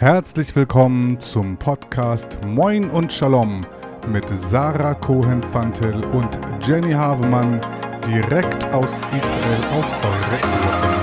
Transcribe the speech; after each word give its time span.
Herzlich 0.00 0.56
willkommen 0.56 1.20
zum 1.20 1.58
Podcast 1.58 2.38
Moin 2.42 2.88
und 2.88 3.12
Shalom 3.12 3.66
mit 4.08 4.24
Sarah 4.34 4.94
Cohen-Fantel 4.94 6.02
und 6.06 6.40
Jenny 6.66 6.92
Havemann 6.92 7.60
direkt 8.06 8.64
aus 8.72 8.94
Israel 8.94 9.60
auf 9.78 10.04
eure 10.04 10.94
Ohren. 10.94 10.99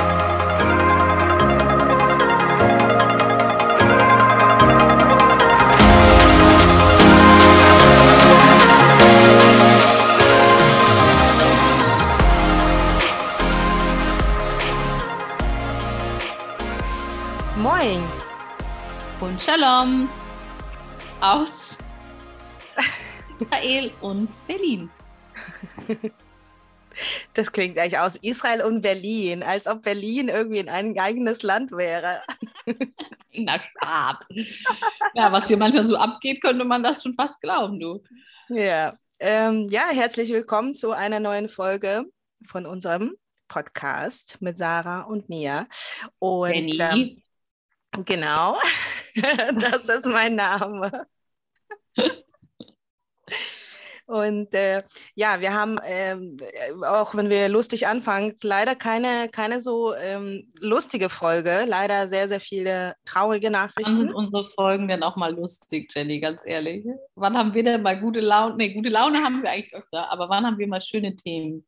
Shalom 19.48 20.10
aus 21.22 21.78
Israel 23.40 23.92
und 24.02 24.28
Berlin. 24.46 24.90
Das 27.34 27.50
klingt 27.54 27.80
eigentlich 27.80 27.98
aus 27.98 28.18
Israel 28.18 28.62
und 28.64 28.82
Berlin, 28.82 29.44
als 29.44 29.66
ob 29.66 29.84
Berlin 29.84 30.28
irgendwie 30.28 30.70
ein 30.70 31.00
eigenes 31.00 31.44
Land 31.44 31.72
wäre. 31.72 32.22
Na 33.32 33.58
klar. 33.60 34.20
Ja, 35.14 35.32
was 35.32 35.48
hier 35.48 35.56
manchmal 35.56 35.86
so 35.86 35.96
abgeht, 35.96 36.42
könnte 36.42 36.66
man 36.66 36.84
das 36.84 37.02
schon 37.02 37.16
fast 37.16 37.40
glauben, 37.40 37.80
du. 37.80 38.04
Ja, 38.50 38.98
ähm, 39.22 39.70
ja, 39.70 39.88
herzlich 39.94 40.30
willkommen 40.30 40.74
zu 40.74 40.92
einer 40.92 41.22
neuen 41.22 41.48
Folge 41.48 42.04
von 42.46 42.66
unserem 42.66 43.16
Podcast 43.48 44.42
mit 44.42 44.58
Sarah 44.58 45.04
und 45.04 45.30
mir. 45.30 45.70
Und 46.20 46.52
Jenny. 46.52 47.24
ähm, 47.96 48.04
genau, 48.04 48.58
das 49.60 49.90
ist 49.90 50.06
mein 50.08 50.36
Name. 50.36 51.08
Und 54.08 54.54
äh, 54.54 54.84
ja, 55.16 55.42
wir 55.42 55.54
haben, 55.54 55.78
ähm, 55.86 56.38
äh, 56.40 56.86
auch 56.86 57.14
wenn 57.14 57.30
wir 57.30 57.50
lustig 57.50 57.88
anfangen, 57.88 58.38
leider 58.42 58.74
keine, 58.74 59.28
keine 59.30 59.60
so 59.60 59.94
ähm, 59.96 60.50
lustige 60.62 61.10
Folge. 61.10 61.66
Leider 61.68 62.08
sehr, 62.08 62.30
sehr 62.30 62.40
viele 62.40 62.96
traurige 63.04 63.48
Wann 63.48 63.54
sind 63.98 64.08
Nachrichten. 64.08 64.14
unsere 64.14 64.50
Folgen 64.52 64.88
denn 64.88 65.04
auch 65.04 65.18
mal 65.18 65.34
lustig, 65.36 65.92
Jenny, 65.94 66.22
ganz 66.22 66.42
ehrlich? 66.46 66.86
Wann 67.16 67.38
haben 67.38 67.54
wir 67.54 67.64
denn 67.64 67.82
mal 67.82 68.00
gute 68.00 68.22
Laune? 68.22 68.56
Nee, 68.56 68.74
gute 68.74 68.88
Laune 68.90 69.22
haben 69.22 69.44
wir 69.44 69.50
eigentlich 69.50 69.76
öfter, 69.76 70.10
aber 70.10 70.30
wann 70.30 70.46
haben 70.46 70.58
wir 70.58 70.68
mal 70.68 70.82
schöne 70.82 71.14
Themen? 71.14 71.66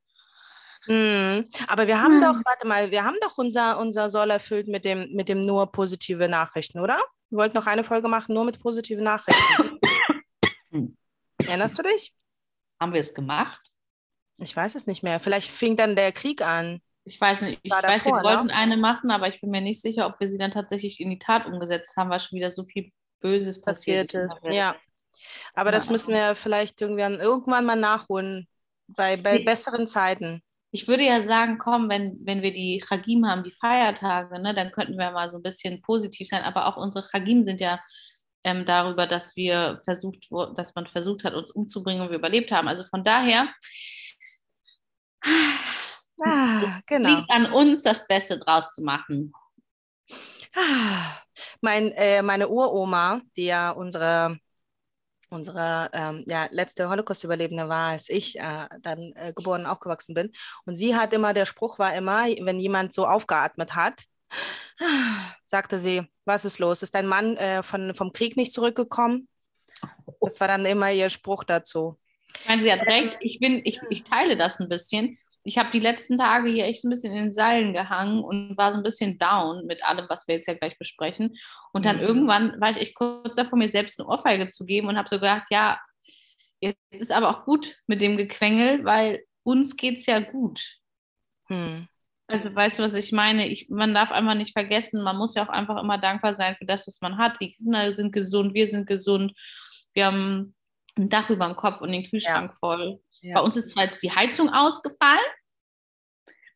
Mm, 0.87 1.41
aber 1.67 1.87
wir 1.87 2.02
haben 2.02 2.13
Hm. 2.13 2.21
doch, 2.21 2.35
warte 2.45 2.65
mal, 2.65 2.89
wir 2.89 3.03
haben 3.03 3.17
doch 3.21 3.37
unser, 3.37 3.79
unser 3.79 4.09
Soll 4.09 4.29
erfüllt 4.29 4.69
mit 4.69 4.85
dem, 4.85 5.11
mit 5.11 5.27
dem 5.27 5.41
nur 5.41 5.69
positive 5.73 6.29
Nachrichten, 6.29 6.79
oder? 6.79 6.97
Wir 7.30 7.38
wollten 7.38 7.55
noch 7.55 7.67
eine 7.67 7.83
Folge 7.83 8.08
machen, 8.08 8.33
nur 8.33 8.45
mit 8.45 8.59
positiven 8.59 9.03
Nachrichten. 9.03 9.80
Erinnerst 11.38 11.77
du 11.77 11.83
dich? 11.83 12.13
Haben 12.80 12.94
wir 12.94 12.99
es 12.99 13.13
gemacht? 13.13 13.71
Ich 14.38 14.55
weiß 14.55 14.75
es 14.75 14.88
nicht 14.88 15.03
mehr. 15.03 15.19
Vielleicht 15.19 15.52
fing 15.52 15.75
dann 15.77 15.95
der 15.95 16.11
Krieg 16.11 16.41
an. 16.41 16.81
Ich 17.03 17.19
weiß 17.19 17.41
nicht, 17.41 17.59
ich 17.63 17.71
War 17.71 17.83
weiß, 17.83 18.03
davor, 18.03 18.19
wir 18.23 18.30
ne? 18.30 18.38
wollten 18.38 18.52
eine 18.52 18.77
machen, 18.77 19.11
aber 19.11 19.27
ich 19.27 19.41
bin 19.41 19.49
mir 19.49 19.61
nicht 19.61 19.81
sicher, 19.81 20.05
ob 20.08 20.19
wir 20.19 20.31
sie 20.31 20.38
dann 20.38 20.52
tatsächlich 20.52 20.99
in 20.99 21.09
die 21.09 21.19
Tat 21.19 21.45
umgesetzt 21.45 21.97
haben, 21.97 22.09
weil 22.09 22.19
schon 22.19 22.38
wieder 22.38 22.52
so 22.52 22.66
viel 22.66 22.91
Böses 23.19 23.61
passiert 23.61 24.14
passiert 24.14 24.31
ist. 24.43 24.55
Ja. 24.55 24.75
Aber 25.53 25.71
das 25.71 25.86
Ja. 25.86 25.91
müssen 25.91 26.14
wir 26.14 26.36
vielleicht 26.36 26.80
irgendwann, 26.81 27.19
irgendwann 27.19 27.66
mal 27.66 27.75
nachholen. 27.75 28.47
Bei, 28.88 29.17
bei 29.17 29.39
besseren 29.43 29.88
Zeiten. 29.88 30.41
Ich 30.71 30.87
würde 30.87 31.03
ja 31.03 31.21
sagen, 31.21 31.57
komm, 31.57 31.89
wenn, 31.89 32.17
wenn 32.23 32.41
wir 32.43 32.53
die 32.53 32.83
Chagim 32.87 33.25
haben, 33.27 33.43
die 33.43 33.55
Feiertage, 33.59 34.39
ne, 34.39 34.53
dann 34.53 34.71
könnten 34.71 34.97
wir 34.97 35.11
mal 35.11 35.29
so 35.31 35.37
ein 35.37 35.43
bisschen 35.43 35.81
positiv 35.81 36.27
sein. 36.27 36.43
Aber 36.43 36.67
auch 36.67 36.77
unsere 36.77 37.07
Chagim 37.09 37.43
sind 37.43 37.59
ja 37.59 37.79
ähm, 38.43 38.65
darüber, 38.65 39.07
dass 39.07 39.35
wir 39.35 39.81
versucht, 39.83 40.27
dass 40.57 40.75
man 40.75 40.87
versucht 40.87 41.23
hat, 41.23 41.33
uns 41.33 41.51
umzubringen 41.51 42.03
und 42.03 42.09
wir 42.11 42.17
überlebt 42.17 42.51
haben. 42.51 42.67
Also 42.67 42.85
von 42.85 43.03
daher 43.03 43.49
Ah, 46.21 46.81
genau. 46.85 47.09
liegt 47.17 47.31
an 47.31 47.52
uns, 47.52 47.81
das 47.83 48.08
Beste 48.08 48.39
draus 48.39 48.73
zu 48.75 48.83
machen. 48.83 49.33
Ah, 50.55 51.17
Mein, 51.61 51.91
äh, 51.91 52.21
meine 52.21 52.47
Uroma, 52.49 53.21
die 53.37 53.45
ja 53.45 53.71
unsere, 53.71 54.37
unsere 55.29 55.89
ähm, 55.93 56.23
ja, 56.27 56.47
letzte 56.51 56.89
Holocaust-Überlebende 56.89 57.69
war, 57.69 57.91
als 57.91 58.09
ich 58.09 58.37
äh, 58.39 58.67
dann 58.81 59.13
äh, 59.15 59.33
geboren 59.35 59.61
und 59.61 59.67
aufgewachsen 59.67 60.13
bin. 60.13 60.31
Und 60.65 60.75
sie 60.75 60.95
hat 60.95 61.13
immer, 61.13 61.33
der 61.33 61.45
Spruch 61.45 61.79
war 61.79 61.95
immer, 61.95 62.25
wenn 62.41 62.59
jemand 62.59 62.93
so 62.93 63.07
aufgeatmet 63.07 63.75
hat, 63.75 64.03
sagte 65.45 65.79
sie, 65.79 66.03
was 66.25 66.45
ist 66.45 66.59
los? 66.59 66.83
Ist 66.83 66.95
dein 66.95 67.07
Mann 67.07 67.37
äh, 67.37 67.63
von, 67.63 67.95
vom 67.95 68.11
Krieg 68.11 68.37
nicht 68.37 68.53
zurückgekommen? 68.53 69.27
Das 70.21 70.39
war 70.39 70.47
dann 70.47 70.65
immer 70.65 70.91
ihr 70.91 71.09
Spruch 71.09 71.43
dazu. 71.43 71.99
Ich 72.41 72.47
meine, 72.47 72.61
sie 72.61 72.71
hat 72.71 72.81
recht. 72.81 73.17
Ich, 73.21 73.39
bin, 73.39 73.61
ich, 73.63 73.79
ich 73.89 74.03
teile 74.03 74.37
das 74.37 74.59
ein 74.59 74.69
bisschen. 74.69 75.17
Ich 75.44 75.58
habe 75.58 75.72
die 75.72 75.80
letzten 75.80 76.17
Tage 76.17 76.50
hier 76.50 76.66
echt 76.66 76.83
ein 76.83 76.89
bisschen 76.89 77.14
in 77.14 77.26
den 77.26 77.33
Seilen 77.33 77.73
gehangen 77.73 78.23
und 78.23 78.58
war 78.58 78.72
so 78.72 78.77
ein 78.77 78.83
bisschen 78.83 79.17
down 79.17 79.66
mit 79.66 79.83
allem, 79.83 80.05
was 80.10 80.27
wir 80.27 80.36
jetzt 80.36 80.48
ja 80.48 80.54
gleich 80.54 80.77
besprechen. 80.77 81.38
Und 81.72 81.86
dann 81.86 81.98
Mhm. 81.98 82.04
irgendwann 82.04 82.61
war 82.61 82.72
ich 82.72 82.77
echt 82.77 82.95
kurz 82.95 83.36
davor, 83.36 83.58
mir 83.58 83.70
selbst 83.70 84.00
eine 84.00 84.10
Ohrfeige 84.10 84.48
zu 84.48 84.66
geben 84.66 84.88
und 84.88 84.98
habe 84.98 85.10
so 85.10 85.16
gedacht, 85.16 85.48
ja, 85.50 85.80
jetzt 86.61 86.77
ist 86.92 87.11
aber 87.11 87.30
auch 87.30 87.45
gut 87.45 87.76
mit 87.88 88.02
dem 88.02 88.17
Gequengel, 88.17 88.83
weil 88.83 89.23
uns 89.44 89.76
geht 89.77 90.00
es 90.00 90.05
ja 90.05 90.20
gut. 90.20 90.61
Hm. 91.48 91.88
Also 92.27 92.54
weißt 92.54 92.77
du, 92.77 92.83
was 92.83 92.94
ich 92.94 93.11
meine? 93.11 93.48
Ich, 93.48 93.70
man 93.70 93.94
darf 93.94 94.11
einfach 94.11 94.36
nicht 94.36 94.54
vergessen, 94.54 95.02
man 95.02 95.17
muss 95.17 95.33
ja 95.33 95.44
auch 95.44 95.50
einfach 95.50 95.82
immer 95.82 95.98
dankbar 95.98 96.36
sein 96.36 96.56
für 96.56 96.66
das, 96.66 96.86
was 96.86 97.02
man 97.02 97.17
hat. 97.17 97.39
Die 97.42 97.54
Kinder 97.54 97.92
sind 97.95 98.11
gesund, 98.11 98.54
wir 98.54 98.67
sind 98.67 98.86
gesund, 98.86 99.33
wir 99.94 100.06
haben 100.06 100.54
ein 100.95 101.10
Dach 101.10 101.30
über 101.32 101.48
dem 101.48 101.56
Kopf 101.56 101.82
und 101.82 101.92
den 101.92 102.04
Kühlschrank 102.08 102.54
voll. 102.60 103.00
Ja. 103.21 103.35
Bei 103.35 103.41
uns 103.41 103.55
ist 103.55 103.71
zwar 103.71 103.85
jetzt 103.85 104.02
die 104.03 104.11
Heizung 104.11 104.49
ausgefallen 104.49 105.19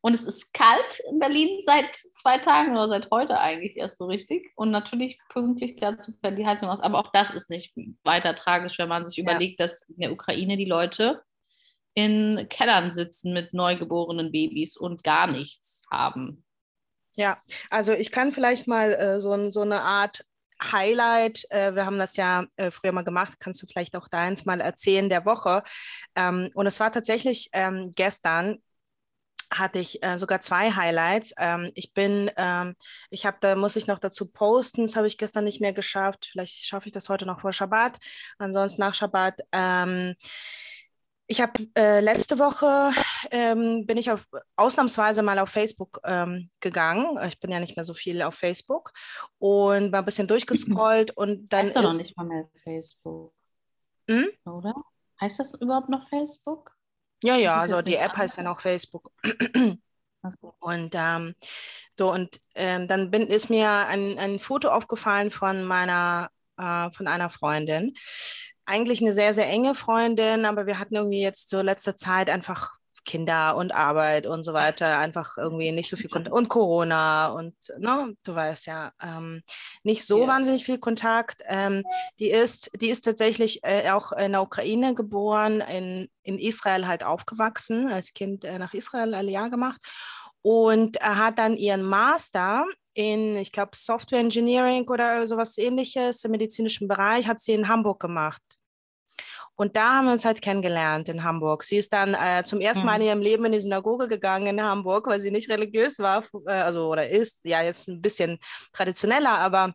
und 0.01 0.13
es 0.13 0.23
ist 0.25 0.53
kalt 0.53 0.99
in 1.09 1.19
Berlin 1.19 1.61
seit 1.63 1.93
zwei 1.95 2.37
Tagen 2.37 2.71
oder 2.71 2.89
seit 2.89 3.09
heute 3.11 3.39
eigentlich 3.39 3.77
erst 3.77 3.97
so 3.97 4.05
richtig. 4.05 4.51
Und 4.55 4.71
natürlich 4.71 5.17
pünktlich 5.29 5.77
dazu 5.79 6.11
fällt 6.21 6.37
die 6.37 6.45
Heizung 6.45 6.69
aus. 6.69 6.81
Aber 6.81 6.99
auch 6.99 7.11
das 7.13 7.31
ist 7.31 7.49
nicht 7.49 7.73
weiter 8.03 8.35
tragisch, 8.35 8.77
wenn 8.79 8.89
man 8.89 9.07
sich 9.07 9.17
Ja. 9.17 9.23
überlegt, 9.23 9.59
dass 9.61 9.81
in 9.89 9.97
der 9.99 10.11
Ukraine 10.11 10.57
die 10.57 10.65
Leute 10.65 11.21
in 11.93 12.47
Kellern 12.49 12.91
sitzen 12.91 13.33
mit 13.33 13.53
neugeborenen 13.53 14.31
Babys 14.31 14.75
und 14.75 15.03
gar 15.03 15.27
nichts 15.27 15.83
haben. 15.91 16.43
Ja, 17.15 17.37
also 17.69 17.91
ich 17.93 18.11
kann 18.11 18.31
vielleicht 18.31 18.67
mal 18.67 18.93
äh, 18.93 19.19
so, 19.19 19.51
so 19.51 19.61
eine 19.61 19.81
Art 19.83 20.25
Highlight, 20.71 21.45
äh, 21.51 21.75
wir 21.75 21.85
haben 21.85 21.97
das 21.97 22.15
ja 22.15 22.45
äh, 22.55 22.71
früher 22.71 22.91
mal 22.91 23.03
gemacht, 23.03 23.39
kannst 23.39 23.61
du 23.61 23.67
vielleicht 23.67 23.95
auch 23.95 24.07
deins 24.07 24.45
mal 24.45 24.61
erzählen 24.61 25.09
der 25.09 25.25
Woche. 25.25 25.63
Ähm, 26.15 26.49
und 26.53 26.67
es 26.67 26.79
war 26.79 26.91
tatsächlich 26.91 27.49
ähm, 27.53 27.93
gestern 27.95 28.57
hatte 29.59 29.79
ich 29.79 30.01
äh, 30.03 30.17
sogar 30.17 30.41
zwei 30.41 30.71
Highlights. 30.71 31.33
Ähm, 31.37 31.71
ich 31.75 31.93
bin, 31.93 32.31
ähm, 32.37 32.75
ich 33.09 33.25
habe, 33.25 33.37
da 33.39 33.55
muss 33.55 33.75
ich 33.75 33.87
noch 33.87 33.99
dazu 33.99 34.31
posten, 34.31 34.81
das 34.81 34.95
habe 34.95 35.07
ich 35.07 35.17
gestern 35.17 35.43
nicht 35.43 35.61
mehr 35.61 35.73
geschafft. 35.73 36.27
Vielleicht 36.31 36.65
schaffe 36.65 36.87
ich 36.87 36.93
das 36.93 37.09
heute 37.09 37.25
noch 37.25 37.41
vor 37.41 37.53
Schabbat. 37.53 37.97
Ansonsten 38.37 38.81
nach 38.81 38.95
Schabbat. 38.95 39.41
Ähm, 39.51 40.15
ich 41.33 41.41
habe 41.41 41.67
äh, 41.75 41.99
letzte 41.99 42.37
Woche 42.37 42.91
ähm, 43.31 43.87
bin 43.87 43.97
ich 43.97 44.11
auf, 44.11 44.23
ausnahmsweise 44.55 45.23
mal 45.23 45.39
auf 45.39 45.49
Facebook 45.49 45.99
ähm, 46.03 46.51
gegangen. 46.59 47.17
Ich 47.27 47.39
bin 47.39 47.49
ja 47.49 47.59
nicht 47.59 47.75
mehr 47.75 47.83
so 47.83 47.95
viel 47.95 48.21
auf 48.21 48.35
Facebook 48.35 48.93
und 49.39 49.91
war 49.91 50.03
ein 50.03 50.05
bisschen 50.05 50.27
durchgescrollt 50.27 51.17
und 51.17 51.51
dann 51.51 51.65
heißt 51.65 51.75
doch 51.75 51.81
noch 51.81 51.93
ist 51.93 52.03
nicht 52.03 52.15
mal 52.15 52.27
mehr 52.27 52.47
Facebook, 52.63 53.33
Hm? 54.07 54.27
oder? 54.45 54.75
Heißt 55.19 55.39
das 55.39 55.55
überhaupt 55.55 55.89
noch 55.89 56.07
Facebook? 56.07 56.71
ja 57.23 57.35
ja, 57.35 57.63
ist 57.63 57.71
also 57.73 57.81
die 57.81 57.95
App 57.95 58.15
heißt 58.15 58.37
ja 58.37 58.43
noch 58.43 58.61
Facebook. 58.61 59.11
Und 60.59 60.91
ähm, 60.93 61.35
so, 61.97 62.13
und 62.13 62.39
ähm, 62.55 62.87
dann 62.87 63.11
bin, 63.11 63.27
ist 63.27 63.49
mir 63.49 63.69
ein, 63.87 64.17
ein 64.19 64.39
Foto 64.39 64.69
aufgefallen 64.69 65.31
von 65.31 65.65
meiner, 65.65 66.29
äh, 66.57 66.91
von 66.91 67.07
einer 67.07 67.29
Freundin. 67.29 67.93
Eigentlich 68.65 69.01
eine 69.01 69.13
sehr, 69.13 69.33
sehr 69.33 69.47
enge 69.47 69.75
Freundin, 69.75 70.45
aber 70.45 70.65
wir 70.65 70.79
hatten 70.79 70.95
irgendwie 70.95 71.21
jetzt 71.21 71.49
so 71.49 71.61
letzte 71.61 71.95
Zeit 71.95 72.29
einfach 72.29 72.73
Kinder 73.05 73.57
und 73.57 73.73
Arbeit 73.75 74.25
und 74.25 74.43
so 74.43 74.53
weiter, 74.53 74.97
einfach 74.97 75.37
irgendwie 75.37 75.71
nicht 75.73 75.89
so 75.89 75.97
viel 75.97 76.09
Kontakt 76.09 76.33
und 76.33 76.47
Corona 76.47 77.27
und 77.27 77.53
ne, 77.77 78.15
du 78.23 78.33
weißt 78.33 78.65
ja, 78.67 78.93
ähm, 79.01 79.41
nicht 79.83 80.05
so 80.05 80.21
Ja. 80.21 80.27
wahnsinnig 80.27 80.63
viel 80.63 80.77
Kontakt. 80.77 81.41
Ähm, 81.47 81.83
die 82.19 82.29
ist, 82.29 82.71
die 82.79 82.89
ist 82.89 83.01
tatsächlich 83.01 83.59
äh, 83.63 83.91
auch 83.91 84.13
in 84.13 84.31
der 84.31 84.41
Ukraine 84.41 84.93
geboren, 84.95 85.59
in, 85.61 86.09
in 86.23 86.39
Israel 86.39 86.87
halt 86.87 87.03
aufgewachsen, 87.03 87.91
als 87.91 88.13
Kind 88.13 88.45
äh, 88.45 88.57
nach 88.57 88.73
Israel 88.73 89.13
alle 89.13 89.31
Jahr 89.31 89.49
gemacht 89.49 89.81
und 90.41 90.97
hat 91.01 91.39
dann 91.39 91.55
ihren 91.57 91.83
Master 91.83 92.65
in, 92.93 93.37
ich 93.37 93.51
glaube, 93.51 93.71
Software 93.75 94.19
Engineering 94.19 94.87
oder 94.89 95.27
sowas 95.27 95.57
ähnliches 95.57 96.23
im 96.23 96.31
medizinischen 96.31 96.87
Bereich, 96.87 97.27
hat 97.27 97.39
sie 97.39 97.53
in 97.53 97.67
Hamburg 97.67 97.99
gemacht. 98.01 98.41
Und 99.55 99.75
da 99.75 99.93
haben 99.97 100.05
wir 100.05 100.13
uns 100.13 100.25
halt 100.25 100.41
kennengelernt 100.41 101.09
in 101.09 101.23
Hamburg. 101.23 101.63
Sie 101.63 101.77
ist 101.77 101.93
dann 101.93 102.13
äh, 102.15 102.43
zum 102.43 102.59
ersten 102.61 102.87
Mal 102.87 102.95
in 102.99 103.01
Mhm. 103.01 103.07
ihrem 103.07 103.21
Leben 103.21 103.45
in 103.45 103.51
die 103.51 103.61
Synagoge 103.61 104.07
gegangen 104.07 104.47
in 104.47 104.63
Hamburg, 104.63 105.07
weil 105.07 105.19
sie 105.19 105.31
nicht 105.31 105.49
religiös 105.49 105.99
war, 105.99 106.23
äh, 106.47 106.51
also 106.51 106.89
oder 106.89 107.07
ist, 107.09 107.41
ja, 107.43 107.61
jetzt 107.61 107.87
ein 107.87 108.01
bisschen 108.01 108.39
traditioneller, 108.73 109.37
aber 109.39 109.73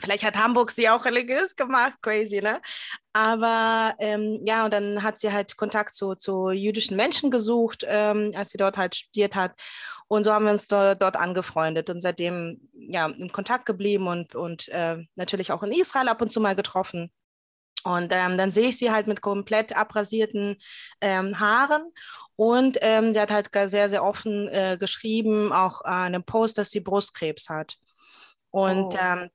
Vielleicht 0.00 0.24
hat 0.24 0.36
Hamburg 0.36 0.72
sie 0.72 0.88
auch 0.90 1.04
religiös 1.06 1.56
gemacht, 1.56 1.94
crazy, 2.02 2.40
ne? 2.42 2.60
Aber 3.14 3.94
ähm, 4.00 4.40
ja, 4.46 4.64
und 4.64 4.72
dann 4.74 5.02
hat 5.02 5.18
sie 5.18 5.32
halt 5.32 5.56
Kontakt 5.56 5.94
zu, 5.94 6.14
zu 6.16 6.50
jüdischen 6.50 6.96
Menschen 6.96 7.30
gesucht, 7.30 7.84
ähm, 7.88 8.32
als 8.36 8.50
sie 8.50 8.58
dort 8.58 8.76
halt 8.78 8.96
studiert 8.96 9.36
hat. 9.36 9.52
Und 10.08 10.24
so 10.24 10.32
haben 10.32 10.44
wir 10.44 10.52
uns 10.52 10.66
do, 10.66 10.94
dort 10.94 11.16
angefreundet 11.16 11.90
und 11.90 12.00
seitdem 12.00 12.68
ja 12.72 13.06
in 13.06 13.32
Kontakt 13.32 13.66
geblieben 13.66 14.06
und, 14.06 14.34
und 14.34 14.68
äh, 14.68 14.98
natürlich 15.14 15.52
auch 15.52 15.62
in 15.62 15.72
Israel 15.72 16.08
ab 16.08 16.20
und 16.22 16.30
zu 16.30 16.40
mal 16.40 16.54
getroffen. 16.54 17.10
Und 17.84 18.12
ähm, 18.14 18.38
dann 18.38 18.50
sehe 18.50 18.68
ich 18.68 18.78
sie 18.78 18.90
halt 18.90 19.06
mit 19.06 19.20
komplett 19.20 19.76
abrasierten 19.76 20.56
ähm, 21.02 21.38
Haaren. 21.38 21.92
Und 22.34 22.78
ähm, 22.80 23.12
sie 23.12 23.20
hat 23.20 23.30
halt 23.30 23.50
sehr, 23.70 23.90
sehr 23.90 24.02
offen 24.02 24.48
äh, 24.48 24.78
geschrieben, 24.80 25.52
auch 25.52 25.82
äh, 25.82 25.88
an 25.88 26.14
einem 26.14 26.24
Post, 26.24 26.56
dass 26.56 26.70
sie 26.70 26.80
Brustkrebs 26.80 27.50
hat. 27.50 27.76
Und 28.50 28.94
oh. 28.94 28.98
ähm, 28.98 29.30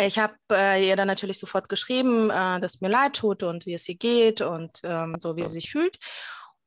ich 0.00 0.18
habe 0.18 0.34
äh, 0.50 0.88
ihr 0.88 0.96
dann 0.96 1.08
natürlich 1.08 1.38
sofort 1.38 1.68
geschrieben, 1.68 2.30
äh, 2.30 2.58
dass 2.60 2.80
mir 2.80 2.88
leid 2.88 3.14
tut 3.14 3.42
und 3.42 3.66
wie 3.66 3.74
es 3.74 3.88
ihr 3.88 3.96
geht 3.96 4.40
und 4.40 4.80
ähm, 4.82 5.16
so, 5.20 5.36
wie 5.36 5.42
sie 5.42 5.54
sich 5.54 5.70
fühlt. 5.70 5.98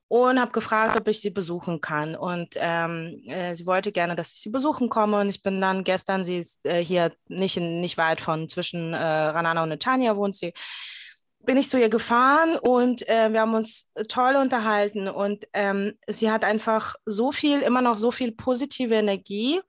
Und 0.07 0.39
habe 0.39 0.51
gefragt, 0.51 0.95
ob 0.99 1.07
ich 1.07 1.19
sie 1.19 1.31
besuchen 1.31 1.81
kann. 1.81 2.15
Und 2.15 2.49
ähm, 2.57 3.23
äh, 3.25 3.55
sie 3.55 3.65
wollte 3.65 3.91
gerne, 3.91 4.15
dass 4.15 4.33
ich 4.33 4.39
sie 4.39 4.51
besuchen 4.51 4.87
komme. 4.87 5.19
Und 5.19 5.29
ich 5.29 5.41
bin 5.41 5.59
dann 5.59 5.83
gestern, 5.83 6.23
sie 6.23 6.39
ist 6.39 6.63
äh, 6.65 6.83
hier 6.83 7.11
nicht, 7.27 7.57
in, 7.57 7.81
nicht 7.81 7.97
weit 7.97 8.19
von 8.19 8.47
zwischen 8.47 8.93
äh, 8.93 8.97
Ranana 8.97 9.63
und 9.63 9.69
Netanya 9.69 10.15
wohnt 10.15 10.35
sie, 10.35 10.53
bin 11.45 11.57
ich 11.57 11.69
zu 11.69 11.79
ihr 11.79 11.89
gefahren 11.89 12.57
und 12.57 13.07
äh, 13.07 13.31
wir 13.31 13.41
haben 13.41 13.53
uns 13.53 13.91
toll 14.09 14.35
unterhalten. 14.35 15.07
Und 15.07 15.47
ähm, 15.53 15.93
sie 16.07 16.31
hat 16.31 16.43
einfach 16.43 16.95
so 17.05 17.31
viel, 17.31 17.61
immer 17.61 17.81
noch 17.81 17.97
so 17.97 18.11
viel 18.11 18.31
positive 18.31 18.95
Energie. 18.95 19.61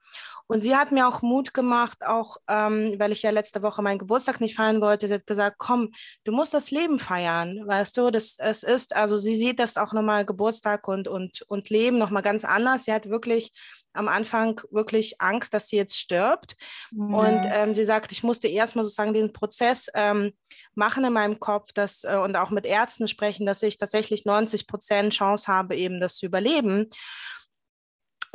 Und 0.48 0.60
sie 0.60 0.76
hat 0.76 0.92
mir 0.92 1.08
auch 1.08 1.22
Mut 1.22 1.54
gemacht, 1.54 1.98
auch 2.06 2.36
ähm, 2.48 2.94
weil 2.98 3.12
ich 3.12 3.22
ja 3.22 3.30
letzte 3.30 3.62
Woche 3.62 3.82
meinen 3.82 3.98
Geburtstag 3.98 4.40
nicht 4.40 4.54
feiern 4.54 4.80
wollte. 4.80 5.08
Sie 5.08 5.14
hat 5.14 5.26
gesagt, 5.26 5.56
komm, 5.58 5.90
du 6.24 6.32
musst 6.32 6.54
das 6.54 6.70
Leben 6.70 6.98
feiern, 6.98 7.62
weißt 7.66 7.96
du, 7.96 8.10
das 8.10 8.36
es 8.38 8.62
ist, 8.62 8.94
also 8.94 9.16
sie 9.16 9.36
sieht 9.36 9.58
das 9.58 9.76
auch 9.76 9.92
nochmal 9.92 10.24
Geburtstag 10.24 10.86
und, 10.88 11.08
und, 11.08 11.42
und 11.48 11.70
Leben 11.70 11.98
nochmal 11.98 12.22
ganz 12.22 12.44
anders. 12.44 12.84
Sie 12.84 12.92
hat 12.92 13.08
wirklich 13.08 13.52
am 13.92 14.08
Anfang 14.08 14.60
wirklich 14.70 15.20
Angst, 15.20 15.54
dass 15.54 15.68
sie 15.68 15.76
jetzt 15.76 15.98
stirbt. 15.98 16.56
Mhm. 16.92 17.14
Und 17.14 17.40
ähm, 17.44 17.74
sie 17.74 17.84
sagt, 17.84 18.12
ich 18.12 18.22
musste 18.22 18.46
erstmal 18.46 18.84
sozusagen 18.84 19.14
den 19.14 19.32
Prozess 19.32 19.90
ähm, 19.94 20.32
machen 20.74 21.04
in 21.04 21.12
meinem 21.12 21.40
Kopf 21.40 21.72
dass, 21.72 22.04
äh, 22.04 22.16
und 22.16 22.36
auch 22.36 22.50
mit 22.50 22.66
Ärzten 22.66 23.08
sprechen, 23.08 23.46
dass 23.46 23.62
ich 23.62 23.78
tatsächlich 23.78 24.24
90 24.24 24.66
Prozent 24.66 25.14
Chance 25.14 25.48
habe, 25.48 25.76
eben 25.76 26.00
das 26.00 26.16
zu 26.16 26.26
überleben 26.26 26.90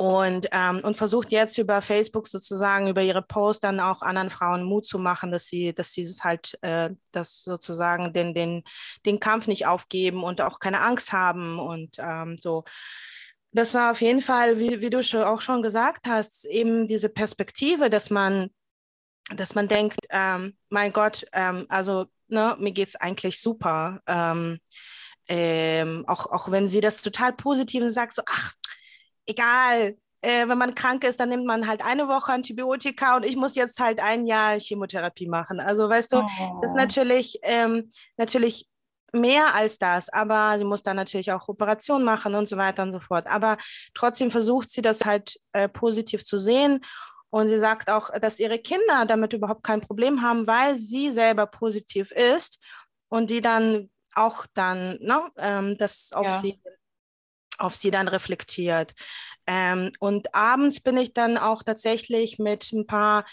und, 0.02 0.48
ähm, 0.50 0.80
und 0.82 0.96
versucht 0.96 1.30
jetzt 1.30 1.58
über 1.58 1.80
Facebook 1.80 2.26
sozusagen, 2.26 2.88
über 2.88 3.02
ihre 3.02 3.22
Posts 3.22 3.60
dann 3.60 3.78
auch 3.78 4.02
anderen 4.02 4.30
Frauen 4.30 4.64
Mut 4.64 4.84
zu 4.84 4.98
machen, 4.98 5.30
dass 5.30 5.46
sie, 5.46 5.72
dass 5.72 5.92
sie 5.92 6.02
es 6.02 6.24
halt, 6.24 6.58
äh, 6.62 6.90
das 7.12 7.44
sozusagen 7.44 8.12
den, 8.12 8.34
den, 8.34 8.64
den 9.06 9.20
Kampf 9.20 9.46
nicht 9.46 9.68
aufgeben 9.68 10.24
und 10.24 10.40
auch 10.40 10.58
keine 10.58 10.80
Angst 10.80 11.12
haben 11.12 11.60
und 11.60 11.98
ähm, 12.00 12.36
so. 12.36 12.64
Das 13.52 13.74
war 13.74 13.92
auf 13.92 14.00
jeden 14.00 14.22
Fall, 14.22 14.58
wie, 14.58 14.80
wie 14.80 14.90
du 14.90 15.04
schon, 15.04 15.22
auch 15.22 15.40
schon 15.40 15.62
gesagt 15.62 16.08
hast, 16.08 16.46
eben 16.46 16.88
diese 16.88 17.08
Perspektive, 17.08 17.88
dass 17.88 18.10
man, 18.10 18.50
dass 19.36 19.54
man 19.54 19.68
denkt, 19.68 19.98
ähm, 20.10 20.56
mein 20.68 20.92
Gott, 20.92 21.24
ähm, 21.32 21.66
also 21.68 22.06
ne, 22.26 22.56
mir 22.58 22.72
geht 22.72 22.88
es 22.88 22.96
eigentlich 22.96 23.40
super. 23.40 24.00
Ähm, 24.08 24.58
ähm, 25.28 26.04
auch, 26.08 26.26
auch 26.26 26.50
wenn 26.50 26.66
sie 26.66 26.80
das 26.80 27.02
total 27.02 27.32
positiv 27.32 27.84
sagt, 27.88 28.14
so, 28.14 28.22
ach, 28.26 28.54
egal, 29.26 29.96
äh, 30.22 30.48
wenn 30.48 30.58
man 30.58 30.74
krank 30.74 31.04
ist, 31.04 31.20
dann 31.20 31.28
nimmt 31.28 31.46
man 31.46 31.66
halt 31.66 31.84
eine 31.84 32.08
Woche 32.08 32.32
Antibiotika 32.32 33.16
und 33.16 33.24
ich 33.24 33.36
muss 33.36 33.54
jetzt 33.56 33.80
halt 33.80 34.00
ein 34.00 34.24
Jahr 34.24 34.58
Chemotherapie 34.58 35.28
machen. 35.28 35.60
Also 35.60 35.88
weißt 35.88 36.12
du, 36.12 36.18
oh. 36.18 36.58
das 36.62 36.70
ist 36.70 36.74
oh. 36.74 36.76
natürlich, 36.76 37.38
ähm, 37.42 37.90
natürlich 38.16 38.68
mehr 39.12 39.54
als 39.54 39.78
das, 39.78 40.08
aber 40.08 40.58
sie 40.58 40.64
muss 40.64 40.82
dann 40.82 40.96
natürlich 40.96 41.32
auch 41.32 41.48
Operationen 41.48 42.04
machen 42.04 42.34
und 42.34 42.48
so 42.48 42.56
weiter 42.56 42.82
und 42.82 42.92
so 42.92 43.00
fort. 43.00 43.26
Aber 43.26 43.58
trotzdem 43.94 44.30
versucht 44.30 44.70
sie 44.70 44.80
das 44.80 45.04
halt 45.04 45.38
äh, 45.52 45.68
positiv 45.68 46.24
zu 46.24 46.38
sehen. 46.38 46.80
Und 47.28 47.48
sie 47.48 47.58
sagt 47.58 47.88
auch, 47.88 48.10
dass 48.20 48.38
ihre 48.38 48.58
Kinder 48.58 49.06
damit 49.06 49.32
überhaupt 49.32 49.64
kein 49.64 49.80
Problem 49.80 50.20
haben, 50.20 50.46
weil 50.46 50.76
sie 50.76 51.10
selber 51.10 51.46
positiv 51.46 52.10
ist 52.12 52.58
und 53.08 53.30
die 53.30 53.40
dann 53.40 53.90
auch 54.14 54.46
dann 54.52 54.98
ne, 55.00 55.22
ähm, 55.38 55.78
das 55.78 56.10
auf 56.12 56.26
ja. 56.26 56.32
sie 56.32 56.60
auf 57.58 57.76
sie 57.76 57.90
dann 57.90 58.08
reflektiert. 58.08 58.94
Ähm, 59.46 59.92
und 59.98 60.34
abends 60.34 60.80
bin 60.80 60.96
ich 60.96 61.12
dann 61.14 61.38
auch 61.38 61.62
tatsächlich 61.62 62.38
mit 62.38 62.72
ein 62.72 62.86
paar 62.86 63.24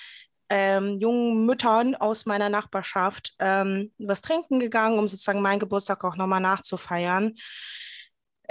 ähm, 0.50 0.98
jungen 0.98 1.45
Müttern 1.45 1.95
aus 1.95 2.25
meiner 2.25 2.50
Nachbarschaft 2.50 3.33
ähm, 3.39 3.92
was 4.00 4.21
trinken 4.21 4.60
gegangen, 4.60 4.98
um 4.98 5.07
sozusagen 5.07 5.42
meinen 5.42 5.60
Geburtstag 5.60 6.04
auch 6.04 6.16
nochmal 6.16 6.42
nachzufeiern. 6.42 7.36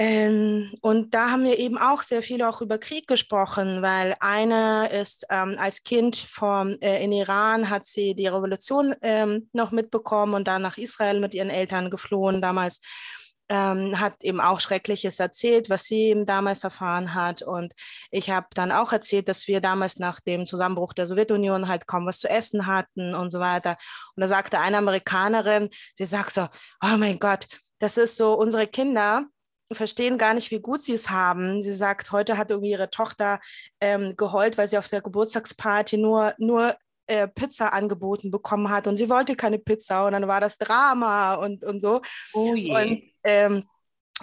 Ähm, 0.00 0.72
und 0.80 1.12
da 1.12 1.32
haben 1.32 1.42
wir 1.42 1.58
eben 1.58 1.76
auch 1.76 2.04
sehr 2.04 2.22
viel 2.22 2.40
auch 2.44 2.60
über 2.60 2.78
Krieg 2.78 3.08
gesprochen, 3.08 3.82
weil 3.82 4.14
eine 4.20 4.88
ist 4.90 5.26
ähm, 5.28 5.56
als 5.58 5.82
Kind 5.82 6.16
vom, 6.16 6.76
äh, 6.80 7.02
in 7.02 7.10
Iran, 7.10 7.68
hat 7.68 7.84
sie 7.84 8.14
die 8.14 8.28
Revolution 8.28 8.94
ähm, 9.02 9.50
noch 9.52 9.72
mitbekommen 9.72 10.34
und 10.34 10.46
dann 10.46 10.62
nach 10.62 10.78
Israel 10.78 11.18
mit 11.18 11.34
ihren 11.34 11.50
Eltern 11.50 11.90
geflohen 11.90 12.40
damals 12.40 12.80
ähm, 13.48 13.98
hat 13.98 14.22
eben 14.22 14.40
auch 14.40 14.60
Schreckliches 14.60 15.18
erzählt, 15.20 15.70
was 15.70 15.84
sie 15.84 16.02
eben 16.02 16.26
damals 16.26 16.64
erfahren 16.64 17.14
hat. 17.14 17.42
Und 17.42 17.74
ich 18.10 18.30
habe 18.30 18.46
dann 18.54 18.72
auch 18.72 18.92
erzählt, 18.92 19.28
dass 19.28 19.48
wir 19.48 19.60
damals 19.60 19.98
nach 19.98 20.20
dem 20.20 20.46
Zusammenbruch 20.46 20.92
der 20.92 21.06
Sowjetunion 21.06 21.68
halt 21.68 21.86
kaum 21.86 22.06
was 22.06 22.20
zu 22.20 22.28
essen 22.28 22.66
hatten 22.66 23.14
und 23.14 23.30
so 23.30 23.40
weiter. 23.40 23.76
Und 24.16 24.20
da 24.20 24.28
sagte 24.28 24.60
eine 24.60 24.78
Amerikanerin, 24.78 25.70
sie 25.96 26.06
sagt 26.06 26.32
so, 26.32 26.42
oh 26.82 26.96
mein 26.96 27.18
Gott, 27.18 27.46
das 27.78 27.96
ist 27.96 28.16
so, 28.16 28.34
unsere 28.34 28.66
Kinder 28.66 29.26
verstehen 29.72 30.16
gar 30.18 30.34
nicht, 30.34 30.50
wie 30.50 30.60
gut 30.60 30.80
sie 30.80 30.94
es 30.94 31.10
haben. 31.10 31.62
Sie 31.62 31.74
sagt, 31.74 32.12
heute 32.12 32.38
hat 32.38 32.50
irgendwie 32.50 32.70
ihre 32.70 32.90
Tochter 32.90 33.40
ähm, 33.80 34.16
geheult, 34.16 34.56
weil 34.56 34.68
sie 34.68 34.78
auf 34.78 34.88
der 34.88 35.02
Geburtstagsparty 35.02 35.98
nur, 35.98 36.34
nur 36.38 36.74
äh, 37.08 37.26
Pizza 37.26 37.72
angeboten 37.72 38.30
bekommen 38.30 38.70
hat 38.70 38.86
und 38.86 38.96
sie 38.96 39.10
wollte 39.10 39.34
keine 39.34 39.58
Pizza 39.58 40.06
und 40.06 40.12
dann 40.12 40.28
war 40.28 40.40
das 40.40 40.58
Drama 40.58 41.34
und, 41.34 41.64
und 41.64 41.80
so. 41.80 42.00
Oh 42.34 42.54
je. 42.54 42.74
Und 42.74 43.04
ähm, 43.24 43.64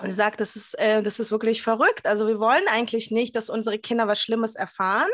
und 0.01 0.11
sie 0.11 0.17
sagt, 0.17 0.41
das 0.41 0.55
ist, 0.57 0.77
äh, 0.77 1.01
das 1.01 1.19
ist 1.19 1.31
wirklich 1.31 1.61
verrückt. 1.61 2.05
Also 2.05 2.27
wir 2.27 2.39
wollen 2.39 2.67
eigentlich 2.69 3.11
nicht, 3.11 3.35
dass 3.35 3.49
unsere 3.49 3.79
Kinder 3.79 4.07
was 4.07 4.21
Schlimmes 4.21 4.55
erfahren, 4.55 5.09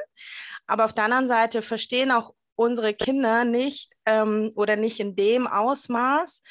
aber 0.66 0.86
auf 0.86 0.94
der 0.94 1.04
anderen 1.04 1.28
Seite 1.28 1.62
verstehen 1.62 2.12
auch 2.12 2.34
unsere 2.56 2.94
Kinder 2.94 3.46
nicht 3.46 3.92
ähm, 4.06 4.52
oder 4.56 4.76
nicht 4.76 5.00
in 5.00 5.16
dem 5.16 5.48
Ausmaß, 5.48 6.42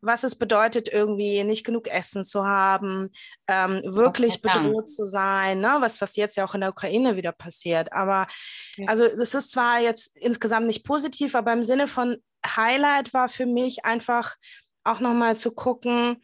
was 0.00 0.22
es 0.22 0.36
bedeutet, 0.36 0.88
irgendwie 0.88 1.42
nicht 1.44 1.64
genug 1.64 1.88
Essen 1.88 2.24
zu 2.24 2.46
haben, 2.46 3.10
ähm, 3.48 3.82
wirklich 3.84 4.40
bedroht 4.40 4.88
zu 4.88 5.06
sein, 5.06 5.60
ne? 5.60 5.76
was, 5.80 6.00
was 6.00 6.16
jetzt 6.16 6.36
ja 6.36 6.44
auch 6.44 6.54
in 6.54 6.60
der 6.60 6.70
Ukraine 6.70 7.16
wieder 7.16 7.32
passiert. 7.32 7.92
Aber 7.92 8.26
ja. 8.76 8.86
also 8.88 9.04
das 9.16 9.34
ist 9.34 9.50
zwar 9.50 9.80
jetzt 9.80 10.16
insgesamt 10.16 10.66
nicht 10.66 10.84
positiv, 10.84 11.34
aber 11.34 11.52
im 11.52 11.64
Sinne 11.64 11.88
von 11.88 12.16
Highlight 12.46 13.12
war 13.12 13.28
für 13.28 13.46
mich 13.46 13.84
einfach 13.84 14.36
auch 14.84 15.00
nochmal 15.00 15.36
zu 15.36 15.52
gucken, 15.52 16.22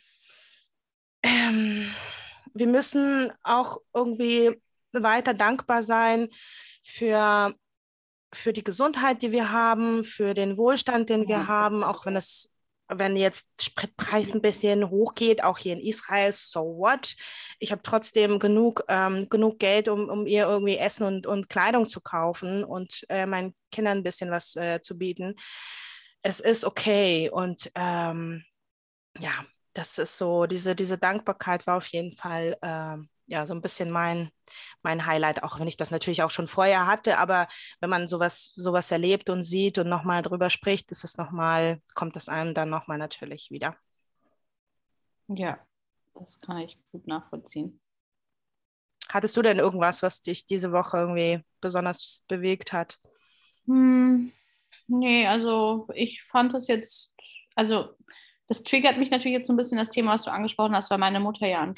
ähm, 1.23 1.91
wir 2.53 2.69
müssen 2.69 3.33
auch 3.43 3.79
irgendwie 3.93 4.61
weiter 4.93 5.35
dankbar 5.35 5.83
sein 5.83 6.29
für 6.85 7.55
für 8.33 8.53
die 8.53 8.65
Gesundheit, 8.65 9.23
die 9.23 9.31
wir 9.31 9.53
haben, 9.53 10.05
für 10.05 10.35
den 10.35 10.59
Wohlstand, 10.59 11.09
den 11.09 11.29
wir 11.29 11.47
haben, 11.47 11.85
auch 11.85 12.05
wenn 12.05 12.17
es 12.17 12.54
wenn 12.89 13.17
jetzt 13.17 13.49
Spritpreis 13.61 14.35
ein 14.35 14.43
bisschen 14.43 14.91
hochgeht, 14.91 15.43
auch 15.43 15.59
hier 15.59 15.75
in 15.75 15.81
Israel, 15.81 16.33
so 16.33 16.61
what? 16.61 17.17
Ich 17.59 17.73
habe 17.73 17.83
trotzdem 17.83 18.39
genug, 18.39 18.85
ähm, 18.89 19.29
genug 19.29 19.59
Geld, 19.59 19.89
um, 19.89 20.09
um 20.09 20.27
ihr 20.27 20.45
irgendwie 20.47 20.77
Essen 20.77 21.07
und, 21.07 21.27
und 21.27 21.49
Kleidung 21.49 21.89
zu 21.89 22.01
kaufen 22.01 22.65
und 22.65 23.05
äh, 23.09 23.27
meinen 23.27 23.55
Kindern 23.71 23.99
ein 23.99 24.05
bisschen 24.05 24.31
was 24.31 24.57
äh, 24.57 24.81
zu 24.81 24.99
bieten. 24.99 25.35
Es 26.23 26.41
ist 26.41 26.65
okay 26.65 27.31
und 27.31 27.71
ähm, 27.75 28.45
ja, 29.19 29.45
das 29.73 29.99
ist 29.99 30.17
so, 30.19 30.47
diese, 30.47 30.75
diese 30.75 30.99
Dankbarkeit 30.99 31.67
war 31.67 31.77
auf 31.79 31.87
jeden 31.89 32.13
Fall 32.13 32.57
ähm, 32.63 33.09
ja, 33.27 33.47
so 33.47 33.55
ein 33.55 33.63
bisschen 33.63 33.91
mein, 33.91 34.31
mein 34.83 35.07
Highlight, 35.07 35.43
auch 35.43 35.59
wenn 35.59 35.69
ich 35.69 35.77
das 35.77 35.91
natürlich 35.91 36.23
auch 36.23 36.31
schon 36.31 36.49
vorher 36.49 36.87
hatte, 36.87 37.19
aber 37.19 37.49
wenn 37.81 37.91
man 37.91 38.09
sowas, 38.09 38.53
sowas 38.55 38.91
erlebt 38.91 39.31
und 39.31 39.43
sieht 39.43 39.79
und 39.79 39.89
nochmal 39.89 40.23
drüber 40.23 40.51
spricht, 40.51 40.91
ist 40.91 41.05
es 41.05 41.17
nochmal, 41.17 41.81
kommt 41.95 42.17
das 42.17 42.29
einem 42.29 42.55
dann 42.55 42.71
nochmal 42.71 42.99
natürlich 42.99 43.51
wieder. 43.51 43.77
Ja, 45.29 45.59
das 46.15 46.41
kann 46.41 46.59
ich 46.59 46.79
gut 46.93 47.07
nachvollziehen. 47.07 47.81
Hattest 49.09 49.37
du 49.37 49.43
denn 49.43 49.59
irgendwas, 49.59 50.03
was 50.03 50.21
dich 50.21 50.47
diese 50.47 50.73
Woche 50.73 50.99
irgendwie 50.99 51.41
besonders 51.61 52.25
bewegt 52.29 52.73
hat? 52.73 52.99
Hm, 53.67 54.33
nee, 54.87 55.27
also 55.27 55.89
ich 55.95 56.23
fand 56.23 56.53
es 56.55 56.69
jetzt, 56.69 57.15
also 57.55 57.91
das 58.49 58.63
triggert 58.65 58.99
mich 58.99 59.11
natürlich 59.11 59.37
jetzt 59.37 59.47
so 59.47 59.53
ein 59.53 59.57
bisschen 59.57 59.79
das 59.79 59.89
Thema, 59.89 60.15
was 60.15 60.25
du 60.25 60.31
angesprochen 60.31 60.75
hast, 60.75 60.91
weil 60.91 60.99
meine 60.99 61.21
Mutter 61.21 61.47
ja 61.47 61.61
an 61.61 61.77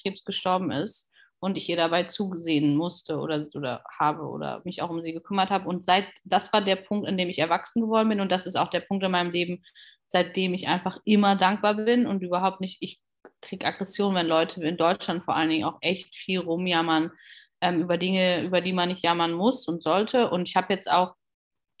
Krebs 0.00 0.24
gestorben 0.24 0.70
ist. 0.70 1.10
und 1.38 1.56
ich 1.58 1.68
ihr 1.68 1.76
dabei 1.76 2.04
zusehen 2.04 2.76
musste 2.76 3.18
oder, 3.18 3.46
oder 3.54 3.84
habe 3.98 4.22
oder 4.22 4.62
mich 4.64 4.80
auch 4.82 4.90
um 4.90 5.02
sie 5.02 5.12
gekümmert 5.12 5.50
habe. 5.50 5.68
Und 5.68 5.84
seit 5.84 6.06
das 6.24 6.52
war 6.52 6.62
der 6.62 6.76
Punkt, 6.76 7.08
in 7.08 7.18
dem 7.18 7.28
ich 7.28 7.38
erwachsen 7.38 7.82
geworden 7.82 8.08
bin 8.08 8.20
und 8.20 8.32
das 8.32 8.46
ist 8.46 8.56
auch 8.56 8.70
der 8.70 8.80
Punkt 8.80 9.04
in 9.04 9.10
meinem 9.12 9.30
Leben, 9.32 9.62
seitdem 10.08 10.54
ich 10.54 10.68
einfach 10.68 10.98
immer 11.04 11.36
dankbar 11.36 11.74
bin 11.74 12.06
und 12.06 12.22
überhaupt 12.22 12.60
nicht, 12.60 12.78
ich 12.80 13.00
kriege 13.42 13.66
Aggression, 13.66 14.14
wenn 14.14 14.26
Leute 14.26 14.62
in 14.62 14.76
Deutschland 14.76 15.24
vor 15.24 15.36
allen 15.36 15.50
Dingen 15.50 15.64
auch 15.64 15.78
echt 15.80 16.14
viel 16.14 16.40
rumjammern 16.40 17.12
ähm, 17.60 17.82
über 17.82 17.98
Dinge, 17.98 18.42
über 18.42 18.60
die 18.60 18.72
man 18.72 18.88
nicht 18.88 19.04
jammern 19.04 19.32
muss 19.32 19.68
und 19.68 19.82
sollte. 19.82 20.30
Und 20.30 20.48
ich 20.48 20.56
habe 20.56 20.72
jetzt 20.72 20.90
auch 20.90 21.14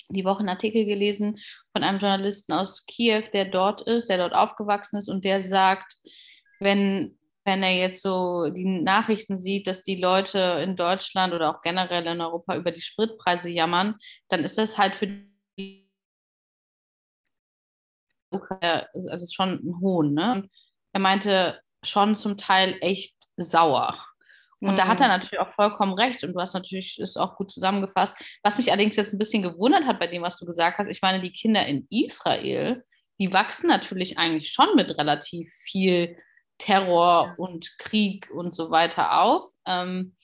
die 0.08 0.24
Woche 0.24 0.40
einen 0.40 0.48
Artikel 0.48 0.84
gelesen 0.84 1.38
von 1.72 1.82
einem 1.82 1.98
Journalisten 1.98 2.52
aus 2.52 2.86
Kiew, 2.86 3.22
der 3.32 3.46
dort 3.46 3.82
ist, 3.82 4.08
der 4.08 4.18
dort 4.18 4.34
aufgewachsen 4.34 4.96
ist 4.98 5.08
und 5.08 5.24
der 5.24 5.42
sagt, 5.42 5.96
wenn, 6.60 7.15
wenn 7.46 7.62
er 7.62 7.72
jetzt 7.72 8.02
so 8.02 8.50
die 8.50 8.64
Nachrichten 8.64 9.38
sieht, 9.38 9.68
dass 9.68 9.84
die 9.84 9.94
Leute 9.94 10.60
in 10.62 10.76
Deutschland 10.76 11.32
oder 11.32 11.50
auch 11.50 11.62
generell 11.62 12.04
in 12.06 12.20
Europa 12.20 12.56
über 12.56 12.72
die 12.72 12.80
Spritpreise 12.80 13.48
jammern, 13.48 13.94
dann 14.28 14.42
ist 14.42 14.58
das 14.58 14.76
halt 14.76 14.96
für 14.96 15.06
die 15.56 15.88
Ukraine, 18.30 18.88
also 18.92 19.26
schon 19.32 19.60
ein 19.64 19.80
Hohn. 19.80 20.12
Ne? 20.12 20.48
Er 20.92 21.00
meinte 21.00 21.60
schon 21.84 22.16
zum 22.16 22.36
Teil 22.36 22.76
echt 22.80 23.14
sauer. 23.36 23.96
Und 24.58 24.72
mhm. 24.72 24.76
da 24.76 24.88
hat 24.88 25.00
er 25.00 25.06
mhm. 25.06 25.12
natürlich 25.12 25.38
auch 25.38 25.54
vollkommen 25.54 25.94
recht. 25.94 26.24
Und 26.24 26.32
du 26.32 26.40
hast 26.40 26.54
natürlich 26.54 26.98
ist 26.98 27.16
auch 27.16 27.36
gut 27.36 27.52
zusammengefasst. 27.52 28.16
Was 28.42 28.58
mich 28.58 28.72
allerdings 28.72 28.96
jetzt 28.96 29.12
ein 29.12 29.18
bisschen 29.18 29.44
gewundert 29.44 29.84
hat 29.84 30.00
bei 30.00 30.08
dem, 30.08 30.22
was 30.22 30.38
du 30.38 30.46
gesagt 30.46 30.78
hast, 30.78 30.88
ich 30.88 31.00
meine, 31.00 31.20
die 31.20 31.32
Kinder 31.32 31.64
in 31.64 31.86
Israel, 31.90 32.82
die 33.20 33.32
wachsen 33.32 33.68
natürlich 33.68 34.18
eigentlich 34.18 34.50
schon 34.50 34.74
mit 34.74 34.98
relativ 34.98 35.52
viel 35.62 36.16
Terror 36.58 37.34
und 37.38 37.76
Krieg 37.78 38.30
und 38.30 38.54
so 38.54 38.70
weiter 38.70 39.20
auf. 39.20 39.50
Ähm, 39.66 40.16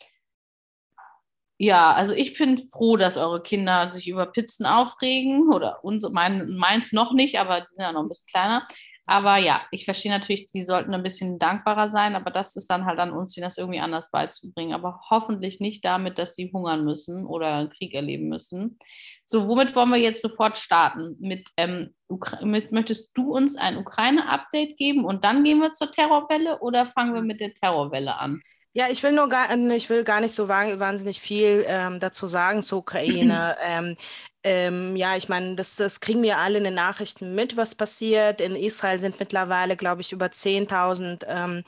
ja, 1.58 1.92
also 1.92 2.12
ich 2.14 2.36
bin 2.36 2.58
froh, 2.58 2.96
dass 2.96 3.16
eure 3.16 3.42
Kinder 3.42 3.90
sich 3.90 4.08
über 4.08 4.26
Pizzen 4.26 4.66
aufregen 4.66 5.52
oder 5.52 5.84
uns, 5.84 6.08
mein, 6.10 6.48
meins 6.56 6.92
noch 6.92 7.12
nicht, 7.12 7.38
aber 7.38 7.60
die 7.60 7.66
sind 7.74 7.84
ja 7.84 7.92
noch 7.92 8.02
ein 8.02 8.08
bisschen 8.08 8.26
kleiner. 8.28 8.66
Aber 9.06 9.36
ja, 9.36 9.62
ich 9.72 9.84
verstehe 9.84 10.12
natürlich, 10.12 10.52
die 10.52 10.64
sollten 10.64 10.94
ein 10.94 11.02
bisschen 11.02 11.38
dankbarer 11.38 11.90
sein, 11.90 12.14
aber 12.14 12.30
das 12.30 12.54
ist 12.54 12.70
dann 12.70 12.84
halt 12.84 13.00
an 13.00 13.10
uns, 13.10 13.36
ihnen 13.36 13.44
das 13.44 13.58
irgendwie 13.58 13.80
anders 13.80 14.10
beizubringen. 14.10 14.74
Aber 14.74 15.00
hoffentlich 15.10 15.58
nicht 15.58 15.84
damit, 15.84 16.18
dass 16.18 16.36
sie 16.36 16.50
hungern 16.52 16.84
müssen 16.84 17.26
oder 17.26 17.68
Krieg 17.76 17.94
erleben 17.94 18.28
müssen. 18.28 18.78
So, 19.24 19.48
womit 19.48 19.74
wollen 19.74 19.90
wir 19.90 19.98
jetzt 19.98 20.22
sofort 20.22 20.58
starten? 20.58 21.16
Mit, 21.18 21.48
ähm, 21.56 21.94
mit 22.42 22.70
möchtest 22.70 23.10
du 23.14 23.34
uns 23.34 23.56
ein 23.56 23.76
Ukraine-Update 23.76 24.76
geben 24.76 25.04
und 25.04 25.24
dann 25.24 25.42
gehen 25.42 25.58
wir 25.58 25.72
zur 25.72 25.90
Terrorwelle 25.90 26.60
oder 26.60 26.86
fangen 26.86 27.14
wir 27.14 27.22
mit 27.22 27.40
der 27.40 27.54
Terrorwelle 27.54 28.18
an? 28.18 28.40
Ja, 28.74 28.86
ich 28.90 29.02
will 29.02 29.12
nur 29.12 29.28
gar, 29.28 29.54
ich 29.54 29.90
will 29.90 30.02
gar 30.02 30.20
nicht 30.20 30.32
so 30.32 30.48
wahnsinnig 30.48 31.20
viel 31.20 31.64
ähm, 31.66 32.00
dazu 32.00 32.26
sagen 32.26 32.62
zur 32.62 32.78
Ukraine. 32.78 33.56
ähm, 33.64 33.96
ähm, 34.44 34.96
ja, 34.96 35.16
ich 35.16 35.28
meine, 35.28 35.54
das, 35.56 35.76
das 35.76 36.00
kriegen 36.00 36.22
wir 36.22 36.38
alle 36.38 36.58
in 36.58 36.64
den 36.64 36.74
Nachrichten 36.74 37.34
mit, 37.34 37.56
was 37.56 37.74
passiert. 37.74 38.40
In 38.40 38.56
Israel 38.56 38.98
sind 38.98 39.18
mittlerweile, 39.20 39.76
glaube 39.76 40.00
ich, 40.00 40.12
über 40.12 40.26
10.000 40.26 41.24
ähm, 41.28 41.64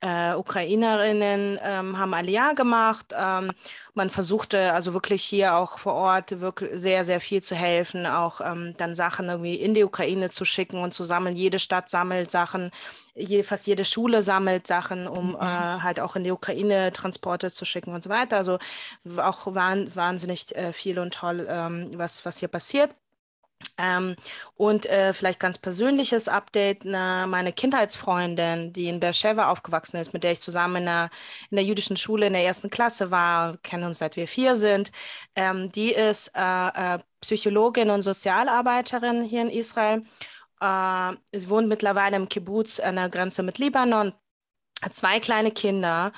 äh, 0.00 0.34
Ukrainerinnen 0.34 1.58
ähm, 1.62 1.98
haben 1.98 2.14
Aliyah 2.14 2.52
gemacht. 2.52 3.06
Ähm, 3.18 3.52
man 3.94 4.10
versuchte 4.10 4.72
also 4.72 4.92
wirklich 4.92 5.24
hier 5.24 5.56
auch 5.56 5.78
vor 5.78 5.94
Ort 5.94 6.40
wirklich 6.40 6.72
sehr, 6.74 7.04
sehr 7.04 7.20
viel 7.20 7.42
zu 7.42 7.54
helfen, 7.54 8.06
auch 8.06 8.40
ähm, 8.40 8.74
dann 8.76 8.94
Sachen 8.94 9.28
irgendwie 9.28 9.54
in 9.54 9.74
die 9.74 9.84
Ukraine 9.84 10.30
zu 10.30 10.44
schicken 10.44 10.78
und 10.82 10.92
zu 10.92 11.04
sammeln. 11.04 11.36
Jede 11.36 11.58
Stadt 11.58 11.88
sammelt 11.88 12.30
Sachen, 12.30 12.70
je, 13.14 13.42
fast 13.42 13.66
jede 13.66 13.84
Schule 13.84 14.22
sammelt 14.22 14.66
Sachen, 14.66 15.06
um 15.06 15.30
mhm. 15.30 15.36
äh, 15.36 15.80
halt 15.80 16.00
auch 16.00 16.16
in 16.16 16.24
die 16.24 16.32
Ukraine 16.32 16.92
Transporte 16.92 17.50
zu 17.50 17.64
schicken 17.64 17.94
und 17.94 18.02
so 18.02 18.10
weiter. 18.10 18.36
Also 18.36 18.58
auch 19.16 19.46
wahnsinnig 19.46 20.54
äh, 20.54 20.72
viel 20.72 20.98
und 20.98 21.14
toll, 21.14 21.46
ähm, 21.48 21.90
was, 21.94 22.24
was 22.26 22.38
hier 22.38 22.48
passiert. 22.48 22.94
Ähm, 23.78 24.16
und 24.56 24.86
äh, 24.86 25.12
vielleicht 25.12 25.40
ganz 25.40 25.58
persönliches 25.58 26.28
Update, 26.28 26.84
na, 26.84 27.26
meine 27.26 27.52
Kindheitsfreundin, 27.52 28.72
die 28.72 28.88
in 28.88 29.00
Beersheba 29.00 29.50
aufgewachsen 29.50 29.96
ist, 29.96 30.12
mit 30.12 30.24
der 30.24 30.32
ich 30.32 30.40
zusammen 30.40 30.76
in 30.76 30.84
der, 30.86 31.10
in 31.50 31.56
der 31.56 31.64
jüdischen 31.64 31.96
Schule 31.96 32.26
in 32.26 32.32
der 32.32 32.44
ersten 32.44 32.70
Klasse 32.70 33.10
war, 33.10 33.56
kennen 33.58 33.84
uns 33.84 33.98
seit 33.98 34.16
wir 34.16 34.28
vier 34.28 34.56
sind, 34.56 34.92
ähm, 35.34 35.72
die 35.72 35.92
ist 35.92 36.32
äh, 36.36 36.94
äh, 36.94 36.98
Psychologin 37.20 37.90
und 37.90 38.02
Sozialarbeiterin 38.02 39.22
hier 39.24 39.42
in 39.42 39.50
Israel. 39.50 40.04
Äh, 40.60 41.12
sie 41.32 41.48
wohnt 41.48 41.68
mittlerweile 41.68 42.16
im 42.16 42.28
Kibbutz 42.28 42.80
an 42.80 42.96
der 42.96 43.08
Grenze 43.08 43.42
mit 43.42 43.58
Libanon 43.58 44.12
hat 44.82 44.94
zwei 44.94 45.20
kleine 45.20 45.50
Kinder 45.50 46.12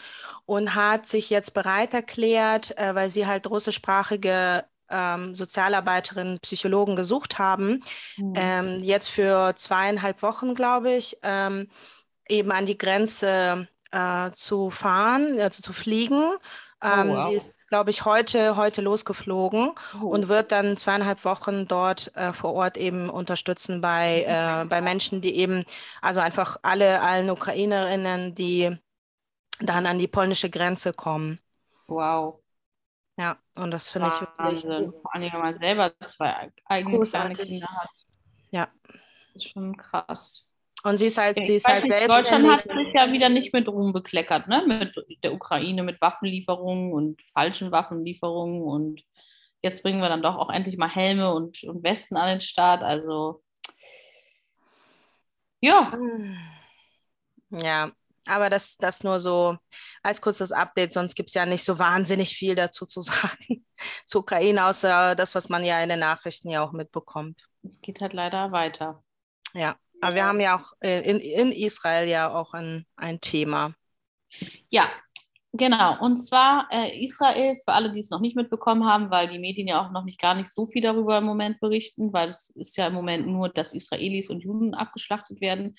und 0.44 0.74
hat 0.74 1.06
sich 1.06 1.30
jetzt 1.30 1.54
bereit 1.54 1.94
erklärt, 1.94 2.76
äh, 2.78 2.94
weil 2.94 3.10
sie 3.10 3.26
halt 3.26 3.48
russischsprachige 3.48 4.64
ähm, 4.90 5.34
Sozialarbeiterinnen, 5.34 6.40
Psychologen 6.40 6.96
gesucht 6.96 7.38
haben, 7.38 7.82
mhm. 8.16 8.32
ähm, 8.36 8.78
jetzt 8.82 9.08
für 9.08 9.54
zweieinhalb 9.56 10.22
Wochen, 10.22 10.54
glaube 10.54 10.92
ich, 10.92 11.18
ähm, 11.22 11.68
eben 12.28 12.50
an 12.52 12.66
die 12.66 12.78
Grenze 12.78 13.68
äh, 13.90 14.30
zu 14.32 14.70
fahren, 14.70 15.38
also 15.40 15.62
zu 15.62 15.72
fliegen. 15.72 16.22
Oh, 16.82 16.86
ähm, 16.86 17.08
wow. 17.08 17.28
Die 17.28 17.36
ist, 17.36 17.66
glaube 17.68 17.90
ich, 17.90 18.04
heute, 18.04 18.56
heute 18.56 18.82
losgeflogen 18.82 19.72
oh. 20.00 20.06
und 20.06 20.28
wird 20.28 20.52
dann 20.52 20.76
zweieinhalb 20.76 21.24
Wochen 21.24 21.66
dort 21.66 22.14
äh, 22.16 22.32
vor 22.32 22.52
Ort 22.52 22.76
eben 22.76 23.08
unterstützen 23.08 23.80
bei, 23.80 24.24
äh, 24.24 24.66
bei 24.66 24.82
Menschen, 24.82 25.20
die 25.22 25.36
eben, 25.36 25.64
also 26.02 26.20
einfach 26.20 26.58
alle, 26.62 27.00
allen 27.00 27.30
Ukrainerinnen, 27.30 28.34
die 28.34 28.76
dann 29.60 29.86
an 29.86 29.98
die 29.98 30.08
polnische 30.08 30.50
Grenze 30.50 30.92
kommen. 30.92 31.40
Wow. 31.86 32.40
Ja, 33.16 33.38
und 33.54 33.70
das 33.70 33.90
finde 33.90 34.08
ich 34.08 34.20
wirklich 34.20 34.64
Wahnsinn. 34.64 34.92
Vor 35.00 35.14
allem, 35.14 35.32
wenn 35.32 35.40
man 35.40 35.58
selber 35.58 35.92
zwei 36.04 36.52
eigene 36.66 37.00
kleine 37.00 37.34
Kinder 37.34 37.68
hat. 37.68 37.90
Ja. 38.50 38.68
Das 39.32 39.42
ist 39.42 39.50
schon 39.50 39.76
krass. 39.76 40.46
Und 40.84 40.98
sie 40.98 41.06
ist 41.06 41.18
halt, 41.18 41.38
sie 41.44 41.54
ist 41.54 41.66
halt 41.66 41.84
nicht, 41.84 41.92
selbst. 41.92 42.10
Deutschland 42.10 42.48
hat 42.48 42.62
sich 42.62 42.92
ja 42.94 43.10
wieder 43.10 43.28
nicht 43.28 43.52
mit 43.52 43.66
Ruhm 43.66 43.92
bekleckert, 43.92 44.46
ne? 44.46 44.62
Mit 44.66 44.94
der 45.24 45.32
Ukraine, 45.32 45.82
mit 45.82 46.00
Waffenlieferungen 46.00 46.92
und 46.92 47.20
falschen 47.32 47.72
Waffenlieferungen. 47.72 48.62
Und 48.62 49.02
jetzt 49.62 49.82
bringen 49.82 50.00
wir 50.00 50.08
dann 50.08 50.22
doch 50.22 50.36
auch 50.36 50.50
endlich 50.50 50.76
mal 50.76 50.88
Helme 50.88 51.34
und, 51.34 51.64
und 51.64 51.82
Westen 51.82 52.16
an 52.16 52.28
den 52.28 52.40
Start. 52.40 52.82
Also 52.82 53.42
ja. 55.60 55.90
Ja, 57.50 57.90
aber 58.28 58.50
das, 58.50 58.76
das 58.76 59.04
nur 59.04 59.20
so 59.20 59.56
als 60.02 60.20
kurzes 60.20 60.52
Update, 60.52 60.92
sonst 60.92 61.14
gibt 61.14 61.30
es 61.30 61.34
ja 61.34 61.46
nicht 61.46 61.64
so 61.64 61.78
wahnsinnig 61.78 62.36
viel 62.36 62.54
dazu 62.54 62.86
zu 62.86 63.00
sagen 63.02 63.64
zur 64.06 64.22
Ukraine, 64.22 64.66
außer 64.66 65.14
das, 65.14 65.34
was 65.34 65.48
man 65.48 65.64
ja 65.64 65.82
in 65.82 65.88
den 65.88 66.00
Nachrichten 66.00 66.50
ja 66.50 66.62
auch 66.62 66.72
mitbekommt. 66.72 67.42
Es 67.62 67.80
geht 67.80 68.00
halt 68.00 68.12
leider 68.12 68.52
weiter. 68.52 69.02
Ja, 69.54 69.76
aber 70.00 70.14
wir 70.14 70.24
haben 70.26 70.40
ja 70.40 70.56
auch 70.56 70.72
in, 70.80 71.18
in 71.20 71.52
Israel 71.52 72.08
ja 72.08 72.32
auch 72.32 72.52
ein, 72.52 72.86
ein 72.96 73.20
Thema. 73.20 73.74
Ja, 74.68 74.90
genau. 75.52 75.98
Und 76.00 76.18
zwar 76.18 76.68
äh, 76.70 77.02
Israel, 77.02 77.56
für 77.64 77.72
alle, 77.72 77.92
die 77.92 78.00
es 78.00 78.10
noch 78.10 78.20
nicht 78.20 78.36
mitbekommen 78.36 78.84
haben, 78.84 79.10
weil 79.10 79.28
die 79.28 79.38
Medien 79.38 79.68
ja 79.68 79.84
auch 79.84 79.90
noch 79.90 80.04
nicht 80.04 80.20
gar 80.20 80.34
nicht 80.34 80.50
so 80.50 80.66
viel 80.66 80.82
darüber 80.82 81.18
im 81.18 81.24
Moment 81.24 81.60
berichten, 81.60 82.12
weil 82.12 82.30
es 82.30 82.50
ist 82.50 82.76
ja 82.76 82.88
im 82.88 82.94
Moment 82.94 83.26
nur, 83.26 83.48
dass 83.48 83.72
Israelis 83.72 84.28
und 84.30 84.40
Juden 84.40 84.74
abgeschlachtet 84.74 85.40
werden. 85.40 85.76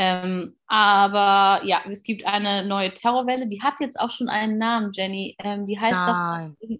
Ähm, 0.00 0.56
aber 0.68 1.66
ja, 1.66 1.82
es 1.90 2.04
gibt 2.04 2.24
eine 2.24 2.64
neue 2.64 2.94
Terrorwelle, 2.94 3.48
die 3.48 3.62
hat 3.62 3.80
jetzt 3.80 3.98
auch 3.98 4.10
schon 4.10 4.28
einen 4.28 4.56
Namen, 4.56 4.92
Jenny. 4.92 5.36
Ähm, 5.40 5.66
die 5.66 5.78
heißt 5.78 6.06
Nein. 6.06 6.56
doch, 6.60 6.78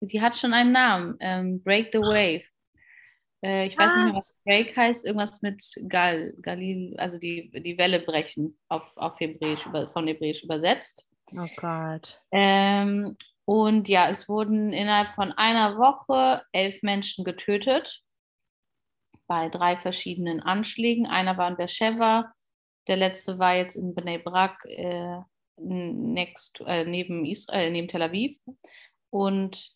die 0.00 0.22
hat 0.22 0.36
schon 0.36 0.54
einen 0.54 0.70
Namen, 0.70 1.16
ähm, 1.18 1.62
Break 1.64 1.88
the 1.92 1.98
Wave. 1.98 2.44
Äh, 3.44 3.66
ich 3.66 3.76
was? 3.76 3.86
weiß 3.86 3.96
nicht 3.96 4.04
mehr, 4.04 4.14
was 4.14 4.40
Break 4.44 4.76
heißt, 4.76 5.04
irgendwas 5.04 5.42
mit 5.42 5.60
Gal, 5.88 6.34
Galil, 6.40 6.94
also 6.98 7.18
die, 7.18 7.50
die 7.50 7.76
Welle 7.78 7.98
brechen 8.00 8.56
auf, 8.68 8.96
auf 8.96 9.18
Hebräisch, 9.18 9.66
über, 9.66 9.88
von 9.88 10.06
Hebräisch 10.06 10.44
übersetzt. 10.44 11.08
Oh 11.32 11.48
Gott. 11.56 12.22
Ähm, 12.30 13.16
und 13.44 13.88
ja, 13.88 14.08
es 14.08 14.28
wurden 14.28 14.72
innerhalb 14.72 15.10
von 15.16 15.32
einer 15.32 15.78
Woche 15.78 16.42
elf 16.52 16.80
Menschen 16.82 17.24
getötet 17.24 18.02
bei 19.26 19.48
drei 19.48 19.76
verschiedenen 19.76 20.40
Anschlägen. 20.40 21.06
Einer 21.06 21.36
war 21.36 21.48
in 21.48 21.56
Beersheba, 21.56 22.32
der 22.88 22.96
letzte 22.96 23.38
war 23.38 23.54
jetzt 23.54 23.76
in 23.76 23.94
Bnei 23.94 24.18
Brak 24.18 24.64
äh, 24.66 25.18
next, 25.56 26.60
äh, 26.66 26.84
neben, 26.84 27.24
Israel, 27.24 27.70
neben 27.70 27.88
Tel 27.88 28.02
Aviv. 28.02 28.38
Und 29.10 29.74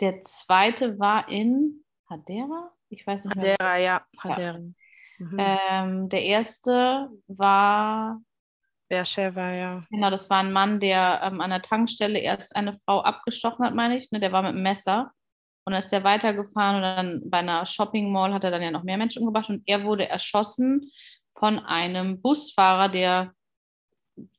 der 0.00 0.24
zweite 0.24 0.98
war 0.98 1.28
in 1.28 1.84
Hadera? 2.08 2.72
Ich 2.88 3.06
weiß 3.06 3.24
nicht 3.24 3.36
Hadera, 3.36 3.56
mehr. 3.60 3.78
ja. 3.78 4.06
Hadera. 4.18 4.58
Ja. 4.58 4.60
Mhm. 5.18 5.36
Ähm, 5.38 6.08
der 6.08 6.22
erste 6.22 7.08
war. 7.28 8.20
Beersheba, 8.88 9.50
ja. 9.52 9.82
Genau, 9.90 10.10
das 10.10 10.28
war 10.28 10.38
ein 10.38 10.52
Mann, 10.52 10.80
der 10.80 11.20
ähm, 11.24 11.40
an 11.40 11.50
der 11.50 11.62
Tankstelle 11.62 12.18
erst 12.18 12.54
eine 12.56 12.74
Frau 12.84 13.00
abgestochen 13.00 13.64
hat, 13.64 13.74
meine 13.74 13.96
ich. 13.96 14.10
Ne? 14.10 14.20
Der 14.20 14.32
war 14.32 14.42
mit 14.42 14.50
einem 14.50 14.62
Messer. 14.62 15.12
Und 15.66 15.72
dann 15.72 15.78
ist 15.78 15.92
er 15.92 16.04
weitergefahren 16.04 16.76
und 16.76 16.82
dann 16.82 17.30
bei 17.30 17.38
einer 17.38 17.64
Shopping 17.64 18.12
Mall 18.12 18.34
hat 18.34 18.44
er 18.44 18.50
dann 18.50 18.60
ja 18.60 18.70
noch 18.70 18.82
mehr 18.82 18.98
Menschen 18.98 19.22
umgebracht 19.22 19.48
und 19.48 19.62
er 19.64 19.84
wurde 19.84 20.06
erschossen 20.06 20.90
von 21.34 21.58
einem 21.58 22.20
Busfahrer, 22.20 22.88
der 22.88 23.32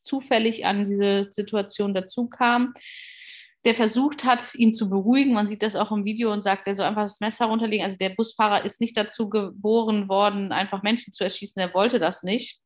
zufällig 0.03 0.65
an 0.65 0.85
diese 0.85 1.29
Situation 1.31 1.93
dazu 1.93 2.27
kam, 2.27 2.73
der 3.65 3.73
versucht 3.73 4.23
hat, 4.23 4.53
ihn 4.55 4.73
zu 4.73 4.89
beruhigen. 4.89 5.33
Man 5.33 5.47
sieht 5.47 5.63
das 5.63 5.75
auch 5.75 5.91
im 5.91 6.05
Video 6.05 6.31
und 6.31 6.43
sagt, 6.43 6.67
er 6.67 6.75
soll 6.75 6.85
einfach 6.85 7.01
das 7.01 7.19
Messer 7.19 7.47
runterlegen. 7.47 7.83
Also 7.83 7.97
der 7.97 8.11
Busfahrer 8.11 8.63
ist 8.63 8.79
nicht 8.79 8.95
dazu 8.95 9.27
geboren 9.27 10.07
worden, 10.07 10.51
einfach 10.51 10.83
Menschen 10.83 11.13
zu 11.13 11.23
erschießen. 11.23 11.59
Er 11.59 11.73
wollte 11.73 11.99
das 11.99 12.21
nicht. 12.21 12.59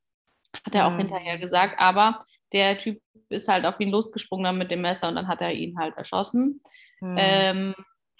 Hat 0.65 0.75
er 0.75 0.87
auch 0.87 0.91
mhm. 0.91 0.99
hinterher 0.99 1.37
gesagt. 1.37 1.79
Aber 1.79 2.19
der 2.51 2.77
Typ 2.77 3.01
ist 3.29 3.47
halt 3.47 3.65
auf 3.65 3.79
ihn 3.79 3.91
losgesprungen 3.91 4.57
mit 4.57 4.71
dem 4.71 4.81
Messer 4.81 5.07
und 5.07 5.15
dann 5.15 5.29
hat 5.29 5.39
er 5.41 5.53
ihn 5.53 5.77
halt 5.79 5.95
erschossen. 5.95 6.61
Mhm. 6.99 7.15
Ähm, 7.17 7.75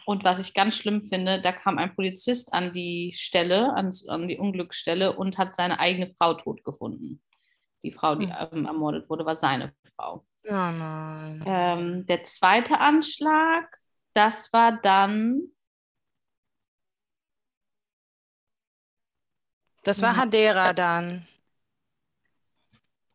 und 0.06 0.24
was 0.24 0.40
ich 0.40 0.54
ganz 0.54 0.76
schlimm 0.76 1.04
finde, 1.04 1.42
da 1.42 1.52
kam 1.52 1.78
ein 1.78 1.94
Polizist 1.96 2.54
an 2.54 2.74
die 2.74 3.14
Stelle, 3.16 3.74
an, 3.74 3.92
an 4.08 4.28
die 4.28 4.38
Unglücksstelle 4.38 5.16
und 5.16 5.38
hat 5.38 5.56
seine 5.56 5.80
eigene 5.80 6.10
Frau 6.10 6.34
tot 6.34 6.64
gefunden. 6.64 7.22
Die 7.84 7.92
Frau, 7.92 8.16
die 8.16 8.28
mhm. 8.28 8.34
ähm, 8.52 8.66
ermordet 8.66 9.10
wurde, 9.10 9.26
war 9.26 9.38
seine 9.38 9.74
Frau. 9.96 10.26
Oh 10.46 10.52
nein. 10.52 11.44
Ähm, 11.46 12.06
der 12.06 12.24
zweite 12.24 12.80
Anschlag, 12.80 13.78
das 14.14 14.52
war 14.52 14.80
dann. 14.82 15.42
Das 19.84 20.02
war 20.02 20.18
Hadera 20.18 20.74
dann. 20.74 21.28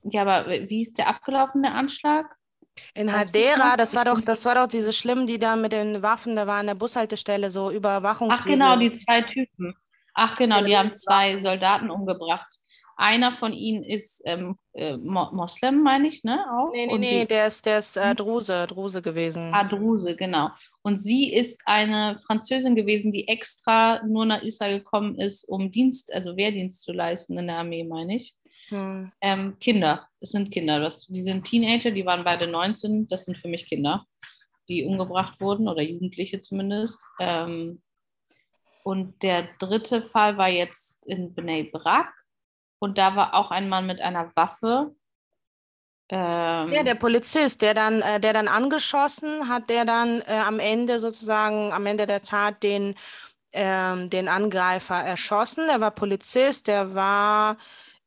Ja, 0.03 0.23
aber 0.23 0.47
wie 0.49 0.83
ist 0.83 0.99
der 0.99 1.09
abgelaufene 1.09 1.73
Anschlag? 1.73 2.37
In 2.95 3.12
Hadera, 3.12 3.76
das 3.76 3.95
war 3.95 4.04
doch, 4.04 4.21
das 4.21 4.45
war 4.45 4.54
doch 4.57 4.66
diese 4.66 4.93
Schlimmen, 4.93 5.26
die 5.26 5.38
da 5.38 5.57
mit 5.57 5.73
den 5.73 6.02
Waffen, 6.02 6.37
da 6.37 6.47
war 6.47 6.59
an 6.59 6.66
der 6.66 6.75
Bushaltestelle 6.75 7.50
so 7.50 7.71
Überwachungs. 7.71 8.40
Ach 8.40 8.47
genau, 8.47 8.76
die 8.76 8.93
zwei 8.95 9.23
Typen. 9.23 9.75
Ach 10.14 10.35
genau, 10.35 10.62
die 10.62 10.76
haben 10.76 10.93
zwei 10.93 11.38
Soldaten 11.38 11.90
umgebracht. 11.90 12.47
Einer 12.97 13.33
von 13.33 13.52
ihnen 13.52 13.83
ist 13.83 14.23
ähm, 14.25 14.57
äh, 14.73 14.97
Moslem, 14.97 15.83
meine 15.83 16.07
ich, 16.07 16.23
ne? 16.23 16.45
Auch? 16.49 16.71
Nee, 16.73 16.87
nee, 16.87 16.99
nee, 16.99 17.25
der 17.25 17.49
ist, 17.49 17.66
der 17.66 17.81
ist 17.81 17.97
äh, 17.97 18.11
hm? 18.11 18.16
Druse, 18.16 18.66
Druse 18.69 19.02
gewesen. 19.02 19.52
Ah, 19.52 19.64
Druse, 19.64 20.14
genau. 20.14 20.50
Und 20.83 21.00
sie 21.00 21.33
ist 21.33 21.61
eine 21.64 22.21
Französin 22.25 22.76
gewesen, 22.76 23.11
die 23.11 23.26
extra 23.26 24.00
nur 24.07 24.26
nach 24.26 24.43
Israel 24.43 24.78
gekommen 24.78 25.19
ist, 25.19 25.45
um 25.49 25.73
Dienst, 25.73 26.12
also 26.14 26.37
Wehrdienst 26.37 26.83
zu 26.83 26.93
leisten 26.93 27.37
in 27.37 27.49
der 27.49 27.59
Armee, 27.59 27.83
meine 27.83 28.16
ich. 28.16 28.35
Hm. 28.68 29.12
Ähm, 29.21 29.59
Kinder, 29.59 30.09
es 30.21 30.30
sind 30.30 30.50
Kinder. 30.50 30.80
Das, 30.80 31.06
die 31.06 31.23
sind 31.23 31.44
Teenager, 31.44 31.90
die 31.90 32.06
waren 32.06 32.25
beide 32.25 32.47
19, 32.47 33.09
das 33.09 33.25
sind 33.25 33.38
für 33.38 33.49
mich 33.49 33.66
Kinder, 33.66 34.06
die 34.68 34.85
umgebracht 34.85 35.40
wurden 35.40 35.68
oder 35.68 35.83
Jugendliche 35.83 36.40
zumindest. 36.40 36.99
Ähm, 37.21 37.83
und 38.83 39.23
der 39.23 39.49
dritte 39.59 40.02
Fall 40.02 40.37
war 40.37 40.49
jetzt 40.49 41.06
in 41.06 41.35
Bnei 41.35 41.71
Brak 41.73 42.12
und 42.78 42.99
da 42.99 43.16
war 43.16 43.35
auch 43.35 43.50
ein 43.50 43.68
Mann 43.68 43.87
mit 43.87 44.00
einer 44.00 44.30
Waffe. 44.35 44.94
Ähm, 46.11 46.71
ja, 46.71 46.83
der 46.83 46.97
Polizist, 46.97 47.62
der 47.62 47.73
dann, 47.73 48.02
äh, 48.02 48.21
der 48.21 48.35
dann 48.35 48.47
angeschossen 48.47 49.49
hat, 49.49 49.71
der 49.71 49.87
dann 49.87 50.21
äh, 50.26 50.35
am 50.35 50.61
Ende 50.61 51.00
sozusagen, 51.00 51.73
am 51.73 51.87
Ende 51.87 52.06
der 52.06 52.23
Tat 52.23 52.62
den, 52.62 52.94
ähm, 53.52 54.11
den 54.11 54.28
Angreifer 54.28 54.97
erschossen. 54.97 55.66
Der 55.66 55.80
war 55.80 55.92
Polizist, 55.92 56.66
der 56.66 56.94
war 56.94 57.56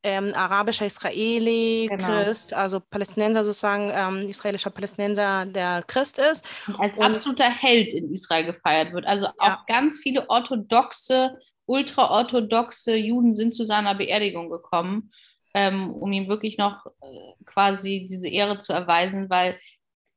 ähm, 0.08 0.34
arabischer 0.34 0.86
Israeli, 0.86 1.88
genau. 1.90 2.08
Christ, 2.08 2.54
also 2.54 2.80
Palästinenser 2.80 3.44
sozusagen, 3.44 3.92
ähm, 3.94 4.30
israelischer 4.30 4.70
Palästinenser, 4.70 5.46
der 5.46 5.84
Christ 5.86 6.20
ist. 6.20 6.46
Als 6.78 6.96
und, 6.96 7.04
absoluter 7.04 7.50
Held 7.50 7.94
in 7.94 8.14
Israel 8.14 8.46
gefeiert 8.46 8.94
wird. 8.94 9.06
Also 9.06 9.26
ja. 9.26 9.34
auch 9.38 9.66
ganz 9.66 10.00
viele 10.00 10.30
orthodoxe 10.30 11.38
ultraorthodoxe 11.68 12.96
Juden 12.96 13.34
sind 13.34 13.54
zu 13.54 13.66
seiner 13.66 13.94
Beerdigung 13.94 14.50
gekommen, 14.50 15.12
ähm, 15.54 15.92
um 15.92 16.12
ihm 16.12 16.28
wirklich 16.28 16.58
noch 16.58 16.86
äh, 16.86 17.34
quasi 17.46 18.08
diese 18.10 18.28
Ehre 18.28 18.58
zu 18.58 18.74
erweisen, 18.74 19.30
weil 19.30 19.60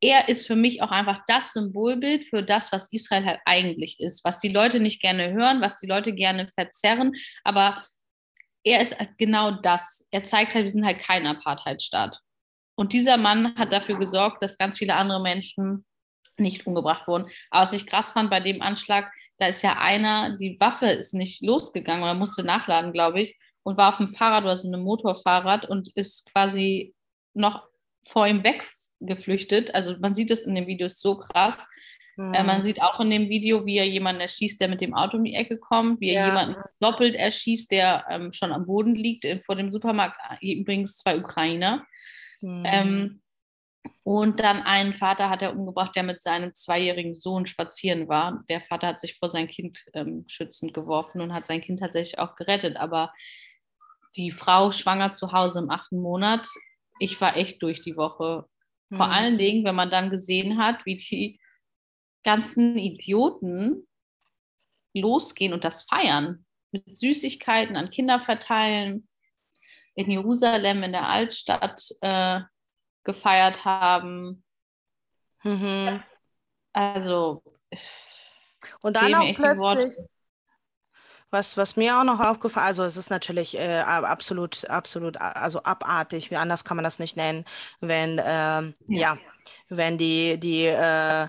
er 0.01 0.29
ist 0.29 0.47
für 0.47 0.57
mich 0.57 0.83
auch 0.83 0.91
einfach 0.91 1.21
das 1.27 1.53
Symbolbild 1.53 2.25
für 2.25 2.43
das, 2.43 2.73
was 2.73 2.91
Israel 2.91 3.27
halt 3.27 3.41
eigentlich 3.45 4.01
ist, 4.01 4.25
was 4.25 4.41
die 4.41 4.49
Leute 4.49 4.81
nicht 4.81 5.03
gerne 5.03 5.33
hören, 5.33 5.61
was 5.61 5.79
die 5.79 5.87
Leute 5.87 6.15
gerne 6.15 6.49
verzerren, 6.55 7.13
aber 7.45 7.85
er 8.65 8.83
ist 8.83 8.99
halt 8.99 9.17
genau 9.19 9.51
das. 9.51 10.07
Er 10.11 10.25
zeigt 10.25 10.55
halt, 10.55 10.65
wir 10.65 10.71
sind 10.71 10.87
halt 10.87 11.01
kein 11.01 11.27
Apartheidstaat. 11.27 12.21
Und 12.75 12.93
dieser 12.93 13.17
Mann 13.17 13.55
hat 13.57 13.73
dafür 13.73 13.99
gesorgt, 13.99 14.43
dass 14.43 14.59
ganz 14.59 14.79
viele 14.79 14.95
andere 14.95 15.21
Menschen 15.21 15.85
nicht 16.39 16.67
umgebracht 16.67 17.07
wurden. 17.07 17.31
Aber 17.51 17.63
was 17.63 17.73
ich 17.73 17.87
krass 17.87 18.13
fand 18.13 18.31
bei 18.31 18.41
dem 18.41 18.63
Anschlag, 18.63 19.13
da 19.39 19.47
ist 19.47 19.63
ja 19.63 19.79
einer, 19.79 20.37
die 20.37 20.59
Waffe 20.61 20.87
ist 20.87 21.15
nicht 21.15 21.43
losgegangen 21.43 22.03
oder 22.03 22.15
musste 22.15 22.43
nachladen, 22.43 22.93
glaube 22.93 23.21
ich, 23.21 23.39
und 23.63 23.77
war 23.77 23.91
auf 23.91 23.99
dem 23.99 24.09
Fahrrad 24.09 24.45
oder 24.45 24.57
so 24.57 24.69
einem 24.69 24.83
Motorfahrrad 24.83 25.69
und 25.69 25.91
ist 25.95 26.31
quasi 26.33 26.95
noch 27.35 27.67
vor 28.05 28.27
ihm 28.27 28.43
weggeflüchtet. 28.43 29.75
Also 29.75 29.97
man 29.99 30.15
sieht 30.15 30.31
es 30.31 30.43
in 30.43 30.55
dem 30.55 30.67
Video 30.67 30.89
so 30.89 31.19
krass. 31.19 31.69
Mhm. 32.21 32.35
Äh, 32.35 32.45
man 32.45 32.63
sieht 32.63 32.83
auch 32.83 33.01
in 33.01 33.09
dem 33.09 33.31
Video, 33.31 33.65
wie 33.65 33.79
er 33.79 33.89
jemanden 33.89 34.21
erschießt, 34.21 34.61
der 34.61 34.69
mit 34.69 34.83
dem 34.83 34.93
Auto 34.93 35.17
um 35.17 35.25
die 35.25 35.35
Ecke 35.35 35.57
kommt, 35.57 36.01
wie 36.01 36.11
er 36.11 36.21
ja. 36.21 36.27
jemanden 36.27 36.61
doppelt 36.79 37.15
erschießt, 37.15 37.71
der 37.71 38.05
ähm, 38.11 38.31
schon 38.35 38.53
am 38.53 38.67
Boden 38.67 38.95
liegt, 38.95 39.25
äh, 39.25 39.41
vor 39.41 39.57
dem 39.57 39.73
Supermarkt, 39.73 40.19
äh, 40.43 40.53
übrigens 40.53 40.99
zwei 40.99 41.19
Ukrainer. 41.19 41.87
Mhm. 42.43 42.63
Ähm, 42.67 43.23
und 44.03 44.41
dann 44.41 44.63
einen 44.63 44.93
Vater 44.93 45.31
hat 45.31 45.41
er 45.41 45.57
umgebracht, 45.57 45.97
der 45.97 46.03
mit 46.03 46.21
seinem 46.21 46.53
zweijährigen 46.53 47.15
Sohn 47.15 47.47
spazieren 47.47 48.07
war. 48.07 48.45
Der 48.51 48.61
Vater 48.61 48.89
hat 48.89 49.01
sich 49.01 49.17
vor 49.17 49.31
sein 49.31 49.49
Kind 49.49 49.83
ähm, 49.95 50.25
schützend 50.29 50.75
geworfen 50.75 51.23
und 51.23 51.33
hat 51.33 51.47
sein 51.47 51.63
Kind 51.63 51.81
tatsächlich 51.81 52.19
auch 52.19 52.37
gerettet. 52.37 52.77
Aber 52.77 53.15
die 54.17 54.31
Frau 54.31 54.73
schwanger 54.73 55.13
zu 55.13 55.33
Hause 55.33 55.61
im 55.61 55.71
achten 55.71 56.03
Monat, 56.03 56.47
ich 56.99 57.19
war 57.19 57.39
echt 57.39 57.63
durch 57.63 57.81
die 57.81 57.97
Woche. 57.97 58.45
Vor 58.93 59.07
mhm. 59.07 59.13
allen 59.13 59.39
Dingen, 59.39 59.65
wenn 59.65 59.75
man 59.75 59.91
dann 59.91 60.11
gesehen 60.11 60.59
hat, 60.59 60.85
wie 60.85 60.99
die 60.99 61.40
ganzen 62.25 62.77
Idioten 62.77 63.87
losgehen 64.95 65.53
und 65.53 65.65
das 65.65 65.85
feiern. 65.85 66.45
Mit 66.73 66.97
Süßigkeiten 66.97 67.77
an 67.77 67.91
Kinder 67.91 68.21
verteilen. 68.21 69.09
In 69.95 70.11
Jerusalem, 70.11 70.83
in 70.83 70.93
der 70.93 71.09
Altstadt. 71.09 71.83
Äh, 72.01 72.41
gefeiert 73.05 73.65
haben. 73.65 74.45
Mhm. 75.43 76.03
Also. 76.73 77.43
Und 78.83 78.97
dann 78.97 79.15
auch 79.15 79.35
plötzlich. 79.35 79.97
Was, 81.33 81.57
was 81.57 81.77
mir 81.77 81.97
auch 81.97 82.03
noch 82.03 82.19
aufgefallen, 82.19 82.67
also 82.67 82.83
es 82.83 82.97
ist 82.97 83.09
natürlich 83.09 83.57
äh, 83.57 83.79
absolut, 83.79 84.69
absolut, 84.69 85.17
also 85.17 85.63
abartig, 85.63 86.33
wie 86.33 86.37
anders 86.37 86.65
kann 86.65 86.77
man 86.77 86.83
das 86.83 86.99
nicht 86.99 87.17
nennen, 87.17 87.45
wenn, 87.79 88.19
äh, 88.19 88.23
ja. 88.23 88.73
ja. 88.89 89.19
wenn 89.69 89.97
die, 89.97 90.41
die 90.41 90.65
äh, 90.65 91.29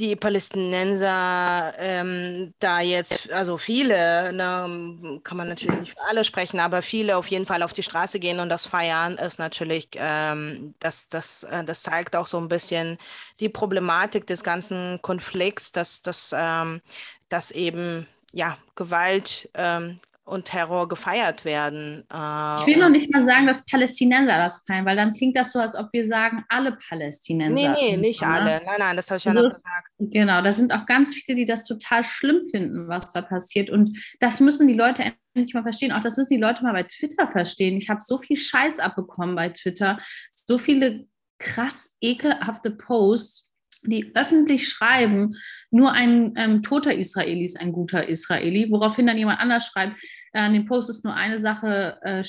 die 0.00 0.16
Palästinenser 0.16 1.74
ähm, 1.76 2.54
da 2.58 2.80
jetzt, 2.80 3.30
also 3.30 3.58
viele, 3.58 4.32
ne, 4.32 5.20
kann 5.22 5.36
man 5.36 5.46
natürlich 5.46 5.78
nicht 5.78 5.92
für 5.92 6.02
alle 6.08 6.24
sprechen, 6.24 6.58
aber 6.58 6.80
viele 6.80 7.18
auf 7.18 7.26
jeden 7.26 7.44
Fall 7.44 7.62
auf 7.62 7.74
die 7.74 7.82
Straße 7.82 8.18
gehen 8.18 8.40
und 8.40 8.48
das 8.48 8.64
feiern, 8.64 9.18
ist 9.18 9.38
natürlich, 9.38 9.90
ähm, 9.96 10.74
das, 10.80 11.10
das, 11.10 11.42
äh, 11.42 11.64
das 11.64 11.82
zeigt 11.82 12.16
auch 12.16 12.26
so 12.26 12.38
ein 12.38 12.48
bisschen 12.48 12.96
die 13.40 13.50
Problematik 13.50 14.26
des 14.26 14.42
ganzen 14.42 15.02
Konflikts, 15.02 15.70
dass, 15.70 16.00
dass, 16.00 16.34
ähm, 16.34 16.80
dass 17.28 17.50
eben 17.50 18.06
ja, 18.32 18.56
Gewalt 18.76 19.50
ähm, 19.52 20.00
und 20.30 20.46
Terror 20.46 20.88
gefeiert 20.88 21.44
werden. 21.44 22.04
Äh, 22.12 22.60
ich 22.60 22.66
will 22.66 22.78
noch 22.78 22.88
nicht 22.88 23.12
mal 23.12 23.24
sagen, 23.24 23.46
dass 23.46 23.64
Palästinenser 23.64 24.38
das 24.38 24.64
feiern, 24.66 24.86
weil 24.86 24.96
dann 24.96 25.12
klingt 25.12 25.36
das 25.36 25.52
so, 25.52 25.58
als 25.58 25.74
ob 25.74 25.88
wir 25.92 26.06
sagen, 26.06 26.44
alle 26.48 26.76
Palästinenser. 26.76 27.72
Nee, 27.72 27.90
nee, 27.90 27.96
nicht 27.96 28.22
ne? 28.22 28.28
alle. 28.28 28.60
Nein, 28.64 28.76
nein, 28.78 28.96
das 28.96 29.10
habe 29.10 29.18
ich 29.18 29.24
ja 29.24 29.32
also, 29.32 29.48
noch 29.48 29.54
gesagt. 29.54 29.88
Genau, 29.98 30.42
da 30.42 30.52
sind 30.52 30.72
auch 30.72 30.86
ganz 30.86 31.14
viele, 31.14 31.36
die 31.36 31.46
das 31.46 31.64
total 31.64 32.04
schlimm 32.04 32.46
finden, 32.50 32.88
was 32.88 33.12
da 33.12 33.22
passiert. 33.22 33.70
Und 33.70 33.98
das 34.20 34.40
müssen 34.40 34.68
die 34.68 34.74
Leute 34.74 35.12
endlich 35.34 35.54
mal 35.54 35.62
verstehen. 35.62 35.92
Auch 35.92 36.00
das 36.00 36.16
müssen 36.16 36.34
die 36.34 36.40
Leute 36.40 36.62
mal 36.62 36.72
bei 36.72 36.84
Twitter 36.84 37.26
verstehen. 37.26 37.76
Ich 37.76 37.90
habe 37.90 38.00
so 38.00 38.16
viel 38.18 38.36
Scheiß 38.36 38.78
abbekommen 38.78 39.34
bei 39.34 39.48
Twitter, 39.48 39.98
so 40.30 40.58
viele 40.58 41.06
krass 41.38 41.96
ekelhafte 42.00 42.70
Posts 42.70 43.49
die 43.82 44.12
öffentlich 44.14 44.68
schreiben, 44.68 45.36
nur 45.70 45.92
ein 45.92 46.34
ähm, 46.36 46.62
toter 46.62 46.94
Israeli 46.94 47.44
ist 47.44 47.60
ein 47.60 47.72
guter 47.72 48.08
Israeli, 48.08 48.70
woraufhin 48.70 49.06
dann 49.06 49.18
jemand 49.18 49.40
anders 49.40 49.66
schreibt, 49.66 49.98
äh, 50.32 50.40
an 50.40 50.52
dem 50.52 50.66
Post 50.66 50.90
ist 50.90 51.04
nur 51.04 51.14
eine 51.14 51.38
Sache 51.38 51.98
äh, 52.02 52.22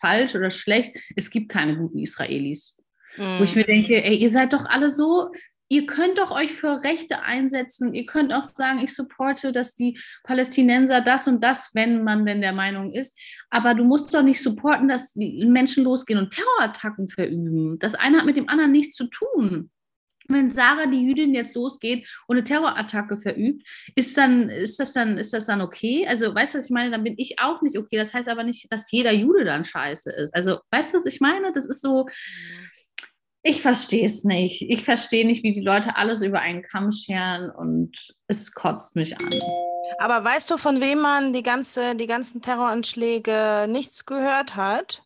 falsch 0.00 0.34
oder 0.34 0.50
schlecht, 0.50 0.96
es 1.16 1.30
gibt 1.30 1.48
keine 1.48 1.76
guten 1.76 1.98
Israelis. 1.98 2.76
Mhm. 3.16 3.38
Wo 3.38 3.44
ich 3.44 3.56
mir 3.56 3.64
denke, 3.64 4.02
ey, 4.02 4.16
ihr 4.16 4.30
seid 4.30 4.52
doch 4.52 4.64
alle 4.66 4.90
so, 4.90 5.30
ihr 5.72 5.86
könnt 5.86 6.18
doch 6.18 6.30
euch 6.30 6.52
für 6.52 6.84
Rechte 6.84 7.22
einsetzen, 7.22 7.94
ihr 7.94 8.04
könnt 8.04 8.30
auch 8.30 8.44
sagen, 8.44 8.80
ich 8.80 8.94
supporte, 8.94 9.52
dass 9.52 9.74
die 9.74 9.98
Palästinenser 10.22 11.00
das 11.00 11.26
und 11.26 11.42
das, 11.42 11.70
wenn 11.74 12.04
man 12.04 12.26
denn 12.26 12.42
der 12.42 12.52
Meinung 12.52 12.92
ist, 12.92 13.18
aber 13.48 13.74
du 13.74 13.82
musst 13.82 14.12
doch 14.12 14.22
nicht 14.22 14.42
supporten, 14.42 14.86
dass 14.86 15.14
die 15.14 15.46
Menschen 15.46 15.84
losgehen 15.84 16.18
und 16.18 16.30
Terrorattacken 16.30 17.08
verüben. 17.08 17.78
Das 17.78 17.94
eine 17.94 18.18
hat 18.18 18.26
mit 18.26 18.36
dem 18.36 18.50
anderen 18.50 18.70
nichts 18.70 18.96
zu 18.96 19.06
tun. 19.06 19.70
Wenn 20.32 20.48
Sarah 20.48 20.86
die 20.86 21.04
Jüdin 21.04 21.34
jetzt 21.34 21.54
losgeht 21.54 22.08
und 22.26 22.36
eine 22.36 22.44
Terrorattacke 22.44 23.16
verübt, 23.16 23.66
ist 23.94 24.16
dann, 24.16 24.48
ist 24.48 24.78
das 24.80 24.92
dann, 24.92 25.18
ist 25.18 25.32
das 25.32 25.46
dann 25.46 25.60
okay? 25.60 26.06
Also, 26.06 26.34
weißt 26.34 26.54
du, 26.54 26.58
was 26.58 26.66
ich 26.66 26.70
meine? 26.70 26.90
Dann 26.90 27.04
bin 27.04 27.14
ich 27.16 27.38
auch 27.38 27.62
nicht 27.62 27.78
okay. 27.78 27.96
Das 27.96 28.14
heißt 28.14 28.28
aber 28.28 28.44
nicht, 28.44 28.70
dass 28.72 28.90
jeder 28.90 29.12
Jude 29.12 29.44
dann 29.44 29.64
scheiße 29.64 30.10
ist. 30.10 30.34
Also, 30.34 30.58
weißt 30.70 30.92
du, 30.92 30.98
was 30.98 31.06
ich 31.06 31.20
meine? 31.20 31.52
Das 31.52 31.66
ist 31.66 31.82
so, 31.82 32.06
ich 33.44 33.60
verstehe 33.60 34.06
es 34.06 34.22
nicht. 34.22 34.62
Ich 34.62 34.84
verstehe 34.84 35.26
nicht, 35.26 35.42
wie 35.42 35.52
die 35.52 35.60
Leute 35.60 35.96
alles 35.96 36.22
über 36.22 36.40
einen 36.40 36.62
Kamm 36.62 36.92
scheren 36.92 37.50
und 37.50 38.14
es 38.28 38.52
kotzt 38.54 38.94
mich 38.94 39.18
an. 39.18 39.30
Aber 39.98 40.24
weißt 40.24 40.50
du, 40.50 40.58
von 40.58 40.80
wem 40.80 41.00
man 41.00 41.32
die, 41.32 41.42
ganze, 41.42 41.96
die 41.96 42.06
ganzen 42.06 42.40
Terroranschläge 42.40 43.66
nichts 43.68 44.06
gehört 44.06 44.54
hat? 44.54 45.02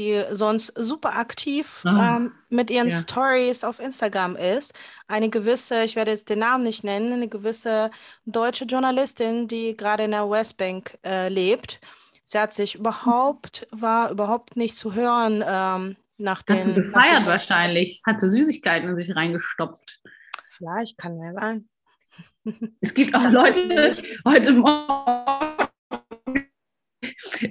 Die 0.00 0.24
sonst 0.30 0.72
super 0.76 1.16
aktiv 1.16 1.82
ah, 1.84 2.16
ähm, 2.16 2.32
mit 2.48 2.70
ihren 2.70 2.88
ja. 2.88 2.96
Stories 2.96 3.64
auf 3.64 3.80
Instagram 3.80 4.34
ist. 4.34 4.72
Eine 5.06 5.28
gewisse, 5.28 5.84
ich 5.84 5.94
werde 5.94 6.12
jetzt 6.12 6.30
den 6.30 6.38
Namen 6.38 6.64
nicht 6.64 6.84
nennen, 6.84 7.12
eine 7.12 7.28
gewisse 7.28 7.90
deutsche 8.24 8.64
Journalistin, 8.64 9.46
die 9.46 9.76
gerade 9.76 10.04
in 10.04 10.12
der 10.12 10.28
Westbank 10.30 10.98
äh, 11.04 11.28
lebt. 11.28 11.80
Sie 12.24 12.38
hat 12.38 12.54
sich 12.54 12.76
überhaupt, 12.76 13.66
war 13.72 14.10
überhaupt 14.10 14.56
nicht 14.56 14.74
zu 14.74 14.94
hören 14.94 15.44
ähm, 15.46 15.96
nach 16.16 16.42
den. 16.42 16.58
Hat 16.58 16.74
sie 16.74 16.82
gefeiert 16.82 17.26
wahrscheinlich, 17.26 18.00
hat 18.06 18.20
sie 18.20 18.30
Süßigkeiten 18.30 18.88
in 18.88 18.98
sich 18.98 19.14
reingestopft. 19.14 20.00
Ja, 20.60 20.80
ich 20.82 20.96
kann 20.96 21.18
ja. 21.18 21.56
Es 22.80 22.94
gibt 22.94 23.14
auch 23.14 23.22
das 23.22 23.34
Leute 23.34 24.02
heute 24.24 24.52
Morgen 24.52 25.29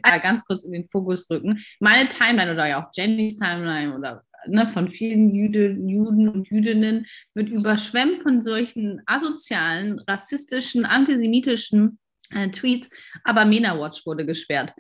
äh, 0.04 0.20
ganz 0.22 0.46
kurz 0.46 0.64
in 0.64 0.72
den 0.72 0.88
Fokus 0.88 1.30
rücken. 1.30 1.64
Meine 1.80 2.10
Timeline 2.10 2.54
oder 2.54 2.68
ja 2.68 2.84
auch 2.84 2.90
Jennys 2.94 3.38
Timeline 3.38 3.96
oder 3.96 4.24
ne, 4.48 4.66
von 4.68 4.88
vielen 4.88 5.34
Jüde, 5.34 5.72
Juden 5.72 6.30
und 6.30 6.50
Jüdinnen 6.50 7.06
wird 7.34 7.50
überschwemmt 7.50 8.22
von 8.22 8.42
solchen 8.42 9.02
asozialen, 9.06 10.00
rassistischen, 10.08 10.86
antisemitischen 10.86 12.00
äh, 12.32 12.50
Tweets, 12.50 12.90
aber 13.24 13.46
MENA 13.46 13.80
Watch 13.80 14.06
wurde 14.06 14.26
gesperrt. 14.26 14.74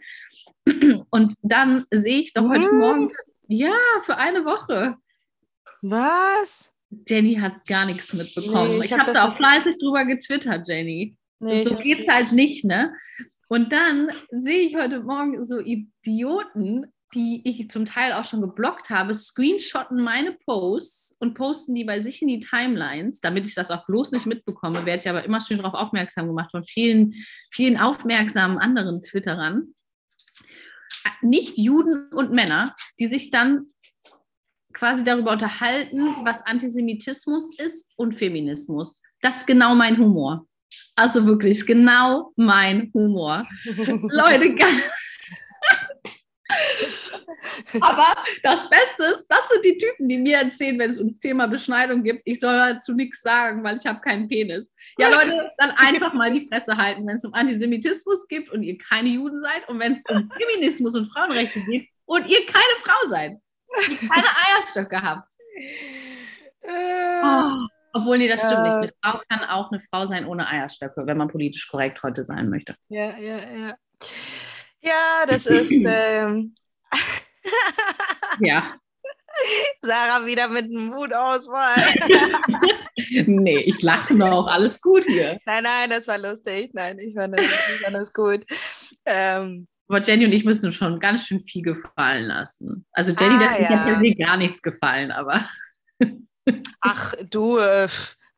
Und 1.09 1.33
dann 1.41 1.83
sehe 1.91 2.21
ich 2.21 2.33
doch 2.33 2.47
heute 2.47 2.69
hm? 2.69 2.77
Morgen, 2.77 3.11
ja, 3.47 3.75
für 4.03 4.17
eine 4.17 4.45
Woche. 4.45 4.95
Was? 5.81 6.71
Jenny 7.07 7.35
hat 7.35 7.65
gar 7.67 7.85
nichts 7.85 8.13
mitbekommen. 8.13 8.71
Nee, 8.71 8.77
ich, 8.77 8.85
ich 8.85 8.93
habe 8.93 9.05
hab 9.05 9.13
da 9.13 9.27
auch 9.27 9.37
fleißig 9.37 9.77
drüber 9.79 10.05
getwittert, 10.05 10.67
Jenny. 10.67 11.15
Nee, 11.39 11.63
so 11.63 11.75
geht 11.75 12.01
es 12.01 12.07
halt 12.07 12.31
nicht, 12.31 12.65
ne? 12.65 12.93
Und 13.49 13.73
dann 13.73 14.11
sehe 14.29 14.59
ich 14.59 14.75
heute 14.75 15.01
Morgen 15.01 15.43
so 15.43 15.59
Idioten, 15.59 16.85
die 17.15 17.41
ich 17.43 17.67
zum 17.71 17.85
Teil 17.85 18.13
auch 18.13 18.23
schon 18.23 18.41
geblockt 18.41 18.91
habe, 18.91 19.15
screenshotten 19.15 20.03
meine 20.03 20.33
Posts 20.45 21.17
und 21.19 21.33
posten 21.33 21.73
die 21.73 21.83
bei 21.83 21.99
sich 21.99 22.21
in 22.21 22.27
die 22.27 22.39
Timelines, 22.39 23.19
damit 23.21 23.47
ich 23.47 23.55
das 23.55 23.71
auch 23.71 23.87
bloß 23.87 24.11
nicht 24.11 24.27
mitbekomme, 24.27 24.85
werde 24.85 25.01
ich 25.01 25.09
aber 25.09 25.23
immer 25.23 25.41
schön 25.41 25.57
darauf 25.57 25.73
aufmerksam 25.73 26.27
gemacht 26.27 26.51
von 26.51 26.63
vielen, 26.63 27.15
vielen 27.49 27.77
aufmerksamen 27.77 28.59
anderen 28.59 29.01
Twitterern. 29.01 29.73
Nicht 31.23 31.57
Juden 31.57 32.09
und 32.13 32.31
Männer, 32.31 32.75
die 32.99 33.07
sich 33.07 33.31
dann 33.31 33.73
quasi 34.73 35.03
darüber 35.03 35.31
unterhalten, 35.31 36.01
was 36.23 36.45
Antisemitismus 36.45 37.57
ist 37.57 37.91
und 37.95 38.13
Feminismus. 38.13 39.01
Das 39.21 39.37
ist 39.37 39.47
genau 39.47 39.73
mein 39.73 39.97
Humor. 39.97 40.45
Also 40.95 41.25
wirklich 41.25 41.65
genau 41.65 42.31
mein 42.35 42.91
Humor. 42.93 43.47
Leute, 43.65 44.55
Aber 47.81 48.15
das 48.43 48.69
Beste 48.69 49.03
ist, 49.05 49.27
das 49.27 49.49
sind 49.49 49.63
die 49.63 49.77
Typen, 49.77 50.07
die 50.07 50.17
mir 50.17 50.37
erzählen, 50.37 50.79
wenn 50.79 50.89
es 50.89 50.99
ums 50.99 51.19
Thema 51.19 51.47
Beschneidung 51.47 52.03
gibt, 52.03 52.21
ich 52.25 52.39
soll 52.39 52.57
dazu 52.57 52.93
nichts 52.93 53.21
sagen, 53.21 53.63
weil 53.63 53.77
ich 53.77 53.85
habe 53.85 54.01
keinen 54.01 54.27
Penis. 54.27 54.73
Ja, 54.97 55.09
Leute, 55.11 55.51
dann 55.57 55.71
einfach 55.71 56.13
mal 56.13 56.33
die 56.33 56.47
Fresse 56.47 56.75
halten, 56.77 57.05
wenn 57.07 57.15
es 57.15 57.25
um 57.25 57.33
Antisemitismus 57.33 58.27
geht 58.27 58.49
und 58.49 58.63
ihr 58.63 58.77
keine 58.77 59.09
Juden 59.09 59.41
seid 59.41 59.67
und 59.69 59.79
wenn 59.79 59.93
es 59.93 60.03
um 60.09 60.29
Feminismus 60.31 60.95
und 60.95 61.05
Frauenrechte 61.05 61.61
geht 61.61 61.87
und 62.05 62.27
ihr 62.27 62.45
keine 62.45 62.75
Frau 62.81 63.07
seid, 63.07 63.37
die 63.87 64.07
keine 64.07 64.27
Eierstöcke 64.47 65.01
habt. 65.01 65.31
Äh. 66.61 67.21
Oh. 67.23 67.67
Obwohl, 67.93 68.17
nee, 68.17 68.27
das 68.27 68.41
stimmt 68.41 68.63
nicht. 68.63 68.75
Eine 68.75 68.93
Frau 69.03 69.21
kann 69.29 69.43
auch 69.43 69.71
eine 69.71 69.79
Frau 69.79 70.05
sein 70.05 70.25
ohne 70.25 70.47
Eierstöcke, 70.47 71.05
wenn 71.05 71.17
man 71.17 71.27
politisch 71.27 71.67
korrekt 71.67 72.01
heute 72.03 72.23
sein 72.23 72.49
möchte. 72.49 72.75
Ja, 72.89 73.17
ja, 73.17 73.37
ja. 73.37 73.75
Ja, 74.81 75.25
das 75.27 75.45
ist. 75.45 75.71
Ähm... 75.85 76.55
ja. 78.41 78.75
Sarah 79.81 80.25
wieder 80.25 80.49
mit 80.49 80.65
einem 80.65 80.91
Wutauswahl. 80.91 81.93
nee, 83.25 83.59
ich 83.59 83.81
lache 83.81 84.13
noch. 84.13 84.47
Alles 84.47 84.81
gut 84.81 85.05
hier. 85.05 85.39
Nein, 85.45 85.63
nein, 85.63 85.89
das 85.89 86.07
war 86.07 86.17
lustig. 86.17 86.71
Nein, 86.73 86.99
ich 86.99 87.15
fand 87.15 87.37
das, 87.37 87.45
ich 87.45 87.81
fand 87.81 87.95
das 87.95 88.13
gut. 88.13 88.45
Ähm, 89.05 89.67
aber 89.87 90.01
Jenny 90.03 90.25
und 90.25 90.33
ich 90.33 90.45
müssen 90.45 90.71
schon 90.71 90.99
ganz 90.99 91.25
schön 91.25 91.39
viel 91.39 91.63
gefallen 91.63 92.25
lassen. 92.25 92.85
Also 92.91 93.13
Jenny, 93.13 93.35
ah, 93.35 93.49
das 93.49 93.59
ist 93.59 93.69
ja 93.69 93.83
per 93.83 93.99
se 93.99 94.15
gar 94.15 94.37
nichts 94.37 94.61
gefallen, 94.61 95.11
aber. 95.11 95.47
Ach 96.81 97.13
du, 97.29 97.57
äh, 97.57 97.87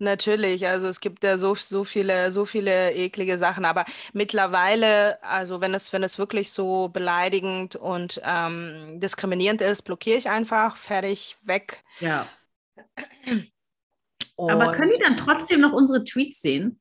natürlich. 0.02 0.68
Also 0.68 0.88
es 0.88 1.00
gibt 1.00 1.24
ja 1.24 1.38
so, 1.38 1.56
so 1.56 1.84
viele, 1.84 2.32
so 2.32 2.46
viele 2.46 2.94
eklige 2.94 3.38
Sachen. 3.38 3.64
Aber 3.64 3.86
mittlerweile, 4.14 5.24
also 5.24 5.62
wenn 5.62 5.74
es, 5.74 5.94
wenn 5.94 6.04
es 6.04 6.18
wirklich 6.18 6.52
so 6.52 6.90
beleidigend 6.90 7.76
und 7.76 8.20
ähm, 8.24 9.00
diskriminierend 9.00 9.62
ist, 9.62 9.84
blockiere 9.84 10.18
ich 10.18 10.30
einfach, 10.30 10.76
fertig, 10.76 11.38
weg. 11.44 11.84
Ja. 12.00 12.28
Und 14.36 14.52
aber 14.52 14.72
können 14.72 14.92
die 14.92 15.02
dann 15.02 15.18
trotzdem 15.18 15.62
noch 15.62 15.74
unsere 15.74 16.04
Tweets 16.04 16.42
sehen? 16.42 16.80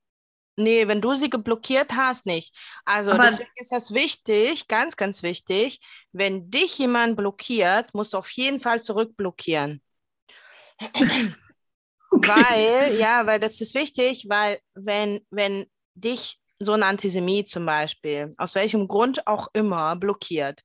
Nee, 0.56 0.88
wenn 0.88 1.00
du 1.00 1.14
sie 1.14 1.30
geblockiert 1.30 1.92
hast, 1.92 2.26
nicht. 2.26 2.54
Also 2.84 3.12
aber 3.12 3.24
deswegen 3.24 3.50
ist 3.56 3.72
das 3.72 3.94
wichtig, 3.94 4.68
ganz, 4.68 4.96
ganz 4.96 5.22
wichtig. 5.22 5.80
Wenn 6.12 6.50
dich 6.50 6.78
jemand 6.78 7.16
blockiert, 7.16 7.94
musst 7.94 8.12
du 8.12 8.18
auf 8.18 8.30
jeden 8.30 8.60
Fall 8.60 8.82
zurückblockieren. 8.82 9.80
Okay. 12.12 12.28
Weil, 12.28 12.98
ja, 12.98 13.24
weil 13.24 13.38
das 13.38 13.60
ist 13.60 13.72
wichtig, 13.76 14.26
weil 14.28 14.58
wenn, 14.74 15.20
wenn 15.30 15.66
dich 15.94 16.40
so 16.58 16.72
ein 16.72 16.82
Antisemit 16.82 17.48
zum 17.48 17.64
Beispiel, 17.64 18.30
aus 18.36 18.56
welchem 18.56 18.88
Grund 18.88 19.26
auch 19.26 19.46
immer, 19.52 19.94
blockiert 19.94 20.62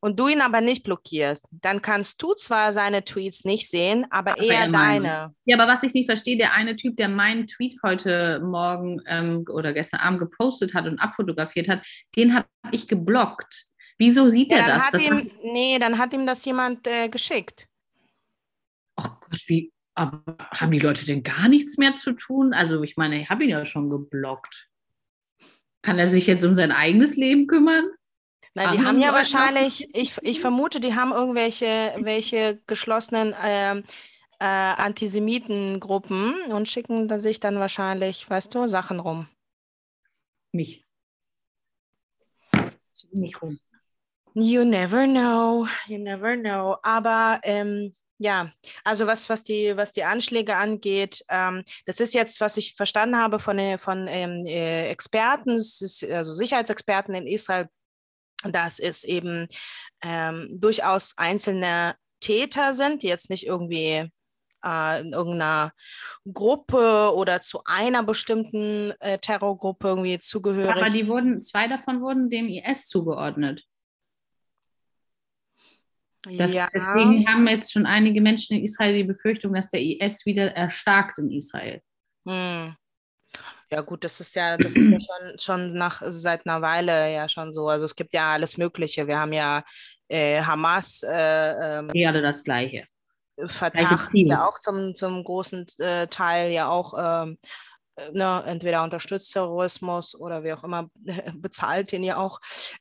und 0.00 0.18
du 0.18 0.28
ihn 0.28 0.40
aber 0.40 0.60
nicht 0.60 0.82
blockierst, 0.82 1.46
dann 1.50 1.80
kannst 1.82 2.20
du 2.22 2.34
zwar 2.34 2.72
seine 2.72 3.04
Tweets 3.04 3.44
nicht 3.44 3.68
sehen, 3.68 4.06
aber, 4.10 4.32
aber 4.32 4.42
eher 4.42 4.68
deine. 4.68 5.34
Ja, 5.44 5.58
aber 5.58 5.70
was 5.70 5.82
ich 5.82 5.94
nicht 5.94 6.06
verstehe, 6.06 6.36
der 6.36 6.52
eine 6.52 6.74
Typ, 6.74 6.96
der 6.96 7.08
meinen 7.08 7.46
Tweet 7.46 7.76
heute 7.84 8.40
Morgen 8.40 9.00
ähm, 9.06 9.44
oder 9.50 9.72
gestern 9.72 10.00
Abend 10.00 10.20
gepostet 10.20 10.74
hat 10.74 10.86
und 10.86 10.98
abfotografiert 10.98 11.68
hat, 11.68 11.86
den 12.16 12.34
habe 12.34 12.48
ich 12.72 12.88
geblockt. 12.88 13.66
Wieso 13.98 14.28
sieht 14.30 14.50
ja, 14.50 14.58
er 14.58 14.66
das? 14.66 14.90
das 14.90 15.02
ihm, 15.02 15.30
nee, 15.42 15.78
dann 15.78 15.98
hat 15.98 16.14
ihm 16.14 16.26
das 16.26 16.44
jemand 16.44 16.86
äh, 16.86 17.08
geschickt. 17.08 17.66
Ach 19.00 19.20
Gott, 19.20 19.42
wie, 19.46 19.72
aber 19.94 20.22
haben 20.52 20.70
die 20.72 20.78
Leute 20.78 21.06
denn 21.06 21.22
gar 21.22 21.48
nichts 21.48 21.78
mehr 21.78 21.94
zu 21.94 22.12
tun? 22.12 22.52
Also 22.52 22.82
ich 22.82 22.96
meine, 22.96 23.20
ich 23.20 23.30
habe 23.30 23.44
ihn 23.44 23.50
ja 23.50 23.64
schon 23.64 23.88
geblockt. 23.88 24.68
Kann 25.82 25.98
er 25.98 26.10
sich 26.10 26.26
jetzt 26.26 26.44
um 26.44 26.54
sein 26.54 26.72
eigenes 26.72 27.16
Leben 27.16 27.46
kümmern? 27.46 27.88
Nein, 28.52 28.76
die 28.76 28.84
haben 28.84 29.00
ja 29.00 29.12
wahrscheinlich, 29.12 29.88
ich, 29.94 30.18
ich 30.22 30.40
vermute, 30.40 30.80
die 30.80 30.94
haben 30.94 31.12
irgendwelche 31.12 31.94
welche 31.98 32.60
geschlossenen 32.66 33.32
äh, 33.32 33.78
äh, 33.78 33.82
Antisemitengruppen 34.40 36.34
und 36.52 36.68
schicken 36.68 37.08
da 37.08 37.18
sich 37.18 37.40
dann 37.40 37.58
wahrscheinlich, 37.58 38.28
weißt 38.28 38.54
du, 38.54 38.66
Sachen 38.66 39.00
rum. 39.00 39.28
Mich. 40.52 40.84
Nicht 43.12 43.40
rum. 43.40 43.58
You 44.34 44.64
never 44.64 45.06
know, 45.06 45.66
you 45.86 45.98
never 45.98 46.36
know. 46.36 46.76
Aber 46.82 47.40
ähm, 47.44 47.94
ja, 48.20 48.52
also 48.84 49.06
was, 49.06 49.30
was, 49.30 49.42
die, 49.42 49.74
was 49.78 49.92
die 49.92 50.04
Anschläge 50.04 50.56
angeht, 50.56 51.24
ähm, 51.30 51.64
das 51.86 52.00
ist 52.00 52.12
jetzt, 52.12 52.38
was 52.42 52.58
ich 52.58 52.74
verstanden 52.76 53.16
habe 53.16 53.38
von, 53.38 53.58
äh, 53.58 53.78
von 53.78 54.06
ähm, 54.08 54.44
äh, 54.44 54.90
Experten, 54.90 55.52
also 55.52 56.34
Sicherheitsexperten 56.34 57.14
in 57.14 57.26
Israel, 57.26 57.70
dass 58.42 58.78
es 58.78 59.04
eben 59.04 59.48
ähm, 60.02 60.54
durchaus 60.60 61.16
einzelne 61.16 61.96
Täter 62.20 62.74
sind, 62.74 63.02
die 63.02 63.08
jetzt 63.08 63.30
nicht 63.30 63.46
irgendwie 63.46 64.10
äh, 64.64 65.00
in 65.00 65.14
irgendeiner 65.14 65.72
Gruppe 66.30 67.14
oder 67.14 67.40
zu 67.40 67.62
einer 67.64 68.02
bestimmten 68.02 68.92
äh, 69.00 69.18
Terrorgruppe 69.18 69.88
irgendwie 69.88 70.18
zugehörig. 70.18 70.76
Aber 70.76 70.90
die 70.90 71.08
wurden, 71.08 71.40
zwei 71.40 71.68
davon 71.68 72.02
wurden 72.02 72.28
dem 72.28 72.48
IS 72.48 72.86
zugeordnet. 72.86 73.64
Das, 76.22 76.52
ja. 76.52 76.68
Deswegen 76.74 77.26
haben 77.26 77.48
jetzt 77.48 77.72
schon 77.72 77.86
einige 77.86 78.20
Menschen 78.20 78.56
in 78.56 78.64
Israel 78.64 78.94
die 78.94 79.04
Befürchtung, 79.04 79.54
dass 79.54 79.70
der 79.70 79.80
IS 79.80 80.26
wieder 80.26 80.52
erstarkt 80.54 81.18
in 81.18 81.30
Israel. 81.30 81.80
Hm. 82.26 82.74
Ja, 83.70 83.80
gut, 83.82 84.04
das 84.04 84.20
ist 84.20 84.34
ja, 84.34 84.56
das 84.56 84.76
ist 84.76 84.90
ja 84.90 84.98
schon, 85.38 85.38
schon 85.38 85.72
nach, 85.74 86.02
seit 86.06 86.46
einer 86.46 86.60
Weile 86.60 87.12
ja 87.12 87.28
schon 87.28 87.52
so. 87.52 87.68
Also 87.68 87.86
es 87.86 87.94
gibt 87.94 88.12
ja 88.12 88.32
alles 88.32 88.58
Mögliche. 88.58 89.06
Wir 89.06 89.18
haben 89.18 89.32
ja 89.32 89.62
äh, 90.08 90.42
Hamas. 90.42 91.02
Äh, 91.02 91.78
ähm, 91.78 91.90
alle 92.06 92.20
das 92.20 92.44
Gleiche. 92.44 92.84
Fatah 93.46 94.08
ist 94.12 94.26
ja 94.26 94.46
auch 94.46 94.58
zum, 94.58 94.94
zum 94.94 95.24
großen 95.24 95.66
äh, 95.78 96.08
Teil 96.08 96.52
ja 96.52 96.68
auch 96.68 96.92
ähm, 96.98 97.38
ne, 98.12 98.42
entweder 98.46 98.82
unterstützt 98.82 99.32
Terrorismus 99.32 100.14
oder 100.14 100.44
wie 100.44 100.52
auch 100.52 100.64
immer, 100.64 100.90
bezahlt 101.34 101.92
den 101.92 102.02
ja 102.02 102.16
auch. 102.16 102.40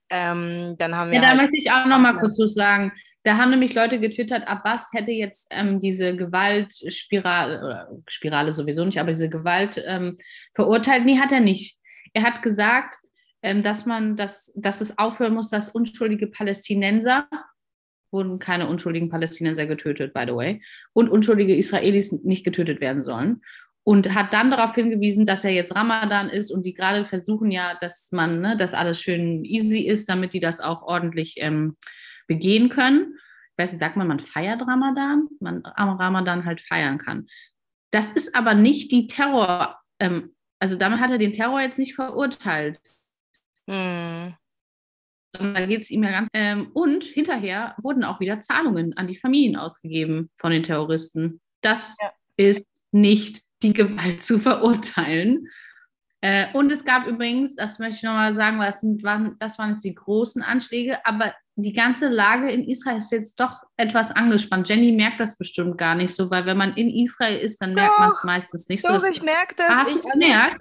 Ähm, 0.09 0.75
dann 0.77 0.95
haben 0.95 1.11
wir. 1.11 1.21
Ja, 1.21 1.27
halt 1.27 1.37
da 1.37 1.41
möchte 1.41 1.57
ich 1.57 1.71
auch 1.71 1.85
noch 1.85 1.99
mal 1.99 2.15
kurz 2.15 2.37
was 2.39 2.53
sagen. 2.53 2.91
Da 3.23 3.37
haben 3.37 3.51
nämlich 3.51 3.73
Leute 3.73 3.99
getwittert, 3.99 4.47
Abbas 4.47 4.91
hätte 4.93 5.11
jetzt 5.11 5.47
ähm, 5.51 5.79
diese 5.79 6.15
Gewaltspirale, 6.15 7.59
oder 7.59 7.89
Spirale 8.07 8.53
sowieso 8.53 8.85
nicht, 8.85 8.99
aber 8.99 9.11
diese 9.11 9.29
Gewalt 9.29 9.83
ähm, 9.85 10.17
verurteilt. 10.53 11.05
Nee, 11.05 11.19
hat 11.19 11.31
er 11.31 11.41
nicht. 11.41 11.77
Er 12.13 12.23
hat 12.23 12.41
gesagt, 12.41 12.95
ähm, 13.41 13.61
dass 13.61 13.85
man, 13.85 14.15
dass, 14.15 14.53
dass 14.55 14.81
es 14.81 14.97
aufhören 14.97 15.33
muss, 15.33 15.49
dass 15.49 15.69
unschuldige 15.69 16.27
Palästinenser 16.27 17.27
wurden 18.11 18.39
keine 18.39 18.67
unschuldigen 18.67 19.09
Palästinenser 19.09 19.67
getötet, 19.67 20.13
by 20.13 20.23
the 20.25 20.33
way, 20.33 20.61
und 20.93 21.09
unschuldige 21.09 21.55
Israelis 21.55 22.11
nicht 22.23 22.43
getötet 22.43 22.81
werden 22.81 23.03
sollen 23.03 23.41
und 23.83 24.13
hat 24.13 24.33
dann 24.33 24.51
darauf 24.51 24.75
hingewiesen, 24.75 25.25
dass 25.25 25.43
er 25.43 25.51
jetzt 25.51 25.75
Ramadan 25.75 26.29
ist 26.29 26.51
und 26.51 26.65
die 26.65 26.73
gerade 26.73 27.05
versuchen 27.05 27.51
ja, 27.51 27.77
dass 27.79 28.11
man, 28.11 28.41
ne, 28.41 28.57
dass 28.57 28.73
alles 28.73 29.01
schön 29.01 29.45
easy 29.45 29.79
ist, 29.79 30.09
damit 30.09 30.33
die 30.33 30.39
das 30.39 30.59
auch 30.59 30.83
ordentlich 30.83 31.35
ähm, 31.37 31.75
begehen 32.29 32.69
können. 32.69 33.17
Ich 33.51 33.63
weiß 33.63 33.71
nicht, 33.73 33.81
sagt 33.81 33.97
man, 33.97 34.07
man 34.07 34.21
feiert 34.21 34.61
Ramadan, 34.61 35.27
man 35.41 35.63
am 35.75 35.97
Ramadan 35.97 36.45
halt 36.45 36.61
feiern 36.61 36.97
kann. 36.97 37.27
Das 37.91 38.11
ist 38.11 38.35
aber 38.35 38.53
nicht 38.53 38.91
die 38.91 39.07
Terror, 39.07 39.79
ähm, 39.99 40.33
also 40.59 40.75
damit 40.75 40.99
hat 40.99 41.11
er 41.11 41.17
den 41.17 41.33
Terror 41.33 41.59
jetzt 41.59 41.79
nicht 41.79 41.95
verurteilt. 41.95 42.79
Hm. 43.69 44.35
Sondern 45.35 45.53
da 45.55 45.65
geht 45.65 45.81
es 45.81 45.89
ihm 45.89 46.03
ja 46.03 46.11
ganz. 46.11 46.29
Ähm, 46.33 46.71
und 46.73 47.03
hinterher 47.03 47.75
wurden 47.81 48.03
auch 48.03 48.19
wieder 48.19 48.39
Zahlungen 48.39 48.95
an 48.95 49.07
die 49.07 49.17
Familien 49.17 49.55
ausgegeben 49.55 50.29
von 50.35 50.51
den 50.51 50.63
Terroristen. 50.63 51.41
Das 51.61 51.97
ja. 52.01 52.11
ist 52.37 52.65
nicht 52.91 53.41
die 53.61 53.73
Gewalt 53.73 54.21
zu 54.21 54.39
verurteilen. 54.39 55.47
Äh, 56.21 56.47
und 56.53 56.71
es 56.71 56.83
gab 56.83 57.07
übrigens, 57.07 57.55
das 57.55 57.79
möchte 57.79 57.97
ich 57.97 58.03
nochmal 58.03 58.33
sagen, 58.33 58.59
weil 58.59 58.67
das, 58.67 58.81
sind, 58.81 59.03
waren, 59.03 59.37
das 59.39 59.57
waren 59.57 59.71
jetzt 59.71 59.85
die 59.85 59.95
großen 59.95 60.41
Anschläge, 60.41 61.05
aber 61.05 61.33
die 61.55 61.73
ganze 61.73 62.07
Lage 62.07 62.51
in 62.51 62.67
Israel 62.67 62.97
ist 62.97 63.11
jetzt 63.11 63.39
doch 63.39 63.61
etwas 63.77 64.11
angespannt. 64.11 64.67
Jenny 64.67 64.91
merkt 64.91 65.19
das 65.19 65.37
bestimmt 65.37 65.77
gar 65.77 65.95
nicht 65.95 66.13
so, 66.13 66.29
weil 66.29 66.45
wenn 66.45 66.57
man 66.57 66.75
in 66.75 66.89
Israel 66.89 67.37
ist, 67.39 67.61
dann 67.61 67.73
merkt 67.73 67.99
man 67.99 68.11
es 68.11 68.23
meistens 68.23 68.67
nicht 68.67 68.87
doch, 68.87 68.99
so. 68.99 69.07
ich 69.07 69.21
merke 69.21 69.55
das. 69.55 69.69
Hast 69.69 69.93
du 69.93 69.97
es 69.99 70.05
gemerkt? 70.05 70.59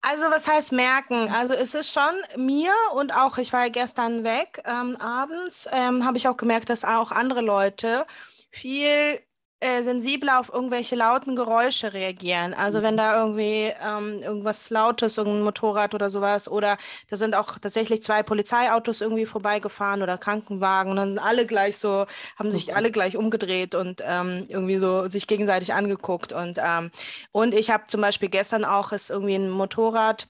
Also 0.00 0.26
was 0.30 0.46
heißt 0.46 0.72
merken? 0.72 1.28
Also 1.32 1.54
es 1.54 1.74
ist 1.74 1.92
schon 1.92 2.14
mir 2.36 2.72
und 2.94 3.12
auch, 3.12 3.36
ich 3.38 3.52
war 3.52 3.64
ja 3.64 3.68
gestern 3.68 4.24
weg, 4.24 4.62
ähm, 4.64 4.96
abends 4.96 5.68
ähm, 5.72 6.04
habe 6.04 6.16
ich 6.16 6.28
auch 6.28 6.36
gemerkt, 6.36 6.70
dass 6.70 6.84
auch 6.84 7.10
andere 7.10 7.40
Leute 7.40 8.06
viel 8.50 9.20
äh, 9.60 9.82
sensibler 9.82 10.38
auf 10.38 10.52
irgendwelche 10.52 10.94
lauten 10.94 11.34
Geräusche 11.34 11.92
reagieren. 11.92 12.54
Also 12.54 12.82
wenn 12.82 12.94
mhm. 12.94 12.98
da 12.98 13.20
irgendwie 13.20 13.72
ähm, 13.84 14.22
irgendwas 14.22 14.70
Lautes, 14.70 15.18
irgendein 15.18 15.42
Motorrad 15.42 15.94
oder 15.94 16.10
sowas, 16.10 16.48
oder 16.48 16.76
da 17.10 17.16
sind 17.16 17.34
auch 17.34 17.58
tatsächlich 17.58 18.02
zwei 18.02 18.22
Polizeiautos 18.22 19.00
irgendwie 19.00 19.26
vorbeigefahren 19.26 20.02
oder 20.02 20.16
Krankenwagen, 20.16 20.92
und 20.92 20.96
dann 20.96 21.08
sind 21.10 21.18
alle 21.18 21.44
gleich 21.46 21.78
so, 21.78 22.06
haben 22.38 22.52
sich 22.52 22.76
alle 22.76 22.92
gleich 22.92 23.16
umgedreht 23.16 23.74
und 23.74 24.02
ähm, 24.04 24.46
irgendwie 24.48 24.78
so 24.78 25.08
sich 25.08 25.26
gegenseitig 25.26 25.72
angeguckt. 25.74 26.32
Und, 26.32 26.58
ähm, 26.62 26.90
und 27.32 27.54
ich 27.54 27.70
habe 27.70 27.84
zum 27.88 28.00
Beispiel 28.00 28.28
gestern 28.28 28.64
auch 28.64 28.92
ist 28.92 29.10
irgendwie 29.10 29.34
ein 29.34 29.50
Motorrad 29.50 30.28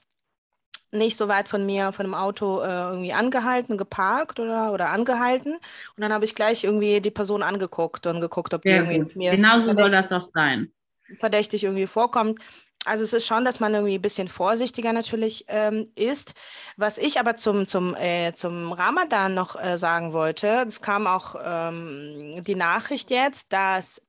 nicht 0.91 1.17
so 1.17 1.27
weit 1.27 1.47
von 1.47 1.65
mir, 1.65 1.91
von 1.91 2.05
dem 2.05 2.15
Auto 2.15 2.61
äh, 2.61 2.67
irgendwie 2.67 3.13
angehalten, 3.13 3.77
geparkt 3.77 4.39
oder, 4.39 4.71
oder 4.73 4.89
angehalten. 4.89 5.53
Und 5.53 6.01
dann 6.01 6.13
habe 6.13 6.25
ich 6.25 6.35
gleich 6.35 6.63
irgendwie 6.63 7.01
die 7.01 7.11
Person 7.11 7.43
angeguckt 7.43 8.05
und 8.07 8.21
geguckt, 8.21 8.53
ob 8.53 8.63
Sehr 8.63 8.83
die 8.83 8.93
irgendwie 8.93 9.17
mir. 9.17 9.31
Genauso 9.31 9.75
soll 9.75 9.91
das 9.91 10.09
doch 10.09 10.23
sein. 10.23 10.71
Verdächtig 11.17 11.63
irgendwie 11.63 11.87
vorkommt. 11.87 12.39
Also 12.85 13.03
es 13.03 13.13
ist 13.13 13.27
schon, 13.27 13.43
dass 13.43 13.59
man 13.59 13.73
irgendwie 13.73 13.95
ein 13.95 14.01
bisschen 14.01 14.29
vorsichtiger 14.29 14.93
natürlich 14.93 15.45
ähm, 15.47 15.91
ist. 15.95 16.33
Was 16.77 16.97
ich 16.97 17.19
aber 17.19 17.35
zum, 17.35 17.67
zum, 17.67 17.93
äh, 17.95 18.33
zum 18.33 18.71
Ramadan 18.71 19.33
noch 19.33 19.61
äh, 19.61 19.77
sagen 19.77 20.13
wollte, 20.13 20.63
es 20.65 20.81
kam 20.81 21.05
auch 21.05 21.35
ähm, 21.43 22.41
die 22.43 22.55
Nachricht 22.55 23.11
jetzt, 23.11 23.51
dass 23.51 24.01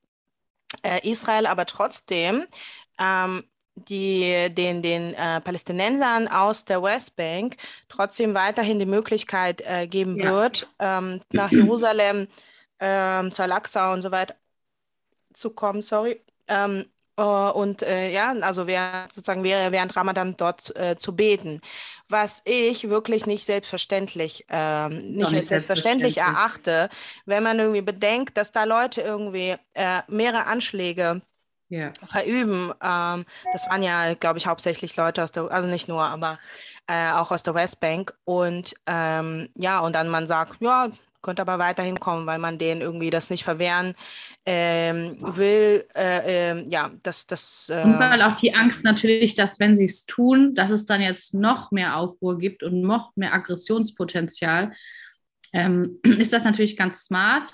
äh, 0.82 1.08
Israel 1.08 1.46
aber 1.46 1.66
trotzdem 1.66 2.44
ähm, 2.98 3.42
die 3.88 4.48
den, 4.50 4.82
den 4.82 5.14
äh, 5.14 5.40
Palästinensern 5.40 6.28
aus 6.28 6.64
der 6.64 6.82
Westbank 6.82 7.56
trotzdem 7.88 8.34
weiterhin 8.34 8.78
die 8.78 8.86
Möglichkeit 8.86 9.62
äh, 9.62 9.86
geben 9.86 10.18
ja. 10.18 10.32
wird, 10.32 10.68
ähm, 10.78 11.20
nach 11.32 11.50
Jerusalem, 11.50 12.28
ähm, 12.80 13.30
zur 13.30 13.44
Al-Aqsa 13.44 13.92
und 13.92 14.02
so 14.02 14.10
weiter 14.10 14.34
zu 15.32 15.50
kommen, 15.50 15.82
sorry. 15.82 16.20
Ähm, 16.48 16.86
äh, 17.16 17.22
und 17.22 17.82
äh, 17.82 18.10
ja, 18.10 18.32
also 18.40 18.66
während, 18.66 19.12
sozusagen 19.12 19.44
während 19.44 19.94
Ramadan 19.96 20.36
dort 20.36 20.74
äh, 20.76 20.96
zu 20.96 21.14
beten, 21.14 21.60
was 22.08 22.42
ich 22.44 22.88
wirklich 22.88 23.26
nicht 23.26 23.44
selbstverständlich, 23.44 24.46
ähm, 24.48 24.98
nicht, 24.98 25.32
nicht 25.32 25.48
selbstverständlich 25.48 26.18
erachte, 26.18 26.88
wenn 27.26 27.42
man 27.42 27.58
irgendwie 27.58 27.82
bedenkt, 27.82 28.36
dass 28.36 28.52
da 28.52 28.64
Leute 28.64 29.02
irgendwie 29.02 29.56
äh, 29.74 30.00
mehrere 30.08 30.46
Anschläge 30.46 31.22
yeah. 31.70 31.92
verüben. 32.04 32.72
Ähm, 32.83 33.24
das 33.52 33.68
waren 33.68 33.83
ja, 33.83 34.14
glaube 34.14 34.38
ich, 34.38 34.46
hauptsächlich 34.46 34.96
Leute 34.96 35.22
aus 35.22 35.33
der, 35.33 35.50
also 35.50 35.68
nicht 35.68 35.88
nur, 35.88 36.02
aber 36.04 36.38
äh, 36.87 37.11
auch 37.12 37.30
aus 37.30 37.42
der 37.42 37.54
Westbank. 37.54 38.14
Und 38.24 38.74
ähm, 38.87 39.48
ja, 39.54 39.80
und 39.80 39.94
dann 39.94 40.09
man 40.09 40.26
sagt, 40.26 40.61
ja, 40.61 40.88
könnte 41.22 41.42
aber 41.42 41.59
weiterhin 41.59 42.00
kommen, 42.00 42.26
weil 42.26 42.38
man 42.38 42.59
denen 42.59 42.80
irgendwie 42.80 43.11
das 43.11 43.30
nicht 43.30 43.44
verwehren 43.44 43.94
ähm, 44.46 45.16
will. 45.20 45.85
Äh, 45.94 46.52
äh, 46.52 46.68
ja, 46.68 46.90
das, 47.02 47.26
das. 47.26 47.70
Äh, 47.72 47.83
und 47.83 47.98
weil 47.98 48.22
auch 48.22 48.40
die 48.40 48.54
Angst 48.54 48.85
natürlich, 48.85 49.35
dass 49.35 49.61
wenn 49.61 49.76
sie 49.76 49.85
es 49.85 50.06
tun, 50.06 50.54
dass 50.54 50.70
es 50.70 50.87
dann 50.87 51.00
jetzt 51.00 51.35
noch 51.35 51.70
mehr 51.72 51.96
Aufruhr 51.96 52.38
gibt 52.38 52.62
und 52.62 52.80
noch 52.80 53.14
mehr 53.16 53.35
Aggressionspotenzial. 53.35 54.72
Ähm, 55.52 55.98
ist 56.04 56.33
das 56.33 56.44
natürlich 56.44 56.76
ganz 56.76 57.04
smart. 57.04 57.44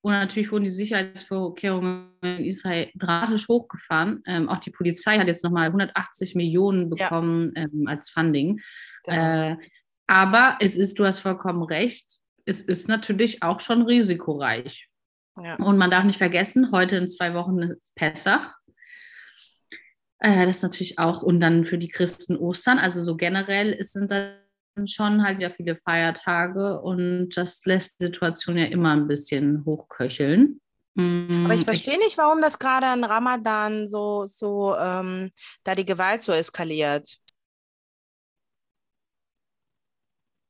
Und 0.00 0.12
natürlich 0.12 0.52
wurden 0.52 0.64
die 0.64 0.70
Sicherheitsvorkehrungen 0.70 2.10
in 2.22 2.44
Israel 2.44 2.90
dramatisch 2.94 3.48
hochgefahren. 3.48 4.22
Ähm, 4.26 4.48
auch 4.48 4.58
die 4.58 4.70
Polizei 4.70 5.18
hat 5.18 5.26
jetzt 5.26 5.42
nochmal 5.42 5.66
180 5.66 6.34
Millionen 6.34 6.88
bekommen 6.88 7.52
ja. 7.56 7.62
ähm, 7.62 7.86
als 7.86 8.08
Funding. 8.08 8.60
Genau. 9.04 9.52
Äh, 9.52 9.56
aber 10.06 10.56
es 10.60 10.76
ist, 10.76 10.98
du 10.98 11.04
hast 11.04 11.20
vollkommen 11.20 11.62
recht, 11.62 12.18
es 12.46 12.62
ist 12.62 12.88
natürlich 12.88 13.42
auch 13.42 13.60
schon 13.60 13.82
risikoreich. 13.82 14.88
Ja. 15.42 15.56
Und 15.56 15.76
man 15.78 15.90
darf 15.90 16.04
nicht 16.04 16.18
vergessen, 16.18 16.72
heute 16.72 16.96
in 16.96 17.06
zwei 17.06 17.34
Wochen 17.34 17.58
ist 17.58 17.94
Pessach. 17.94 18.54
Äh, 20.20 20.46
das 20.46 20.56
ist 20.56 20.62
natürlich 20.62 20.98
auch, 20.98 21.22
und 21.22 21.40
dann 21.40 21.64
für 21.64 21.78
die 21.78 21.88
Christen 21.88 22.36
Ostern. 22.36 22.78
Also 22.78 23.02
so 23.02 23.16
generell 23.16 23.72
ist, 23.72 23.92
sind 23.92 24.10
da 24.10 24.36
schon 24.86 25.24
halt 25.24 25.38
wieder 25.38 25.50
viele 25.50 25.76
Feiertage 25.76 26.80
und 26.80 27.30
das 27.30 27.64
lässt 27.64 28.00
die 28.00 28.06
Situation 28.06 28.56
ja 28.56 28.66
immer 28.66 28.92
ein 28.92 29.08
bisschen 29.08 29.64
hochköcheln. 29.64 30.60
Aber 30.96 31.54
ich 31.54 31.62
mm, 31.62 31.64
verstehe 31.64 31.98
nicht, 31.98 32.18
warum 32.18 32.42
das 32.42 32.58
gerade 32.58 32.86
an 32.86 33.04
Ramadan 33.04 33.88
so, 33.88 34.26
so 34.26 34.74
ähm, 34.76 35.30
da 35.62 35.76
die 35.76 35.84
Gewalt 35.84 36.22
so 36.22 36.32
eskaliert. 36.32 37.18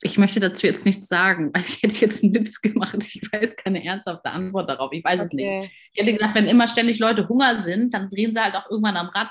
Ich 0.01 0.17
möchte 0.17 0.39
dazu 0.39 0.67
jetzt 0.67 0.87
nichts 0.87 1.09
sagen, 1.09 1.51
weil 1.55 1.65
ich 1.67 1.83
hätte 1.83 1.97
jetzt 1.97 2.23
einen 2.23 2.35
Witz 2.35 2.61
gemacht. 2.61 2.97
Ich 3.01 3.23
weiß 3.33 3.57
keine 3.57 3.85
ernsthafte 3.85 4.31
Antwort 4.31 4.69
darauf. 4.69 4.93
Ich 4.93 5.05
weiß 5.05 5.21
okay. 5.21 5.27
es 5.27 5.33
nicht. 5.33 5.71
Ich 5.93 6.03
hätte 6.03 6.13
gedacht, 6.13 6.35
wenn 6.35 6.47
immer 6.47 6.69
ständig 6.69 6.99
Leute 6.99 7.29
Hunger 7.29 7.61
sind, 7.61 7.93
dann 7.93 8.11
drehen 8.11 8.33
sie 8.33 8.41
halt 8.41 8.55
auch 8.55 8.71
irgendwann 8.71 8.97
am 8.97 9.09
Rad 9.09 9.29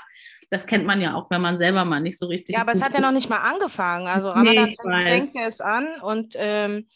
das 0.50 0.66
kennt 0.66 0.86
man 0.86 1.00
ja 1.00 1.14
auch, 1.14 1.30
wenn 1.30 1.42
man 1.42 1.58
selber 1.58 1.84
mal 1.84 2.00
nicht 2.00 2.18
so 2.18 2.26
richtig. 2.26 2.54
Ja, 2.54 2.62
aber 2.62 2.72
es 2.72 2.82
hat 2.82 2.94
ja 2.94 3.00
noch 3.00 3.12
nicht 3.12 3.28
mal 3.28 3.36
angefangen. 3.36 4.06
Also 4.06 4.30
Ramadan 4.30 4.74
nee, 4.84 5.10
fängt 5.10 5.30
es 5.46 5.60
an 5.60 5.86
und. 6.00 6.34
Ähm, 6.36 6.86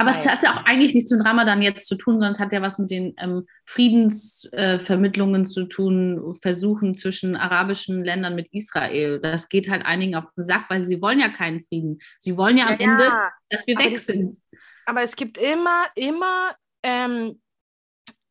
aber 0.00 0.10
es 0.10 0.28
hat 0.28 0.44
ja 0.44 0.52
auch 0.52 0.64
eigentlich 0.64 0.94
nichts 0.94 1.10
mit 1.10 1.24
Ramadan 1.24 1.60
jetzt 1.60 1.86
zu 1.88 1.96
tun, 1.96 2.14
sondern 2.14 2.32
es 2.32 2.38
hat 2.38 2.52
ja 2.52 2.62
was 2.62 2.78
mit 2.78 2.88
den 2.90 3.14
ähm, 3.18 3.46
Friedensvermittlungen 3.64 5.42
äh, 5.42 5.44
zu 5.44 5.64
tun, 5.64 6.34
Versuchen 6.40 6.94
zwischen 6.94 7.34
arabischen 7.34 8.04
Ländern 8.04 8.36
mit 8.36 8.46
Israel. 8.52 9.18
Das 9.20 9.48
geht 9.48 9.68
halt 9.68 9.84
einigen 9.84 10.14
auf 10.14 10.26
den 10.36 10.44
Sack, 10.44 10.66
weil 10.68 10.84
sie 10.84 11.02
wollen 11.02 11.18
ja 11.18 11.28
keinen 11.28 11.60
Frieden. 11.60 11.98
Sie 12.20 12.36
wollen 12.36 12.56
ja 12.56 12.68
am 12.68 12.78
ja, 12.78 12.92
Ende, 12.92 13.12
dass 13.50 13.66
wir 13.66 13.76
weg 13.76 13.98
sind. 13.98 14.36
Aber 14.86 15.02
es 15.02 15.16
gibt 15.16 15.36
immer, 15.36 15.86
immer 15.96 16.52
ähm, 16.84 17.40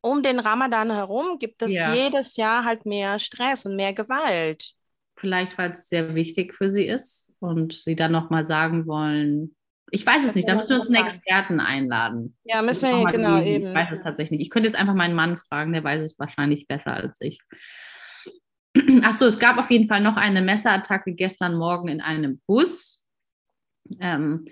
um 0.00 0.22
den 0.22 0.38
Ramadan 0.38 0.90
herum 0.90 1.38
gibt 1.38 1.60
es 1.60 1.74
ja. 1.74 1.92
jedes 1.92 2.36
Jahr 2.36 2.64
halt 2.64 2.86
mehr 2.86 3.18
Stress 3.18 3.66
und 3.66 3.76
mehr 3.76 3.92
Gewalt. 3.92 4.72
Vielleicht, 5.16 5.58
weil 5.58 5.72
es 5.72 5.88
sehr 5.88 6.14
wichtig 6.14 6.54
für 6.54 6.70
sie 6.70 6.86
ist 6.86 7.34
und 7.40 7.74
sie 7.74 7.94
dann 7.94 8.12
nochmal 8.12 8.46
sagen 8.46 8.86
wollen, 8.86 9.54
ich 9.90 10.06
weiß 10.06 10.24
es 10.24 10.34
nicht, 10.34 10.48
da 10.48 10.54
müssen 10.54 10.70
wir 10.70 10.80
uns 10.80 10.94
einen 10.94 11.04
Experten 11.06 11.60
einladen. 11.60 12.36
Ja, 12.44 12.62
müssen 12.62 12.88
wir, 12.88 13.10
genau, 13.10 13.38
lesen. 13.38 13.50
eben. 13.50 13.68
Ich 13.68 13.74
weiß 13.74 13.92
es 13.92 14.00
tatsächlich 14.00 14.38
nicht. 14.38 14.46
Ich 14.46 14.50
könnte 14.50 14.68
jetzt 14.68 14.78
einfach 14.78 14.94
meinen 14.94 15.14
Mann 15.14 15.36
fragen, 15.38 15.72
der 15.72 15.84
weiß 15.84 16.02
es 16.02 16.18
wahrscheinlich 16.18 16.66
besser 16.66 16.94
als 16.94 17.20
ich. 17.20 17.40
Achso, 19.02 19.26
es 19.26 19.38
gab 19.38 19.58
auf 19.58 19.70
jeden 19.70 19.88
Fall 19.88 20.00
noch 20.00 20.16
eine 20.16 20.42
Messerattacke 20.42 21.14
gestern 21.14 21.54
Morgen 21.56 21.88
in 21.88 22.00
einem 22.00 22.40
Bus. 22.46 23.04
Ähm, 24.00 24.46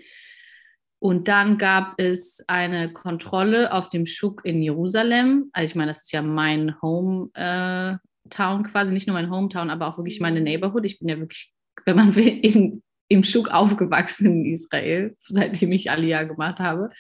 Und 0.99 1.29
dann 1.29 1.59
gab 1.59 2.01
es 2.01 2.42
eine 2.49 2.92
Kontrolle 2.92 3.72
auf 3.72 3.90
dem 3.90 4.07
Schuk 4.07 4.44
in 4.44 4.62
Jerusalem. 4.62 5.51
Also 5.53 5.66
ich 5.68 5.75
meine, 5.75 5.90
das 5.90 6.03
ist 6.03 6.12
ja 6.12 6.22
mein 6.22 6.81
Hometown 6.81 7.31
äh, 7.35 8.68
quasi, 8.68 8.92
nicht 8.92 9.07
nur 9.07 9.14
mein 9.14 9.31
Hometown, 9.31 9.68
aber 9.70 9.88
auch 9.88 9.99
wirklich 9.99 10.20
meine 10.20 10.40
Neighborhood. 10.40 10.87
Ich 10.87 10.99
bin 10.99 11.09
ja 11.09 11.18
wirklich, 11.18 11.53
wenn 11.85 11.96
man 11.96 12.14
will, 12.16 12.29
in, 12.29 12.83
im 13.09 13.23
Schuk 13.23 13.49
aufgewachsen 13.49 14.27
in 14.27 14.47
Israel, 14.47 15.16
seitdem 15.21 15.73
ich 15.73 15.90
Aliyah 15.90 16.25
gemacht 16.25 16.59
habe. 16.59 16.90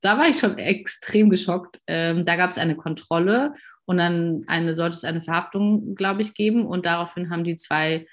Da 0.00 0.18
war 0.18 0.28
ich 0.28 0.38
schon 0.38 0.58
extrem 0.58 1.30
geschockt. 1.30 1.80
Ähm, 1.86 2.24
da 2.24 2.36
gab 2.36 2.50
es 2.50 2.58
eine 2.58 2.76
Kontrolle 2.76 3.54
und 3.84 3.96
dann 3.98 4.44
eine, 4.46 4.76
sollte 4.76 4.96
es 4.96 5.04
eine 5.04 5.22
Verhaftung, 5.22 5.94
glaube 5.94 6.22
ich, 6.22 6.34
geben. 6.34 6.66
Und 6.66 6.86
daraufhin 6.86 7.30
haben 7.30 7.44
die 7.44 7.56
zwei 7.56 8.06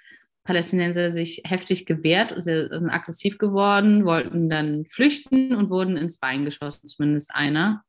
Palästinenser 0.46 1.12
sich 1.12 1.42
heftig 1.46 1.86
gewehrt, 1.86 2.32
und 2.32 2.44
sind 2.44 2.90
aggressiv 2.90 3.38
geworden, 3.38 4.06
wollten 4.06 4.50
dann 4.50 4.86
flüchten 4.86 5.56
und 5.56 5.70
wurden 5.70 5.98
ins 5.98 6.20
Bein 6.20 6.46
geschossen, 6.46 6.88
zumindest 6.88 7.34
einer. 7.34 7.84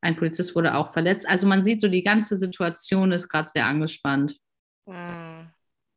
Ein 0.00 0.16
Polizist 0.16 0.54
wurde 0.54 0.74
auch 0.74 0.92
verletzt. 0.92 1.28
Also 1.28 1.46
man 1.46 1.64
sieht 1.64 1.80
so, 1.80 1.88
die 1.88 2.04
ganze 2.04 2.36
Situation 2.36 3.12
ist 3.12 3.28
gerade 3.28 3.48
sehr 3.48 3.66
angespannt. 3.66 4.36
Mhm. 4.86 5.50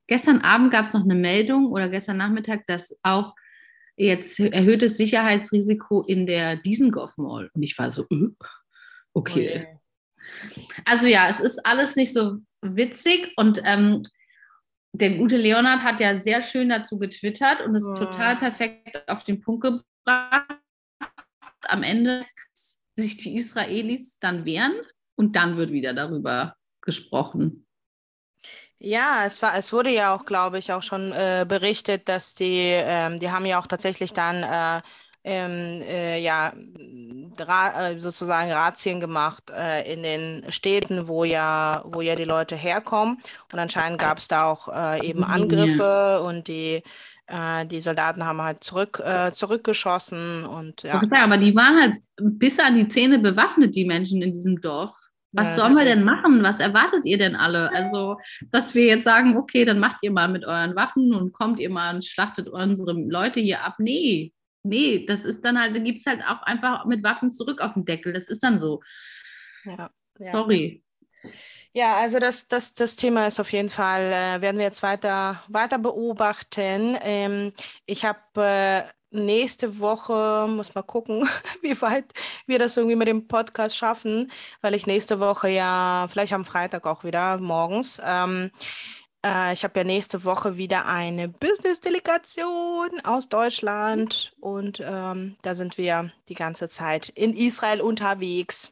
Gestern 0.10 0.42
Abend 0.42 0.72
gab 0.72 0.88
es 0.88 0.94
noch 0.94 1.04
eine 1.04 1.14
Meldung 1.14 1.68
oder 1.68 1.88
gestern 1.88 2.18
Nachmittag, 2.18 2.66
dass 2.66 3.00
auch 3.04 3.36
jetzt 3.96 4.40
erhöhtes 4.40 4.98
Sicherheitsrisiko 4.98 6.02
in 6.02 6.26
der 6.26 6.56
Dizengoff 6.56 7.16
Mall. 7.18 7.52
Und 7.54 7.62
ich 7.62 7.78
war 7.78 7.92
so, 7.92 8.08
äh, 8.10 8.30
okay. 9.14 9.68
Also 10.84 11.06
ja, 11.06 11.30
es 11.30 11.40
ist 11.40 11.64
alles 11.64 11.96
nicht 11.96 12.12
so 12.12 12.38
witzig 12.62 13.34
und 13.38 13.62
ähm, 13.66 14.02
der 14.94 15.16
gute 15.18 15.38
Leonard 15.38 15.84
hat 15.84 16.00
ja 16.00 16.16
sehr 16.16 16.42
schön 16.42 16.70
dazu 16.70 16.98
getwittert 16.98 17.62
und 17.62 17.76
ist 17.76 17.88
oh. 17.88 17.94
total 17.94 18.38
perfekt 18.38 19.08
auf 19.08 19.24
den 19.24 19.42
Punkt 19.42 19.62
gebracht. 19.62 20.60
Am 21.68 21.84
Ende 21.84 22.26
sich 22.98 23.18
die 23.18 23.36
Israelis 23.36 24.18
dann 24.20 24.44
wehren 24.44 24.74
und 25.16 25.36
dann 25.36 25.56
wird 25.58 25.72
wieder 25.72 25.94
darüber 25.94 26.56
gesprochen. 26.82 27.68
Ja, 28.82 29.26
es 29.26 29.42
war, 29.42 29.56
es 29.58 29.74
wurde 29.74 29.90
ja 29.92 30.16
auch, 30.16 30.26
glaube 30.26 30.58
ich, 30.58 30.72
auch 30.72 30.84
schon 30.84 31.12
äh, 31.12 31.46
berichtet, 31.48 32.08
dass 32.08 32.34
die, 32.34 32.72
ähm, 32.72 33.20
die 33.20 33.30
haben 33.30 33.46
ja 33.46 33.60
auch 33.60 33.68
tatsächlich 33.68 34.14
dann 34.14 34.42
äh, 34.44 34.82
ähm, 35.26 35.82
äh, 35.82 36.20
ja, 36.22 36.54
äh, 36.54 38.00
sozusagen 38.00 38.52
Razzien 38.52 39.02
gemacht 39.02 39.52
äh, 39.52 39.92
in 39.92 40.02
den 40.02 40.50
Städten, 40.52 41.10
wo 41.10 41.26
ja, 41.26 41.84
wo 41.86 42.00
ja 42.00 42.16
die 42.16 42.24
Leute 42.24 42.56
herkommen. 42.56 43.18
Und 43.52 43.60
anscheinend 43.60 44.00
gab 44.00 44.20
es 44.20 44.30
da 44.30 44.46
auch 44.46 44.70
äh, 44.70 45.06
eben 45.06 45.26
Angriffe 45.26 46.22
und 46.22 46.48
die, 46.48 46.82
äh, 47.28 47.66
die 47.66 47.82
Soldaten 47.82 48.24
haben 48.24 48.42
halt 48.42 48.64
zurück, 48.64 49.04
zurückgeschossen 49.34 50.46
und 50.46 50.84
ja. 50.84 51.02
aber 51.22 51.38
die 51.38 51.54
waren 51.54 51.82
halt 51.82 51.96
bis 52.22 52.58
an 52.60 52.78
die 52.78 52.88
Zähne 52.88 53.20
bewaffnet, 53.20 53.76
die 53.76 53.86
Menschen 53.86 54.22
in 54.22 54.32
diesem 54.32 54.62
Dorf. 54.62 55.09
Was 55.32 55.56
ja, 55.56 55.64
sollen 55.64 55.76
wir 55.76 55.86
denn 55.86 56.04
machen? 56.04 56.42
Was 56.42 56.60
erwartet 56.60 57.06
ihr 57.06 57.18
denn 57.18 57.36
alle? 57.36 57.72
Also, 57.72 58.18
dass 58.52 58.74
wir 58.74 58.86
jetzt 58.86 59.04
sagen, 59.04 59.38
okay, 59.38 59.64
dann 59.64 59.80
macht 59.80 59.98
ihr 60.02 60.12
mal 60.12 60.28
mit 60.28 60.46
euren 60.46 60.76
Waffen 60.76 61.14
und 61.14 61.34
kommt 61.34 61.60
ihr 61.60 61.70
mal 61.70 61.96
und 61.96 62.06
schlachtet 62.06 62.48
unsere 62.50 62.94
Leute 62.94 63.40
hier 63.40 63.64
ab. 63.64 63.76
Nee, 63.78 64.34
nee, 64.64 65.06
das 65.06 65.26
ist 65.26 65.46
dann 65.46 65.60
halt, 65.60 65.76
da 65.76 65.80
gibt 65.80 66.00
es 66.00 66.06
halt 66.06 66.22
auch 66.28 66.42
einfach 66.44 66.86
mit 66.86 67.04
Waffen 67.04 67.32
zurück 67.32 67.62
auf 67.62 67.74
den 67.74 67.86
Deckel. 67.86 68.14
Das 68.14 68.28
ist 68.28 68.42
dann 68.42 68.60
so. 68.60 68.82
Ja. 69.66 69.92
ja. 70.18 70.32
Sorry. 70.32 70.84
Ja, 71.74 71.98
also 71.98 72.18
das, 72.18 72.48
das, 72.48 72.74
das 72.74 72.96
Thema 72.96 73.28
ist 73.28 73.40
auf 73.40 73.52
jeden 73.52 73.70
Fall, 73.70 74.12
äh, 74.12 74.42
werden 74.42 74.58
wir 74.58 74.66
jetzt 74.66 74.82
weiter, 74.82 75.44
weiter 75.48 75.78
beobachten. 75.78 76.98
Ähm, 77.02 77.54
ich 77.86 78.06
habe 78.06 78.20
äh, 78.36 78.84
nächste 79.12 79.80
Woche, 79.80 80.48
muss 80.50 80.76
mal 80.76 80.84
gucken, 80.84 81.28
wie 81.62 81.80
weit 81.82 82.06
wir 82.46 82.60
das 82.60 82.78
irgendwie 82.78 82.96
mit 82.96 83.08
dem 83.08 83.28
Podcast 83.28 83.76
schaffen, 83.76 84.32
weil 84.62 84.76
ich 84.76 84.88
nächste 84.88 85.20
Woche 85.20 85.50
ja, 85.50 86.08
vielleicht 86.10 86.34
am 86.34 86.46
Freitag 86.46 86.86
auch 86.86 87.04
wieder 87.04 87.38
morgens, 87.40 88.02
ähm, 88.06 88.52
äh, 89.26 89.54
ich 89.54 89.64
habe 89.64 89.80
ja 89.80 89.84
nächste 89.84 90.24
Woche 90.24 90.58
wieder 90.58 90.86
eine 90.86 91.28
Business-Delegation 91.28 92.90
aus 93.04 93.30
Deutschland 93.30 94.34
und 94.40 94.82
ähm, 94.84 95.36
da 95.42 95.56
sind 95.56 95.78
wir 95.78 96.12
die 96.30 96.36
ganze 96.36 96.68
Zeit 96.68 97.10
in 97.10 97.34
Israel 97.34 97.82
unterwegs. 97.82 98.72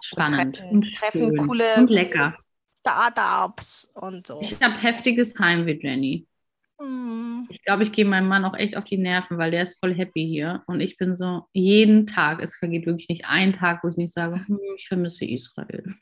Spannend. 0.00 0.62
Und 0.70 0.94
treffen, 0.94 1.24
und 1.24 1.34
treffen 1.34 1.46
coole 1.48 1.74
und 1.76 1.90
lecker. 1.90 2.36
Startups 2.78 3.90
und 3.94 4.28
so. 4.28 4.40
Ich 4.40 4.56
habe 4.62 4.76
heftiges 4.76 5.36
Heimweh, 5.38 5.78
Jenny. 5.82 6.27
Mm. 6.78 7.44
Ich 7.50 7.62
glaube, 7.62 7.82
ich 7.82 7.92
gehe 7.92 8.04
meinem 8.04 8.28
Mann 8.28 8.44
auch 8.44 8.56
echt 8.56 8.76
auf 8.76 8.84
die 8.84 8.98
Nerven, 8.98 9.38
weil 9.38 9.50
der 9.50 9.62
ist 9.62 9.78
voll 9.78 9.94
happy 9.94 10.26
hier. 10.26 10.62
Und 10.66 10.80
ich 10.80 10.96
bin 10.96 11.16
so, 11.16 11.42
jeden 11.52 12.06
Tag, 12.06 12.42
es 12.42 12.56
vergeht 12.56 12.86
wirklich 12.86 13.08
nicht 13.08 13.24
ein 13.26 13.52
Tag, 13.52 13.82
wo 13.82 13.88
ich 13.88 13.96
nicht 13.96 14.12
sage, 14.12 14.34
hm, 14.46 14.58
ich 14.76 14.88
vermisse 14.88 15.24
Israel. 15.24 15.94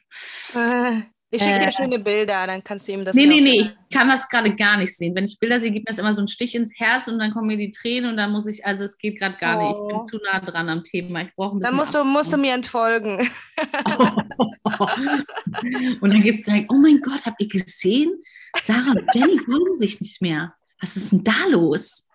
Äh, 0.55 1.03
ich 1.31 1.43
schicke 1.43 1.59
dir 1.59 1.67
äh, 1.67 1.73
schöne 1.73 1.99
Bilder, 1.99 2.47
dann 2.47 2.63
kannst 2.63 2.87
du 2.87 2.93
ihm 2.93 3.05
das. 3.05 3.17
Nee, 3.17 3.27
nee, 3.27 3.41
nee, 3.41 3.71
ich 3.89 3.97
kann 3.97 4.09
das 4.09 4.29
gerade 4.29 4.55
gar 4.55 4.77
nicht 4.77 4.97
sehen. 4.97 5.13
Wenn 5.15 5.25
ich 5.25 5.41
Bilder 5.41 5.59
sehe, 5.59 5.73
gibt 5.73 5.89
mir 5.89 5.91
das 5.91 5.99
immer 5.99 6.13
so 6.13 6.21
einen 6.21 6.29
Stich 6.29 6.55
ins 6.55 6.79
Herz 6.79 7.09
und 7.09 7.19
dann 7.19 7.33
kommen 7.33 7.49
mir 7.49 7.57
die 7.57 7.73
Tränen 7.73 8.11
und 8.11 8.17
dann 8.17 8.31
muss 8.31 8.47
ich, 8.47 8.65
also 8.65 8.85
es 8.85 8.97
geht 8.97 9.19
gerade 9.19 9.37
gar 9.39 9.59
oh. 9.59 9.63
nicht. 9.63 9.73
Ich 9.73 9.89
bin 9.89 9.97
oh. 9.97 10.07
zu 10.07 10.19
nah 10.25 10.39
dran 10.41 10.69
am 10.69 10.85
Thema. 10.85 11.23
Ich 11.23 11.35
brauche 11.35 11.57
ein 11.57 11.59
bisschen. 11.59 11.77
Dann 11.77 11.81
musst 11.81 11.95
du, 11.95 12.05
musst 12.05 12.33
du 12.33 12.37
mir 12.37 12.55
entfolgen. 12.55 13.19
und 16.01 16.11
dann 16.11 16.23
geht 16.23 16.37
es 16.37 16.43
direkt, 16.43 16.71
oh 16.71 16.77
mein 16.77 17.01
Gott, 17.01 17.27
habt 17.27 17.43
ihr 17.43 17.49
gesehen? 17.49 18.13
Sarah 18.63 18.93
und 18.93 19.05
Jenny 19.13 19.39
wollen 19.49 19.77
sich 19.77 20.01
nicht 20.01 20.23
mehr. 20.23 20.55
Was 20.81 20.97
ist 20.97 21.13
denn 21.13 21.25
da 21.25 21.47
los? 21.49 22.09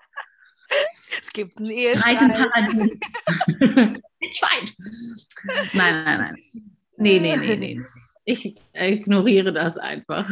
Es 1.21 1.31
gibt 1.31 1.57
einen 1.57 1.71
Ehestreit. 1.71 2.19
Schwein. 4.31 4.69
Nein, 5.73 6.03
nein, 6.03 6.17
nein. 6.17 6.35
Nee, 6.97 7.19
nee, 7.19 7.35
nee, 7.35 7.55
nee. 7.55 7.81
Ich 8.23 8.55
ignoriere 8.73 9.51
das 9.51 9.77
einfach. 9.77 10.29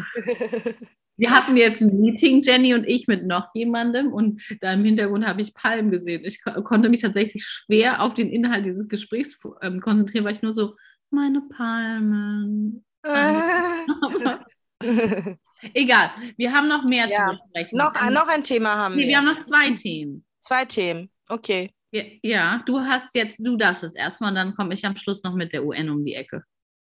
Wir 1.17 1.31
hatten 1.31 1.57
jetzt 1.57 1.81
ein 1.81 1.99
Meeting, 1.99 2.43
Jenny 2.43 2.73
und 2.73 2.85
ich, 2.85 3.07
mit 3.07 3.25
noch 3.25 3.49
jemandem 3.53 4.13
und 4.13 4.41
da 4.61 4.71
im 4.73 4.85
Hintergrund 4.85 5.25
habe 5.25 5.41
ich 5.41 5.53
Palmen 5.53 5.91
gesehen. 5.91 6.23
Ich 6.23 6.41
ko 6.41 6.63
konnte 6.63 6.87
mich 6.87 7.01
tatsächlich 7.01 7.43
schwer 7.43 8.01
auf 8.01 8.13
den 8.13 8.29
Inhalt 8.29 8.65
dieses 8.65 8.87
Gesprächs 8.87 9.37
ähm, 9.61 9.81
konzentrieren, 9.81 10.23
weil 10.23 10.35
ich 10.35 10.41
nur 10.41 10.53
so, 10.53 10.75
meine 11.09 11.41
Palmen. 11.41 12.85
Egal, 15.73 16.11
wir 16.37 16.53
haben 16.53 16.67
noch 16.67 16.83
mehr 16.85 17.07
ja. 17.07 17.31
zu 17.31 17.37
besprechen. 17.37 17.77
Noch, 17.77 17.95
ein, 17.95 18.13
noch 18.13 18.27
ein 18.27 18.43
Thema 18.43 18.75
haben 18.75 18.95
nee, 18.95 19.01
wir. 19.01 19.07
Wir 19.09 19.17
haben 19.17 19.25
noch 19.25 19.41
zwei 19.41 19.73
Themen. 19.75 20.25
Zwei 20.39 20.65
Themen, 20.65 21.11
okay. 21.27 21.71
Ja, 21.91 22.03
ja, 22.21 22.63
du 22.65 22.79
hast 22.79 23.13
jetzt, 23.15 23.39
du 23.39 23.57
darfst 23.57 23.83
jetzt 23.83 23.97
erstmal 23.97 24.29
und 24.29 24.35
dann 24.35 24.55
komme 24.55 24.73
ich 24.73 24.85
am 24.85 24.95
Schluss 24.95 25.23
noch 25.23 25.33
mit 25.33 25.51
der 25.53 25.65
UN 25.65 25.89
um 25.89 26.05
die 26.05 26.13
Ecke. 26.13 26.43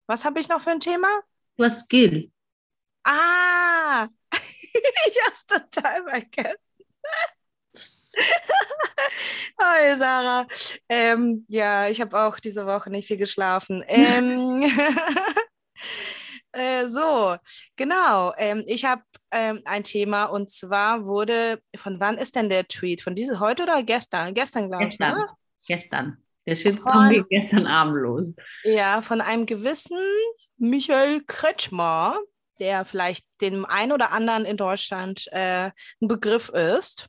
Was 0.06 0.24
habe 0.24 0.40
ich 0.40 0.48
noch 0.48 0.60
für 0.60 0.70
ein 0.70 0.80
Thema? 0.80 1.08
Du 1.56 1.64
hast 1.64 1.84
Skill. 1.84 2.30
Ah, 3.04 4.08
ich 4.32 5.24
habe 5.24 5.34
es 5.34 5.46
total 5.46 6.08
vergessen. 6.08 6.56
Hi 9.60 9.96
Sarah. 9.96 10.46
Ähm, 10.88 11.44
ja, 11.48 11.88
ich 11.88 12.00
habe 12.00 12.18
auch 12.18 12.40
diese 12.40 12.66
Woche 12.66 12.90
nicht 12.90 13.06
viel 13.06 13.16
geschlafen. 13.16 13.84
Ähm, 13.86 14.64
äh, 16.56 16.88
so, 16.88 17.36
genau. 17.76 18.32
Ähm, 18.38 18.64
ich 18.66 18.84
habe 18.84 19.02
ähm, 19.30 19.62
ein 19.64 19.84
Thema 19.84 20.24
und 20.24 20.50
zwar 20.50 21.04
wurde, 21.04 21.60
von 21.76 22.00
wann 22.00 22.18
ist 22.18 22.36
denn 22.36 22.48
der 22.48 22.66
Tweet? 22.66 23.02
Von 23.02 23.14
diese 23.14 23.40
heute 23.40 23.64
oder 23.64 23.82
gestern? 23.82 24.34
Gestern, 24.34 24.68
glaube 24.68 24.86
ich. 24.88 24.98
Ne? 24.98 25.26
Gestern. 25.66 26.18
Der 26.46 26.54
Shitstorm 26.54 27.10
geht 27.10 27.28
gestern 27.28 27.66
Abend 27.66 27.96
los. 27.96 28.32
Ja, 28.62 29.00
von 29.00 29.20
einem 29.20 29.46
gewissen 29.46 29.98
Michael 30.58 31.22
Kretschmer, 31.26 32.18
der 32.60 32.84
vielleicht 32.84 33.26
dem 33.40 33.66
einen 33.66 33.92
oder 33.92 34.12
anderen 34.12 34.44
in 34.44 34.56
Deutschland 34.56 35.26
äh, 35.32 35.70
ein 36.00 36.08
Begriff 36.08 36.48
ist. 36.50 37.08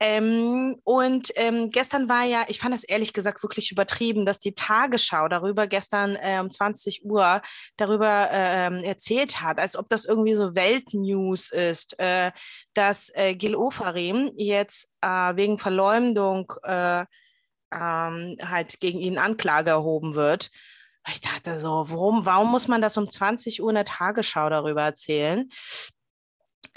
Ähm, 0.00 0.76
und 0.84 1.32
ähm, 1.36 1.70
gestern 1.70 2.08
war 2.08 2.24
ja, 2.24 2.44
ich 2.48 2.58
fand 2.58 2.74
es 2.74 2.84
ehrlich 2.84 3.12
gesagt 3.12 3.42
wirklich 3.42 3.70
übertrieben, 3.72 4.26
dass 4.26 4.40
die 4.40 4.54
Tagesschau 4.54 5.28
darüber 5.28 5.66
gestern 5.66 6.16
äh, 6.16 6.38
um 6.40 6.50
20 6.50 7.04
Uhr 7.04 7.42
darüber 7.76 8.30
äh, 8.30 8.84
erzählt 8.84 9.42
hat, 9.42 9.58
als 9.58 9.76
ob 9.76 9.88
das 9.88 10.04
irgendwie 10.04 10.34
so 10.34 10.54
Weltnews 10.54 11.50
ist, 11.50 11.98
äh, 11.98 12.32
dass 12.74 13.10
äh, 13.14 13.34
Gil 13.34 13.56
Ofarim 13.56 14.32
jetzt 14.36 14.90
äh, 15.00 15.36
wegen 15.36 15.58
Verleumdung 15.58 16.52
äh, 16.62 17.04
ähm, 17.72 18.36
halt 18.42 18.80
gegen 18.80 18.98
ihn 18.98 19.18
Anklage 19.18 19.70
erhoben 19.70 20.14
wird. 20.14 20.50
Ich 21.08 21.20
dachte 21.20 21.58
so, 21.58 21.84
warum, 21.88 22.26
warum 22.26 22.50
muss 22.50 22.66
man 22.66 22.82
das 22.82 22.96
um 22.96 23.08
20 23.08 23.62
Uhr 23.62 23.70
in 23.70 23.76
der 23.76 23.84
Tagesschau 23.84 24.50
darüber 24.50 24.82
erzählen? 24.82 25.48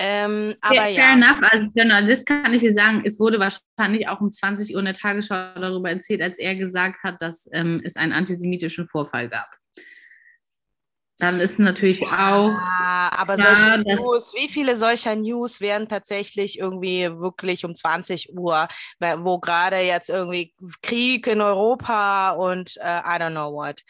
Ähm, 0.02 0.56
aber 0.62 0.76
fair, 0.76 0.88
ja. 0.88 1.02
Fair 1.04 1.14
enough. 1.14 1.52
Als 1.52 1.74
Journalist 1.76 2.26
kann 2.26 2.54
ich 2.54 2.62
dir 2.62 2.72
sagen, 2.72 3.04
es 3.06 3.20
wurde 3.20 3.38
wahrscheinlich 3.38 4.08
auch 4.08 4.22
um 4.22 4.32
20 4.32 4.74
Uhr 4.74 4.80
in 4.80 4.86
der 4.86 4.94
Tagesschau 4.94 5.36
darüber 5.56 5.90
erzählt, 5.90 6.22
als 6.22 6.40
er 6.40 6.56
gesagt 6.56 7.04
hat, 7.04 7.22
dass 7.22 7.50
ähm, 7.52 7.82
es 7.84 7.98
einen 7.98 8.14
antisemitischen 8.14 8.88
Vorfall 8.88 9.28
gab. 9.28 9.50
dann 11.18 11.42
ist 11.42 11.60
natürlich 11.60 12.02
auch. 12.08 12.54
Ja, 12.54 13.12
aber 13.12 13.36
klar, 13.36 13.56
solche 13.58 13.80
News, 13.80 14.34
wie 14.36 14.48
viele 14.48 14.78
solcher 14.78 15.18
News 15.18 15.60
werden 15.60 15.90
tatsächlich 15.90 16.60
irgendwie 16.60 17.10
wirklich 17.20 17.66
um 17.66 17.76
20 17.76 18.38
Uhr, 18.38 18.70
wo 19.18 19.38
gerade 19.40 19.82
jetzt 19.82 20.10
irgendwie 20.10 20.54
Krieg 20.82 21.28
in 21.28 21.42
Europa 21.42 22.32
und 22.32 22.78
uh, 22.78 23.02
I 23.06 23.20
don't 23.20 23.32
know 23.32 23.52
what. 23.52 23.82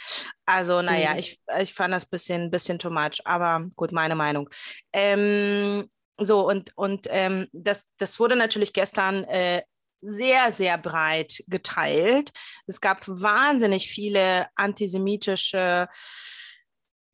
Also, 0.48 0.82
naja, 0.82 1.14
mhm. 1.14 1.20
ich, 1.20 1.40
ich 1.62 1.76
fand 1.76 1.94
das 1.94 2.06
ein 2.06 2.10
bisschen, 2.10 2.50
bisschen 2.50 2.80
too 2.80 2.90
much, 2.90 3.22
aber 3.26 3.64
gut, 3.76 3.92
meine 3.92 4.16
Meinung. 4.16 4.50
Ähm, 4.92 5.88
so, 6.22 6.48
und, 6.48 6.72
und 6.76 7.08
ähm, 7.10 7.48
das, 7.52 7.88
das 7.98 8.20
wurde 8.20 8.36
natürlich 8.36 8.74
gestern 8.74 9.24
äh, 9.26 9.62
sehr, 10.02 10.52
sehr 10.52 10.78
breit 10.78 11.44
geteilt. 11.48 12.32
Es 12.68 12.80
gab 12.80 13.08
wahnsinnig 13.08 13.90
viele 13.90 14.48
antisemitische 14.56 15.88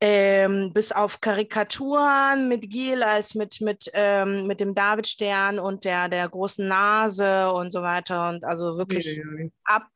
ähm, 0.01 0.73
bis 0.73 0.91
auf 0.91 1.21
Karikaturen 1.21 2.49
mit 2.49 2.69
Gil 2.69 3.01
als 3.01 3.33
mit, 3.33 3.61
mit, 3.61 3.89
ähm, 3.93 4.45
mit 4.45 4.59
dem 4.59 4.75
Davidstern 4.75 5.57
und 5.57 5.85
der, 5.85 6.09
der 6.09 6.27
großen 6.27 6.67
Nase 6.67 7.51
und 7.51 7.71
so 7.71 7.81
weiter. 7.81 8.29
Und 8.29 8.43
also 8.43 8.77
wirklich 8.77 9.05
ja, 9.15 9.23
ja. 9.23 9.49
ab 9.63 9.87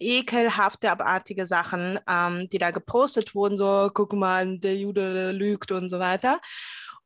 ekelhafte, 0.00 0.90
abartige 0.90 1.46
Sachen, 1.46 1.98
ähm, 2.08 2.48
die 2.50 2.58
da 2.58 2.70
gepostet 2.70 3.34
wurden, 3.34 3.56
so 3.56 3.90
guck 3.92 4.12
mal, 4.14 4.58
der 4.58 4.76
Jude 4.76 5.30
lügt 5.32 5.70
und 5.70 5.88
so 5.88 5.98
weiter. 5.98 6.40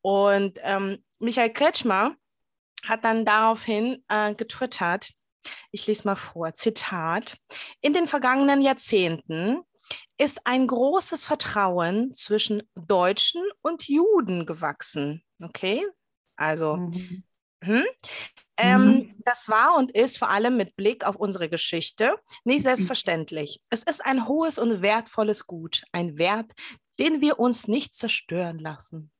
Und 0.00 0.58
ähm, 0.62 1.04
Michael 1.18 1.52
Kretschmer 1.52 2.14
hat 2.84 3.04
dann 3.04 3.24
daraufhin 3.24 4.04
äh, 4.08 4.34
getwittert, 4.34 5.12
ich 5.70 5.86
lese 5.86 6.06
mal 6.06 6.16
vor, 6.16 6.54
Zitat, 6.54 7.38
in 7.80 7.94
den 7.94 8.08
vergangenen 8.08 8.62
Jahrzehnten 8.62 9.60
ist 10.18 10.40
ein 10.44 10.66
großes 10.66 11.24
Vertrauen 11.24 12.14
zwischen 12.14 12.62
Deutschen 12.74 13.42
und 13.62 13.88
Juden 13.88 14.46
gewachsen. 14.46 15.24
Okay, 15.40 15.86
also 16.36 16.76
mhm. 16.76 17.24
Hm? 17.64 17.84
Ähm, 18.56 18.84
mhm. 18.86 19.14
Das 19.24 19.48
war 19.48 19.76
und 19.76 19.92
ist 19.92 20.18
vor 20.18 20.30
allem 20.30 20.56
mit 20.56 20.76
Blick 20.76 21.04
auf 21.04 21.16
unsere 21.16 21.48
Geschichte 21.48 22.16
nicht 22.44 22.62
selbstverständlich. 22.62 23.60
Es 23.70 23.82
ist 23.82 24.04
ein 24.04 24.26
hohes 24.26 24.58
und 24.58 24.82
wertvolles 24.82 25.46
Gut, 25.46 25.82
ein 25.92 26.18
Wert, 26.18 26.52
den 26.98 27.20
wir 27.20 27.38
uns 27.38 27.68
nicht 27.68 27.94
zerstören 27.94 28.58
lassen. 28.58 29.10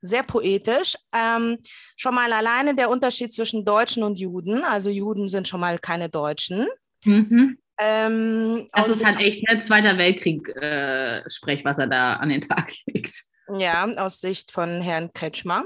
Sehr 0.00 0.22
poetisch. 0.22 0.96
Ähm, 1.14 1.58
schon 1.96 2.14
mal 2.14 2.32
alleine 2.32 2.74
der 2.74 2.90
Unterschied 2.90 3.32
zwischen 3.32 3.64
Deutschen 3.64 4.02
und 4.02 4.18
Juden. 4.18 4.62
Also 4.64 4.90
Juden 4.90 5.28
sind 5.28 5.48
schon 5.48 5.60
mal 5.60 5.78
keine 5.78 6.08
Deutschen. 6.08 6.66
Mhm. 7.04 7.58
Ähm, 7.78 8.68
das 8.72 8.88
ist 8.88 9.04
halt 9.04 9.18
echt 9.18 9.48
ein 9.48 9.60
Zweiter 9.60 9.98
Weltkrieg-Sprech, 9.98 11.60
äh, 11.60 11.64
was 11.64 11.78
er 11.78 11.86
da 11.86 12.14
an 12.14 12.28
den 12.28 12.40
Tag 12.40 12.72
legt. 12.86 13.24
Ja, 13.58 13.84
aus 13.96 14.20
Sicht 14.20 14.52
von 14.52 14.80
Herrn 14.80 15.12
Kretschmer. 15.12 15.64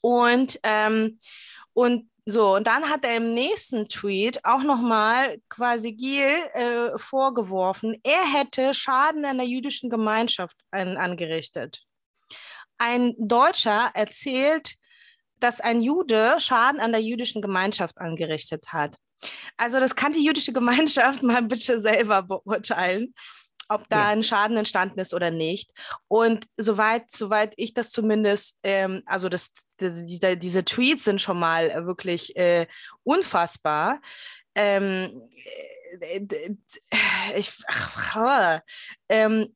Und, 0.00 0.58
ähm, 0.62 1.18
und 1.72 2.10
so, 2.26 2.54
und 2.54 2.66
dann 2.66 2.88
hat 2.88 3.04
er 3.04 3.16
im 3.16 3.34
nächsten 3.34 3.88
Tweet 3.88 4.44
auch 4.44 4.62
nochmal 4.62 5.38
quasi 5.48 5.92
Gil 5.92 6.36
äh, 6.54 6.96
vorgeworfen, 6.96 7.96
er 8.02 8.32
hätte 8.32 8.72
Schaden 8.72 9.24
an 9.24 9.38
der 9.38 9.46
jüdischen 9.46 9.90
Gemeinschaft 9.90 10.56
an, 10.70 10.96
angerichtet. 10.96 11.82
Ein 12.80 13.14
Deutscher 13.18 13.90
erzählt, 13.92 14.74
dass 15.38 15.60
ein 15.60 15.82
Jude 15.82 16.36
Schaden 16.38 16.80
an 16.80 16.92
der 16.92 17.02
jüdischen 17.02 17.42
Gemeinschaft 17.42 17.98
angerichtet 17.98 18.68
hat. 18.68 18.96
Also 19.58 19.80
das 19.80 19.94
kann 19.94 20.14
die 20.14 20.24
jüdische 20.24 20.54
Gemeinschaft 20.54 21.22
mal 21.22 21.42
bitte 21.42 21.78
selber 21.78 22.22
beurteilen, 22.22 23.14
ob 23.68 23.86
da 23.90 23.98
ja. 23.98 24.08
ein 24.08 24.24
Schaden 24.24 24.56
entstanden 24.56 24.98
ist 24.98 25.12
oder 25.12 25.30
nicht. 25.30 25.70
Und 26.08 26.46
soweit, 26.56 27.10
soweit 27.10 27.52
ich 27.56 27.74
das 27.74 27.90
zumindest, 27.90 28.58
ähm, 28.62 29.02
also 29.04 29.28
das, 29.28 29.52
diese, 29.78 30.38
diese 30.38 30.64
Tweets 30.64 31.04
sind 31.04 31.20
schon 31.20 31.38
mal 31.38 31.86
wirklich 31.86 32.34
äh, 32.36 32.66
unfassbar. 33.02 34.00
Ähm, 34.54 35.22
äh, 36.00 36.20
ich, 37.36 37.52
ach, 37.68 38.60
ähm, 39.10 39.54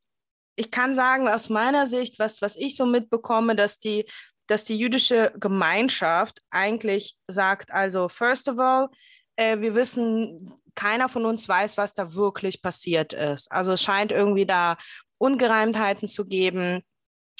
ich 0.56 0.70
kann 0.70 0.94
sagen, 0.94 1.28
aus 1.28 1.48
meiner 1.48 1.86
Sicht, 1.86 2.18
was, 2.18 2.42
was 2.42 2.56
ich 2.56 2.76
so 2.76 2.86
mitbekomme, 2.86 3.56
dass 3.56 3.78
die, 3.78 4.06
dass 4.46 4.64
die 4.64 4.78
jüdische 4.78 5.32
Gemeinschaft 5.38 6.40
eigentlich 6.50 7.16
sagt, 7.28 7.72
also 7.72 8.08
first 8.08 8.48
of 8.48 8.58
all, 8.58 8.88
äh, 9.36 9.60
wir 9.60 9.74
wissen, 9.74 10.52
keiner 10.74 11.08
von 11.08 11.24
uns 11.24 11.48
weiß, 11.48 11.76
was 11.76 11.94
da 11.94 12.14
wirklich 12.14 12.62
passiert 12.62 13.12
ist. 13.12 13.50
Also 13.50 13.72
es 13.72 13.82
scheint 13.82 14.12
irgendwie 14.12 14.46
da 14.46 14.76
Ungereimtheiten 15.18 16.08
zu 16.08 16.24
geben. 16.24 16.82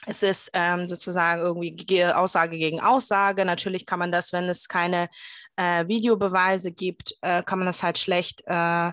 Es 0.07 0.23
ist 0.23 0.51
ähm, 0.53 0.87
sozusagen 0.87 1.41
irgendwie 1.41 2.05
Aussage 2.05 2.59
gegen 2.59 2.81
Aussage. 2.81 3.45
Natürlich 3.45 3.87
kann 3.87 3.99
man 3.99 4.13
das, 4.13 4.33
wenn 4.33 4.45
es 4.45 4.69
keine 4.69 5.09
äh, 5.57 5.87
Videobeweise 5.89 6.73
gibt, 6.73 7.15
äh, 7.23 7.43
kann 7.43 7.59
man 7.59 7.67
das 7.67 7.83
halt 7.83 7.99
schlecht, 7.99 8.43
äh, 8.47 8.93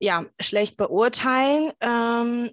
ja, 0.00 0.26
schlecht 0.40 0.76
beurteilen. 0.76 1.72
Ähm, 1.80 2.50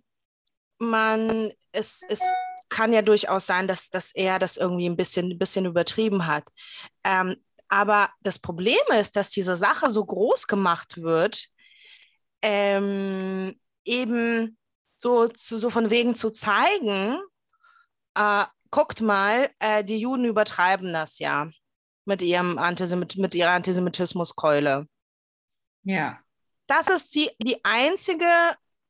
man, 0.79 1.51
es, 1.71 2.01
es 2.09 2.21
kann 2.69 2.93
ja 2.93 3.01
durchaus 3.01 3.45
sein, 3.45 3.67
dass, 3.67 3.89
dass 3.89 4.11
er 4.11 4.39
das 4.39 4.57
irgendwie 4.57 4.87
ein 4.87 4.95
bisschen, 4.95 5.31
ein 5.31 5.39
bisschen 5.39 5.65
übertrieben 5.65 6.27
hat. 6.27 6.47
Ähm, 7.03 7.35
aber 7.67 8.09
das 8.21 8.39
Problem 8.39 8.77
ist, 8.99 9.15
dass 9.15 9.29
diese 9.29 9.55
Sache 9.55 9.89
so 9.89 10.03
groß 10.05 10.47
gemacht 10.47 11.01
wird, 11.01 11.47
ähm, 12.41 13.59
eben 13.85 14.57
so, 14.97 15.27
zu, 15.27 15.59
so 15.59 15.69
von 15.69 15.89
wegen 15.89 16.15
zu 16.15 16.31
zeigen, 16.31 17.19
äh, 18.15 18.45
guckt 18.71 19.01
mal, 19.01 19.49
äh, 19.59 19.83
die 19.83 19.97
Juden 19.97 20.25
übertreiben 20.25 20.93
das 20.93 21.19
ja 21.19 21.49
mit 22.05 22.21
ihrem 22.21 22.57
Antisemit 22.57 23.17
mit 23.17 23.35
ihrer 23.35 23.51
Antisemitismuskeule. 23.51 24.87
Ja. 25.83 26.19
Das 26.67 26.87
ist 26.87 27.15
die, 27.15 27.29
die 27.39 27.63
einzige, 27.63 28.25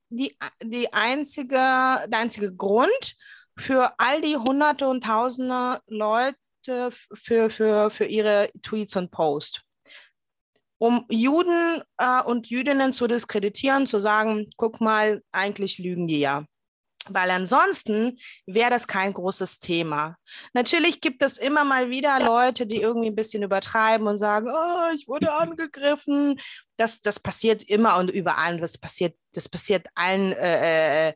die, 0.10 0.36
die 0.64 0.91
einzige, 0.91 1.55
der 1.55 2.20
einzige 2.20 2.53
Grund 2.53 3.16
für 3.57 3.93
all 3.97 4.22
die 4.22 4.38
Hunderte 4.38 4.88
und 4.88 5.03
Tausende 5.03 5.82
Leute, 5.88 6.36
für, 7.14 7.49
für, 7.49 7.89
für 7.89 8.05
ihre 8.05 8.49
Tweets 8.62 8.95
und 8.95 9.12
Posts. 9.12 9.62
Um 10.78 11.05
Juden 11.10 11.82
äh, 11.97 12.22
und 12.24 12.47
Jüdinnen 12.49 12.93
zu 12.93 13.07
diskreditieren, 13.07 13.86
zu 13.86 13.99
sagen, 13.99 14.49
guck 14.55 14.80
mal, 14.80 15.22
eigentlich 15.32 15.78
lügen 15.78 16.07
die 16.07 16.20
ja. 16.20 16.45
Weil 17.07 17.32
ansonsten 17.32 18.20
wäre 18.45 18.70
das 18.70 18.88
kein 18.88 19.14
großes 19.14 19.60
Thema. 19.60 20.16
Natürlich 20.53 21.01
gibt 21.01 21.24
es 21.24 21.38
immer 21.38 21.64
mal 21.64 21.89
wieder 21.89 22.20
Leute, 22.20 22.68
die 22.68 22.82
irgendwie 22.82 23.07
ein 23.07 23.16
bisschen 23.16 23.43
übertreiben 23.43 24.07
und 24.07 24.18
sagen, 24.18 24.49
oh, 24.51 24.93
ich 24.93 25.07
wurde 25.07 25.32
angegriffen. 25.34 26.39
Das, 26.78 27.01
das 27.01 27.20
passiert 27.20 27.64
immer 27.64 27.97
und 27.97 28.10
überall. 28.10 28.60
Das 28.60 28.78
passiert, 28.78 29.16
das 29.34 29.49
passiert 29.49 29.88
allen, 29.95 30.34
äh, 30.34 31.09
äh 31.09 31.13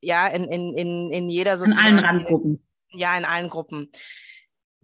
ja, 0.00 0.26
in, 0.26 0.44
in, 0.44 0.74
in, 0.74 1.10
in 1.10 1.28
jeder 1.28 1.58
sozialen. 1.58 1.98
In 1.98 2.04
allen 2.04 2.04
Randgruppen. 2.04 2.66
Ja, 2.90 3.16
in 3.16 3.24
allen 3.24 3.48
Gruppen 3.48 3.90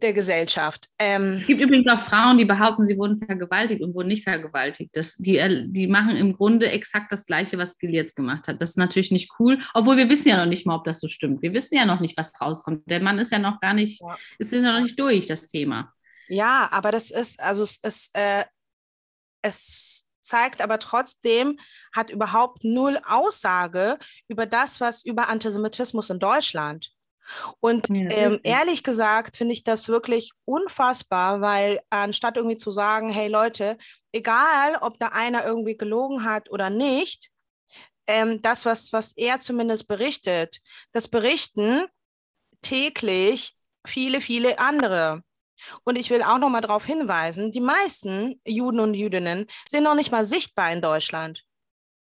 der 0.01 0.13
Gesellschaft. 0.13 0.89
Ähm, 0.99 1.39
es 1.41 1.47
gibt 1.47 1.61
übrigens 1.61 1.89
auch 1.89 2.01
Frauen, 2.01 2.39
die 2.39 2.45
behaupten, 2.45 2.85
sie 2.85 2.97
wurden 2.97 3.17
vergewaltigt 3.17 3.83
und 3.83 3.95
wurden 3.95 4.09
nicht 4.09 4.23
vergewaltigt. 4.23 4.91
Das, 4.95 5.17
die, 5.17 5.39
äh, 5.39 5.67
die 5.67 5.87
machen 5.87 6.17
im 6.17 6.33
Grunde 6.33 6.71
exakt 6.71 7.11
das 7.11 7.27
Gleiche, 7.27 7.59
was 7.59 7.79
Gil 7.79 7.91
jetzt 7.91 8.15
gemacht 8.15 8.47
hat. 8.49 8.63
Das 8.63 8.71
ist 8.71 8.77
natürlich 8.77 9.11
nicht 9.11 9.33
cool, 9.39 9.59
obwohl 9.75 9.97
wir 9.97 10.09
wissen 10.09 10.29
ja 10.29 10.37
noch 10.37 10.49
nicht 10.49 10.67
mal, 10.67 10.77
ob 10.77 10.85
das 10.85 11.01
so 11.01 11.09
stimmt. 11.09 11.43
Wir 11.43 11.53
wissen 11.53 11.75
ja 11.75 11.85
noch 11.85 12.01
nicht, 12.01 12.17
was 12.17 12.33
rauskommt. 12.41 12.89
Der 12.89 13.01
Mann 13.01 13.19
ist 13.19 13.33
ja 13.33 13.39
noch 13.39 13.61
gar 13.61 13.75
nicht, 13.75 14.01
ja. 14.01 14.17
ist 14.39 14.53
ja 14.53 14.61
noch 14.61 14.81
nicht 14.81 14.99
durch, 14.99 15.27
das 15.27 15.49
Thema. 15.49 15.93
Ja, 16.29 16.69
aber 16.71 16.93
das 16.93 17.11
ist, 17.11 17.41
also 17.41 17.63
es 17.63 17.79
ist, 17.79 18.15
äh, 18.15 18.45
es 19.43 20.08
zeigt 20.29 20.61
aber 20.61 20.79
trotzdem, 20.79 21.59
hat 21.93 22.11
überhaupt 22.11 22.65
null 22.65 22.99
Aussage 23.05 23.99
über 24.29 24.47
das, 24.47 24.81
was 24.81 25.05
über 25.05 25.29
Antisemitismus 25.29 26.11
in 26.11 26.21
Deutschland 26.21 26.93
und 27.61 27.87
ähm, 27.91 28.41
ehrlich 28.43 28.83
gesagt 28.83 29.37
finde 29.37 29.53
ich 29.53 29.65
das 29.65 29.89
wirklich 29.89 30.33
unfassbar, 30.45 31.41
weil 31.41 31.81
anstatt 31.91 32.37
irgendwie 32.37 32.57
zu 32.57 32.71
sagen, 32.71 33.11
hey 33.11 33.29
Leute, 33.29 33.77
egal 34.13 34.77
ob 34.81 34.99
da 34.99 35.09
einer 35.09 35.45
irgendwie 35.45 35.77
gelogen 35.77 36.25
hat 36.25 36.51
oder 36.51 36.71
nicht, 36.71 37.31
ähm, 38.07 38.41
das, 38.43 38.65
was, 38.65 38.93
was 38.93 39.13
er 39.13 39.41
zumindest 39.41 39.89
berichtet, 39.89 40.61
das 40.93 41.09
berichten 41.09 41.85
täglich 42.63 43.55
viele, 43.87 44.21
viele 44.21 44.59
andere. 44.59 45.23
Und 45.85 45.97
ich 45.97 46.11
will 46.11 46.23
auch 46.23 46.39
noch 46.39 46.51
mal 46.51 46.61
darauf 46.61 46.85
hinweisen, 46.85 47.53
die 47.53 47.61
meisten 47.61 48.41
Juden 48.45 48.81
und 48.81 48.95
Jüdinnen 48.95 49.47
sind 49.69 49.85
noch 49.85 49.95
nicht 49.95 50.13
mal 50.13 50.25
sichtbar 50.25 50.73
in 50.73 50.81
Deutschland. 50.81 51.43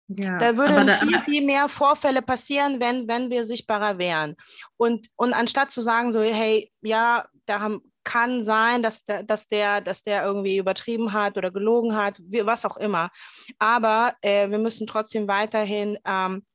Ja, 0.07 0.37
da 0.37 0.55
würden 0.55 0.85
da, 0.85 0.97
viel, 0.97 1.19
viel 1.21 1.45
mehr 1.45 1.67
Vorfälle 1.67 2.21
passieren, 2.21 2.79
wenn, 2.79 3.07
wenn 3.07 3.31
wir 3.31 3.43
sichtbarer 3.43 3.97
wären. 3.97 4.35
Und, 4.77 5.07
und 5.15 5.33
anstatt 5.33 5.71
zu 5.71 5.81
sagen, 5.81 6.11
so, 6.11 6.21
hey, 6.21 6.71
ja, 6.81 7.25
da 7.47 7.59
haben, 7.59 7.81
kann 8.03 8.45
sein, 8.45 8.83
dass 8.83 9.03
der, 9.03 9.23
dass, 9.23 9.47
der, 9.47 9.81
dass 9.81 10.03
der 10.03 10.23
irgendwie 10.23 10.57
übertrieben 10.57 11.11
hat 11.11 11.37
oder 11.37 11.51
gelogen 11.51 11.95
hat, 11.95 12.19
wie, 12.19 12.45
was 12.45 12.65
auch 12.65 12.77
immer. 12.77 13.09
Aber 13.57 14.13
äh, 14.21 14.49
wir 14.49 14.59
müssen 14.59 14.85
trotzdem 14.85 15.27
weiterhin 15.27 15.97
ähm, 16.05 16.45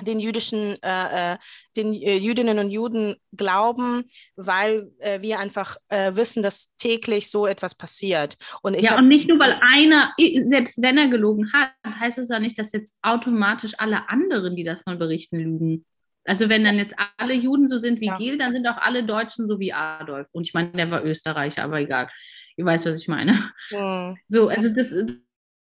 den 0.00 0.20
jüdischen, 0.20 0.76
äh, 0.82 1.34
äh, 1.34 1.36
den 1.76 1.92
äh, 1.92 2.16
Jüdinnen 2.16 2.58
und 2.58 2.70
Juden 2.70 3.16
glauben, 3.36 4.04
weil 4.36 4.90
äh, 4.98 5.20
wir 5.20 5.38
einfach 5.38 5.76
äh, 5.88 6.14
wissen, 6.14 6.42
dass 6.42 6.74
täglich 6.76 7.30
so 7.30 7.46
etwas 7.46 7.74
passiert. 7.74 8.36
Und 8.62 8.74
ich 8.74 8.84
ja, 8.84 8.98
und 8.98 9.08
nicht 9.08 9.28
nur, 9.28 9.38
weil 9.38 9.58
einer, 9.60 10.12
selbst 10.48 10.80
wenn 10.82 10.98
er 10.98 11.08
gelogen 11.08 11.52
hat, 11.52 11.72
heißt 11.84 12.18
es 12.18 12.28
ja 12.28 12.38
nicht, 12.38 12.58
dass 12.58 12.72
jetzt 12.72 12.96
automatisch 13.02 13.72
alle 13.78 14.08
anderen, 14.08 14.56
die 14.56 14.64
davon 14.64 14.98
berichten, 14.98 15.38
lügen. 15.38 15.84
Also 16.24 16.50
wenn 16.50 16.62
dann 16.62 16.76
jetzt 16.76 16.94
alle 17.16 17.34
Juden 17.34 17.66
so 17.66 17.78
sind 17.78 18.00
wie 18.00 18.06
ja. 18.06 18.18
Gil, 18.18 18.36
dann 18.36 18.52
sind 18.52 18.66
auch 18.66 18.76
alle 18.76 19.04
Deutschen 19.04 19.48
so 19.48 19.58
wie 19.58 19.72
Adolf. 19.72 20.28
Und 20.32 20.46
ich 20.46 20.52
meine, 20.52 20.72
der 20.72 20.90
war 20.90 21.02
Österreicher, 21.04 21.64
aber 21.64 21.80
egal. 21.80 22.08
Ihr 22.56 22.66
weißt, 22.66 22.86
was 22.86 22.96
ich 22.96 23.08
meine. 23.08 23.32
Mhm. 23.70 24.16
So, 24.26 24.48
also 24.48 24.68
das, 24.68 24.94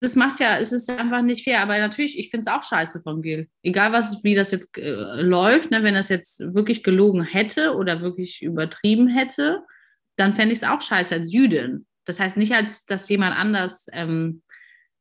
das 0.02 0.16
macht 0.16 0.40
ja, 0.40 0.58
es 0.58 0.72
ist 0.72 0.90
einfach 0.90 1.22
nicht 1.22 1.44
fair. 1.44 1.62
Aber 1.62 1.78
natürlich, 1.78 2.20
ich 2.20 2.30
finde 2.30 2.50
es 2.50 2.54
auch 2.54 2.64
scheiße 2.64 3.02
von 3.02 3.22
Gil. 3.22 3.50
Egal, 3.64 3.92
was, 3.92 4.24
wie 4.24 4.36
das 4.36 4.52
jetzt 4.52 4.78
äh, 4.78 5.22
läuft, 5.22 5.72
ne, 5.72 5.84
wenn 5.84 5.94
das 5.94 6.10
jetzt 6.10 6.42
wirklich 6.54 6.84
gelogen 6.84 7.24
hätte 7.24 7.76
oder 7.76 8.02
wirklich 8.02 8.42
übertrieben 8.42 9.08
hätte, 9.08 9.64
dann 10.18 10.34
fände 10.34 10.54
ich 10.54 10.60
es 10.60 10.68
auch 10.68 10.82
scheiße 10.82 11.16
als 11.16 11.32
Jüdin. 11.32 11.86
Das 12.06 12.20
heißt 12.20 12.38
nicht, 12.38 12.54
als 12.54 12.86
dass 12.86 13.10
jemand 13.10 13.36
anders 13.36 13.88
ähm, 13.92 14.44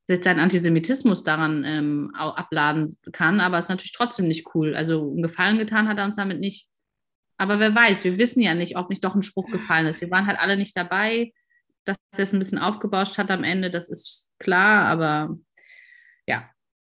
seinen 0.07 0.41
Antisemitismus 0.41 1.25
daran 1.25 1.65
ähm, 1.65 2.11
abladen 2.15 2.95
kann, 3.13 3.41
aber 3.41 3.59
es 3.59 3.67
ist 3.67 3.71
natürlich 3.71 3.93
trotzdem 3.93 4.29
nicht 4.29 4.55
cool. 4.55 4.75
Also 4.75 5.11
einen 5.11 5.23
Gefallen 5.23 5.59
getan 5.59 5.89
hat 5.89 5.99
er 5.99 6.05
uns 6.05 6.17
damit 6.17 6.41
nicht. 6.41 6.69
Aber 7.37 7.59
wer 7.59 7.75
weiß, 7.75 8.05
wir 8.05 8.17
wissen 8.19 8.41
ja 8.41 8.55
nicht, 8.55 8.77
ob 8.77 8.91
nicht 8.91 9.03
doch 9.03 9.15
ein 9.15 9.23
Spruch 9.23 9.51
gefallen 9.51 9.87
ist. 9.87 10.01
Wir 10.01 10.11
waren 10.11 10.27
halt 10.27 10.39
alle 10.39 10.57
nicht 10.57 10.77
dabei 10.77 11.33
dass 11.85 11.97
es 12.17 12.33
ein 12.33 12.39
bisschen 12.39 12.59
aufgebauscht 12.59 13.19
hat 13.19 13.31
am 13.31 13.45
Ende, 13.45 13.71
das 13.71 13.89
ist 13.89 14.33
klar, 14.39 14.87
aber 14.87 15.37
ja. 16.27 16.49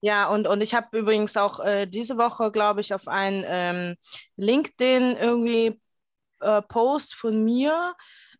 Ja, 0.01 0.29
und, 0.29 0.47
und 0.47 0.61
ich 0.61 0.75
habe 0.75 0.97
übrigens 0.97 1.35
auch 1.37 1.59
äh, 1.59 1.87
diese 1.87 2.17
Woche, 2.17 2.51
glaube 2.51 2.81
ich, 2.81 2.93
auf 2.93 3.07
einen 3.07 3.43
ähm, 3.47 3.95
LinkedIn 4.37 5.17
irgendwie 5.17 5.79
äh, 6.41 6.61
Post 6.61 7.15
von 7.15 7.43
mir, 7.43 7.95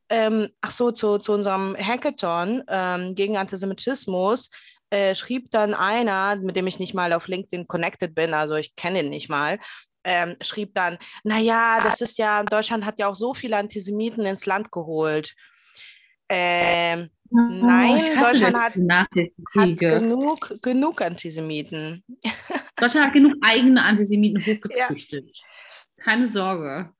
ähm, 0.10 0.50
ach 0.62 0.72
so, 0.72 0.92
zu, 0.92 1.18
zu 1.18 1.34
unserem 1.34 1.76
Hackathon 1.76 2.64
ähm, 2.68 3.16
gegen 3.16 3.38
Antisemitismus, 3.38 4.52
äh, 4.92 5.16
schrieb 5.16 5.50
dann 5.50 5.74
einer, 5.74 6.36
mit 6.36 6.56
dem 6.56 6.68
ich 6.68 6.78
nicht 6.78 6.94
mal 6.94 7.14
auf 7.14 7.28
LinkedIn 7.28 7.68
connected 7.68 8.14
bin, 8.14 8.36
also 8.36 8.56
ich 8.56 8.76
kenne 8.76 9.00
ihn 9.00 9.10
nicht 9.10 9.30
mal, 9.30 9.58
ähm, 10.04 10.36
schrieb 10.42 10.76
dann, 10.76 11.00
naja, 11.24 11.80
das 11.82 12.00
ist 12.02 12.20
ja, 12.20 12.44
Deutschland 12.44 12.86
hat 12.86 13.00
ja 13.00 13.08
auch 13.08 13.16
so 13.16 13.34
viele 13.34 13.58
Antisemiten 13.58 14.26
ins 14.26 14.46
Land 14.46 14.72
geholt. 14.72 15.34
Ähm, 16.30 17.10
oh, 17.30 17.38
nein, 17.38 18.02
Deutschland 18.20 18.56
hat, 18.56 18.74
hat, 19.56 19.78
genug, 19.78 20.54
genug 20.62 21.02
Antisemiten. 21.02 22.04
Deutschland 22.76 23.08
hat 23.08 23.14
genug 23.14 23.36
eigene 23.42 23.82
Antisemiten 23.84 24.42
hochgezüchtet. 24.42 25.26
Ja. 25.28 26.04
Keine 26.04 26.28
Sorge. 26.28 26.92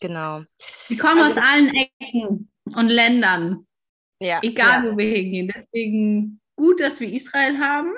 Genau. 0.00 0.42
Die 0.88 0.96
kommen 0.96 1.20
also, 1.20 1.38
aus 1.38 1.46
allen 1.46 1.72
Ecken 1.74 2.50
und 2.64 2.88
Ländern. 2.88 3.66
Ja, 4.20 4.40
Egal, 4.42 4.84
ja. 4.84 4.92
wo 4.92 4.96
wir 4.96 5.14
hingehen. 5.14 5.52
Deswegen 5.54 6.40
gut, 6.56 6.80
dass 6.80 7.00
wir 7.00 7.12
Israel 7.12 7.58
haben. 7.58 7.92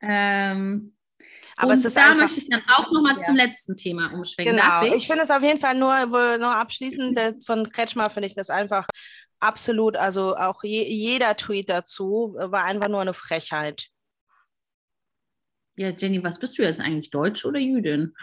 Ähm, 0.00 0.94
aber 1.58 1.72
und 1.72 1.78
es 1.78 1.84
ist 1.84 1.96
da 1.96 2.10
einfach, 2.10 2.22
möchte 2.22 2.38
ich 2.38 2.48
dann 2.48 2.62
auch 2.68 2.90
nochmal 2.92 3.16
ja. 3.16 3.22
zum 3.24 3.34
letzten 3.34 3.76
Thema 3.76 4.12
umschwenken. 4.12 4.56
Genau, 4.56 4.82
ich, 4.82 4.94
ich 4.94 5.06
finde 5.08 5.24
es 5.24 5.30
auf 5.30 5.42
jeden 5.42 5.58
Fall 5.58 5.74
nur, 5.74 6.06
nur 6.06 6.54
abschließend 6.54 7.44
von 7.44 7.68
Kretschmer 7.70 8.10
finde 8.10 8.28
ich 8.28 8.34
das 8.36 8.48
einfach 8.48 8.86
absolut, 9.40 9.96
also 9.96 10.36
auch 10.36 10.62
je, 10.62 10.84
jeder 10.84 11.36
Tweet 11.36 11.68
dazu 11.68 12.36
war 12.38 12.64
einfach 12.64 12.88
nur 12.88 13.00
eine 13.00 13.14
Frechheit. 13.14 13.88
Ja, 15.76 15.90
Jenny, 15.90 16.22
was 16.22 16.38
bist 16.38 16.58
du 16.58 16.62
jetzt 16.62 16.80
eigentlich, 16.80 17.10
Deutsch 17.10 17.44
oder 17.44 17.58
Jüdin? 17.58 18.14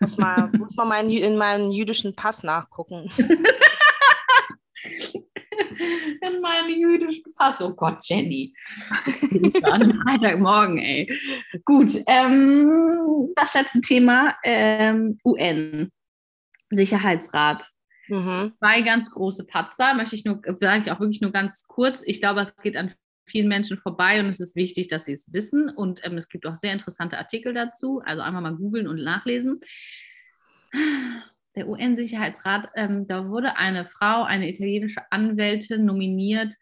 Muss 0.00 0.16
mal, 0.18 0.50
muss 0.56 0.76
mal 0.76 0.86
mein, 0.86 1.10
in 1.10 1.36
meinem 1.36 1.70
jüdischen 1.70 2.14
Pass 2.14 2.42
nachgucken. 2.42 3.10
in 6.38 6.42
meinen 6.42 6.80
jüdischen 6.80 7.34
Pass. 7.34 7.60
Oh 7.60 7.74
Gott, 7.74 7.98
Jenny. 8.04 8.54
An 9.64 9.92
Freitagmorgen, 9.92 10.78
ey. 10.78 11.12
Gut, 11.64 11.92
ähm, 12.06 13.28
das 13.34 13.54
letzte 13.54 13.80
Thema, 13.80 14.36
ähm, 14.44 15.18
UN, 15.24 15.90
Sicherheitsrat. 16.70 17.68
Mhm. 18.08 18.54
Zwei 18.58 18.80
ganz 18.82 19.10
große 19.10 19.46
Patzer, 19.46 19.94
möchte 19.94 20.16
ich 20.16 20.24
nur, 20.24 20.40
sage 20.56 20.84
ich 20.84 20.90
auch 20.90 21.00
wirklich 21.00 21.20
nur 21.20 21.32
ganz 21.32 21.66
kurz. 21.66 22.02
Ich 22.06 22.20
glaube, 22.20 22.40
es 22.40 22.56
geht 22.56 22.76
an 22.76 22.94
vielen 23.26 23.48
Menschen 23.48 23.76
vorbei 23.76 24.20
und 24.20 24.26
es 24.26 24.40
ist 24.40 24.56
wichtig, 24.56 24.88
dass 24.88 25.04
sie 25.04 25.12
es 25.12 25.32
wissen. 25.32 25.68
Und 25.68 26.00
ähm, 26.04 26.16
es 26.16 26.28
gibt 26.28 26.46
auch 26.46 26.56
sehr 26.56 26.72
interessante 26.72 27.18
Artikel 27.18 27.52
dazu. 27.52 28.00
Also 28.04 28.22
einfach 28.22 28.40
mal 28.40 28.56
googeln 28.56 28.88
und 28.88 29.02
nachlesen 29.02 29.60
der 31.58 31.68
UN-Sicherheitsrat, 31.68 32.70
ähm, 32.76 33.06
da 33.06 33.28
wurde 33.28 33.56
eine 33.56 33.84
Frau, 33.84 34.22
eine 34.22 34.48
italienische 34.48 35.02
Anwältin 35.10 35.84
nominiert, 35.84 36.54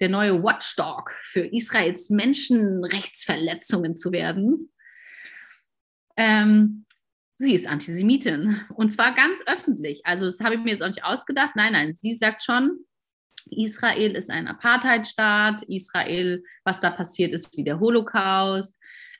der 0.00 0.08
neue 0.08 0.42
Watchdog 0.42 1.14
für 1.22 1.46
Israels 1.46 2.10
Menschenrechtsverletzungen 2.10 3.94
zu 3.94 4.12
werden. 4.12 4.72
Ähm, 6.16 6.84
sie 7.36 7.54
ist 7.54 7.68
Antisemitin 7.68 8.60
und 8.74 8.90
zwar 8.90 9.14
ganz 9.14 9.40
öffentlich. 9.46 10.00
Also 10.04 10.26
das 10.26 10.40
habe 10.40 10.56
ich 10.56 10.60
mir 10.60 10.72
jetzt 10.72 10.82
auch 10.82 10.88
nicht 10.88 11.04
ausgedacht. 11.04 11.54
Nein, 11.54 11.72
nein, 11.72 11.94
sie 11.94 12.14
sagt 12.14 12.42
schon, 12.42 12.84
Israel 13.50 14.16
ist 14.16 14.30
ein 14.30 14.48
Apartheidstaat. 14.48 15.62
Israel, 15.62 16.42
was 16.64 16.80
da 16.80 16.90
passiert 16.90 17.32
ist, 17.32 17.56
wie 17.56 17.64
der 17.64 17.80
Holocaust. 17.80 18.78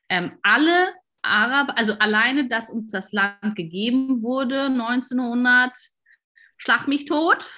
Ähm, 0.08 0.32
alle 0.42 0.88
Araber, 1.22 1.76
also 1.76 1.94
alleine, 1.94 2.48
dass 2.48 2.70
uns 2.70 2.88
das 2.88 3.12
Land 3.12 3.54
gegeben 3.56 4.22
wurde, 4.22 4.62
1900, 4.62 5.76
schlag 6.56 6.88
mich 6.88 7.04
tot, 7.04 7.50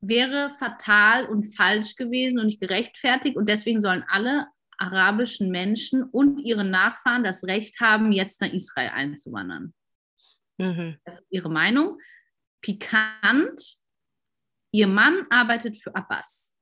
wäre 0.00 0.54
fatal 0.58 1.26
und 1.26 1.56
falsch 1.56 1.96
gewesen 1.96 2.38
und 2.38 2.46
nicht 2.46 2.60
gerechtfertigt. 2.60 3.36
Und 3.36 3.48
deswegen 3.48 3.80
sollen 3.80 4.04
alle 4.08 4.46
arabischen 4.78 5.50
Menschen 5.50 6.02
und 6.04 6.38
ihre 6.40 6.64
Nachfahren 6.64 7.24
das 7.24 7.44
Recht 7.44 7.80
haben, 7.80 8.12
jetzt 8.12 8.40
nach 8.40 8.52
Israel 8.52 8.90
einzuwandern. 8.90 9.74
Mhm. 10.58 10.98
Das 11.04 11.20
ist 11.20 11.26
ihre 11.30 11.50
Meinung. 11.50 11.98
Pikant, 12.60 13.76
ihr 14.72 14.86
Mann 14.86 15.26
arbeitet 15.30 15.76
für 15.78 15.94
Abbas. 15.94 16.55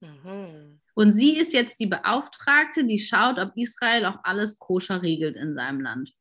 Mhm. 0.00 0.80
Und 0.94 1.12
sie 1.12 1.36
ist 1.36 1.52
jetzt 1.52 1.80
die 1.80 1.86
Beauftragte, 1.86 2.84
die 2.84 2.98
schaut, 2.98 3.38
ob 3.38 3.52
Israel 3.56 4.06
auch 4.06 4.18
alles 4.24 4.58
koscher 4.58 5.02
regelt 5.02 5.36
in 5.36 5.54
seinem 5.54 5.80
Land. 5.80 6.12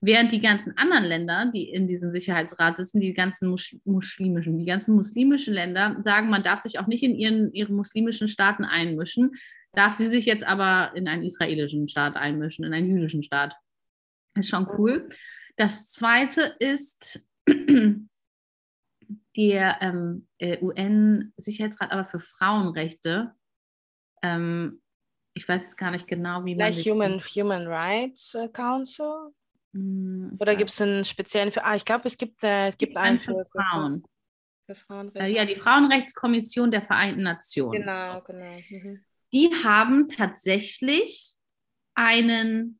Während 0.00 0.32
die 0.32 0.40
ganzen 0.40 0.76
anderen 0.76 1.04
Länder, 1.04 1.50
die 1.54 1.70
in 1.70 1.86
diesem 1.86 2.10
Sicherheitsrat 2.10 2.76
sitzen, 2.76 3.00
die 3.00 3.14
ganzen 3.14 3.48
muslimischen, 3.84 4.58
die 4.58 4.64
ganzen 4.64 4.96
muslimischen 4.96 5.54
Länder 5.54 5.96
sagen, 6.00 6.28
man 6.28 6.42
darf 6.42 6.58
sich 6.58 6.80
auch 6.80 6.88
nicht 6.88 7.04
in 7.04 7.14
ihren, 7.14 7.52
ihre 7.52 7.72
muslimischen 7.72 8.26
Staaten 8.26 8.64
einmischen, 8.64 9.30
darf 9.74 9.94
sie 9.94 10.08
sich 10.08 10.26
jetzt 10.26 10.44
aber 10.44 10.92
in 10.96 11.06
einen 11.06 11.22
israelischen 11.22 11.88
Staat 11.88 12.16
einmischen, 12.16 12.64
in 12.64 12.74
einen 12.74 12.88
jüdischen 12.88 13.22
Staat. 13.22 13.54
Ist 14.34 14.48
schon 14.48 14.66
cool. 14.76 15.08
Das 15.56 15.88
zweite 15.88 16.56
ist 16.58 17.24
der 19.36 19.78
ähm, 19.80 20.28
äh, 20.38 20.58
UN-Sicherheitsrat 20.60 21.90
aber 21.90 22.06
für 22.06 22.20
Frauenrechte 22.20 23.34
ähm, 24.22 24.82
ich 25.34 25.48
weiß 25.48 25.76
gar 25.76 25.90
nicht 25.90 26.06
genau, 26.06 26.44
wie 26.44 26.54
man. 26.54 26.72
Human, 26.72 27.20
Human 27.20 27.66
Rights 27.66 28.34
äh, 28.34 28.48
Council? 28.48 29.32
Hm, 29.74 30.36
Oder 30.38 30.54
gibt 30.54 30.70
es 30.70 30.80
einen 30.80 31.04
speziellen 31.04 31.52
für. 31.52 31.64
Ah, 31.64 31.74
ich 31.74 31.84
glaube, 31.84 32.06
es 32.06 32.18
gibt, 32.18 32.42
äh, 32.44 32.66
gibt, 32.70 32.78
gibt 32.78 32.96
einen 32.96 33.18
für, 33.18 33.32
für 33.32 33.46
Frauen. 33.46 34.04
Für 34.66 34.74
Frauenrechte. 34.74 35.20
Äh, 35.20 35.34
ja, 35.34 35.44
die 35.44 35.56
Frauenrechtskommission 35.56 36.70
der 36.70 36.82
Vereinten 36.82 37.22
Nationen. 37.22 37.80
Genau, 37.80 38.20
genau. 38.22 38.58
Mhm. 38.68 39.04
Die 39.32 39.50
haben 39.64 40.08
tatsächlich 40.08 41.34
einen 41.94 42.78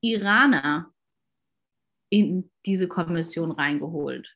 Iraner 0.00 0.90
in 2.10 2.50
diese 2.64 2.88
Kommission 2.88 3.50
reingeholt 3.50 4.34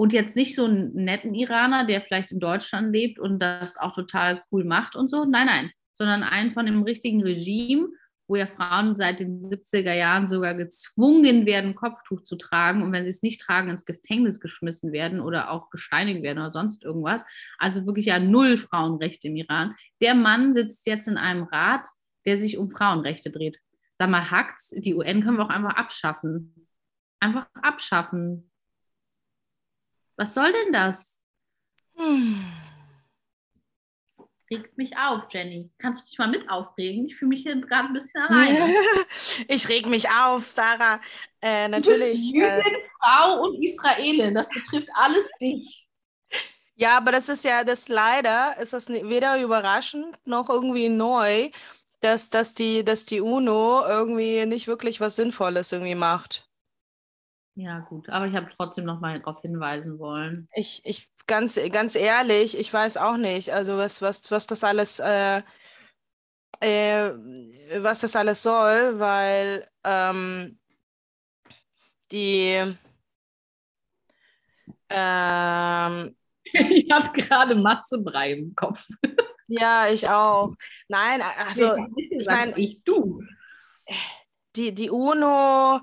und 0.00 0.14
jetzt 0.14 0.34
nicht 0.34 0.54
so 0.54 0.64
einen 0.64 0.94
netten 0.94 1.34
Iraner, 1.34 1.84
der 1.84 2.00
vielleicht 2.00 2.32
in 2.32 2.40
Deutschland 2.40 2.90
lebt 2.90 3.18
und 3.18 3.38
das 3.38 3.76
auch 3.76 3.94
total 3.94 4.42
cool 4.50 4.64
macht 4.64 4.96
und 4.96 5.08
so. 5.08 5.26
Nein, 5.26 5.44
nein, 5.44 5.70
sondern 5.92 6.22
einen 6.22 6.52
von 6.52 6.64
dem 6.64 6.84
richtigen 6.84 7.22
Regime, 7.22 7.90
wo 8.26 8.36
ja 8.36 8.46
Frauen 8.46 8.96
seit 8.96 9.20
den 9.20 9.42
70er 9.42 9.92
Jahren 9.92 10.26
sogar 10.26 10.54
gezwungen 10.54 11.44
werden, 11.44 11.74
Kopftuch 11.74 12.22
zu 12.22 12.36
tragen 12.36 12.82
und 12.82 12.92
wenn 12.92 13.04
sie 13.04 13.10
es 13.10 13.22
nicht 13.22 13.42
tragen, 13.42 13.68
ins 13.68 13.84
Gefängnis 13.84 14.40
geschmissen 14.40 14.90
werden 14.90 15.20
oder 15.20 15.50
auch 15.50 15.68
gesteinigt 15.68 16.22
werden 16.22 16.38
oder 16.38 16.50
sonst 16.50 16.82
irgendwas. 16.82 17.22
Also 17.58 17.84
wirklich 17.84 18.06
ja 18.06 18.18
null 18.18 18.56
Frauenrechte 18.56 19.28
im 19.28 19.36
Iran. 19.36 19.74
Der 20.00 20.14
Mann 20.14 20.54
sitzt 20.54 20.86
jetzt 20.86 21.08
in 21.08 21.18
einem 21.18 21.42
Rat, 21.42 21.86
der 22.24 22.38
sich 22.38 22.56
um 22.56 22.70
Frauenrechte 22.70 23.30
dreht. 23.30 23.58
Sag 23.98 24.08
mal, 24.08 24.30
hackt's, 24.30 24.70
die 24.78 24.94
UN 24.94 25.22
können 25.22 25.36
wir 25.36 25.44
auch 25.44 25.50
einfach 25.50 25.76
abschaffen. 25.76 26.66
Einfach 27.20 27.48
abschaffen. 27.52 28.49
Was 30.20 30.34
soll 30.34 30.52
denn 30.52 30.70
das? 30.70 31.22
Hm. 31.96 32.44
regt 34.50 34.76
mich 34.76 34.94
auf, 34.94 35.22
Jenny. 35.30 35.70
Kannst 35.78 36.02
du 36.02 36.10
dich 36.10 36.18
mal 36.18 36.28
mit 36.28 36.46
aufregen? 36.50 37.06
Ich 37.06 37.16
fühle 37.16 37.30
mich 37.30 37.42
hier 37.42 37.58
gerade 37.58 37.88
ein 37.88 37.94
bisschen 37.94 38.20
alleine. 38.28 38.74
ich 39.48 39.66
reg 39.70 39.86
mich 39.86 40.10
auf, 40.10 40.52
Sarah. 40.52 41.00
Äh, 41.40 41.68
natürlich. 41.68 42.16
Du 42.16 42.32
bist 42.32 42.34
Jüdin, 42.34 42.74
äh, 42.74 42.82
Frau 43.00 43.40
und 43.44 43.64
Israelin. 43.64 44.34
Das 44.34 44.50
betrifft 44.50 44.90
alles 44.92 45.32
dich. 45.40 45.88
Ja, 46.74 46.98
aber 46.98 47.12
das 47.12 47.30
ist 47.30 47.42
ja 47.44 47.64
das 47.64 47.88
leider, 47.88 48.58
ist 48.58 48.74
das 48.74 48.90
weder 48.90 49.40
überraschend 49.40 50.18
noch 50.26 50.50
irgendwie 50.50 50.90
neu, 50.90 51.48
dass, 52.00 52.28
dass, 52.28 52.52
die, 52.52 52.84
dass 52.84 53.06
die 53.06 53.22
UNO 53.22 53.86
irgendwie 53.88 54.44
nicht 54.44 54.66
wirklich 54.66 55.00
was 55.00 55.16
Sinnvolles 55.16 55.72
irgendwie 55.72 55.94
macht. 55.94 56.49
Ja, 57.54 57.80
gut, 57.80 58.08
aber 58.08 58.26
ich 58.26 58.34
habe 58.34 58.48
trotzdem 58.56 58.84
noch 58.84 59.00
mal 59.00 59.18
darauf 59.18 59.40
hinweisen 59.42 59.98
wollen. 59.98 60.48
Ich, 60.54 60.80
ich 60.84 61.08
ganz, 61.26 61.60
ganz 61.70 61.94
ehrlich, 61.94 62.56
ich 62.56 62.72
weiß 62.72 62.96
auch 62.96 63.16
nicht, 63.16 63.52
also 63.52 63.76
was, 63.76 64.00
was, 64.00 64.30
was 64.30 64.46
das 64.46 64.64
alles, 64.64 64.98
äh, 64.98 65.42
äh, 66.60 67.12
was 67.78 68.00
das 68.00 68.16
alles 68.16 68.42
soll, 68.42 68.98
weil 68.98 69.68
ähm, 69.84 70.58
die 72.10 72.76
ähm, 74.88 76.16
ich 76.44 76.90
habe 76.90 77.12
gerade 77.20 77.54
Matzebrei 77.54 78.32
im 78.32 78.54
Kopf. 78.54 78.86
Ja, 79.52 79.88
ich 79.88 80.08
auch. 80.08 80.54
Nein, 80.86 81.22
also 81.48 81.74
ich 81.96 82.24
meine, 82.24 82.56
ich 82.56 82.84
du. 82.84 83.20
Die, 84.54 84.72
die 84.72 84.90
UNO, 84.90 85.80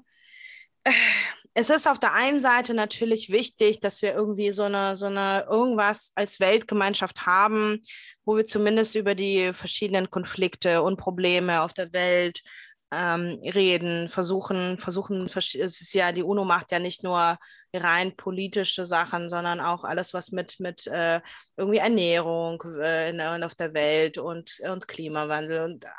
es 1.60 1.72
ist 1.72 1.88
auf 1.88 1.98
der 1.98 2.14
einen 2.14 2.40
Seite 2.40 2.76
natürlich 2.76 3.32
wichtig, 3.32 3.80
dass 3.80 4.04
wir 4.04 4.14
irgendwie 4.14 4.52
so 4.52 4.62
eine, 4.62 4.96
so 4.96 5.08
eine 5.08 5.48
irgendwas 5.50 6.12
als 6.14 6.40
Weltgemeinschaft 6.40 7.26
haben, 7.26 7.82
wo 8.26 8.38
wir 8.38 8.46
zumindest 8.46 8.94
über 8.94 9.16
die 9.16 9.52
verschiedenen 9.54 10.12
Konflikte 10.12 10.84
und 10.84 10.98
Probleme 10.98 11.64
auf 11.64 11.74
der 11.74 11.92
Welt 11.94 12.44
ähm, 12.92 13.42
reden, 13.44 14.08
versuchen, 14.08 14.78
versuchen, 14.78 15.26
es 15.26 15.56
ist 15.56 15.94
ja, 15.94 16.12
die 16.12 16.22
UNO 16.22 16.46
macht 16.46 16.72
ja 16.72 16.78
nicht 16.78 17.02
nur 17.04 17.40
rein 17.74 18.16
politische 18.16 18.86
Sachen, 18.86 19.28
sondern 19.28 19.60
auch 19.60 19.84
alles, 19.84 20.14
was 20.14 20.32
mit, 20.32 20.60
mit 20.60 20.86
äh, 20.86 21.22
irgendwie 21.58 21.80
Ernährung 21.80 22.62
äh, 22.80 23.10
in, 23.10 23.44
auf 23.44 23.56
der 23.56 23.74
Welt 23.74 24.20
und, 24.20 24.60
und 24.60 24.88
Klimawandel 24.88 25.66
und 25.66 25.86
äh, 25.86 25.90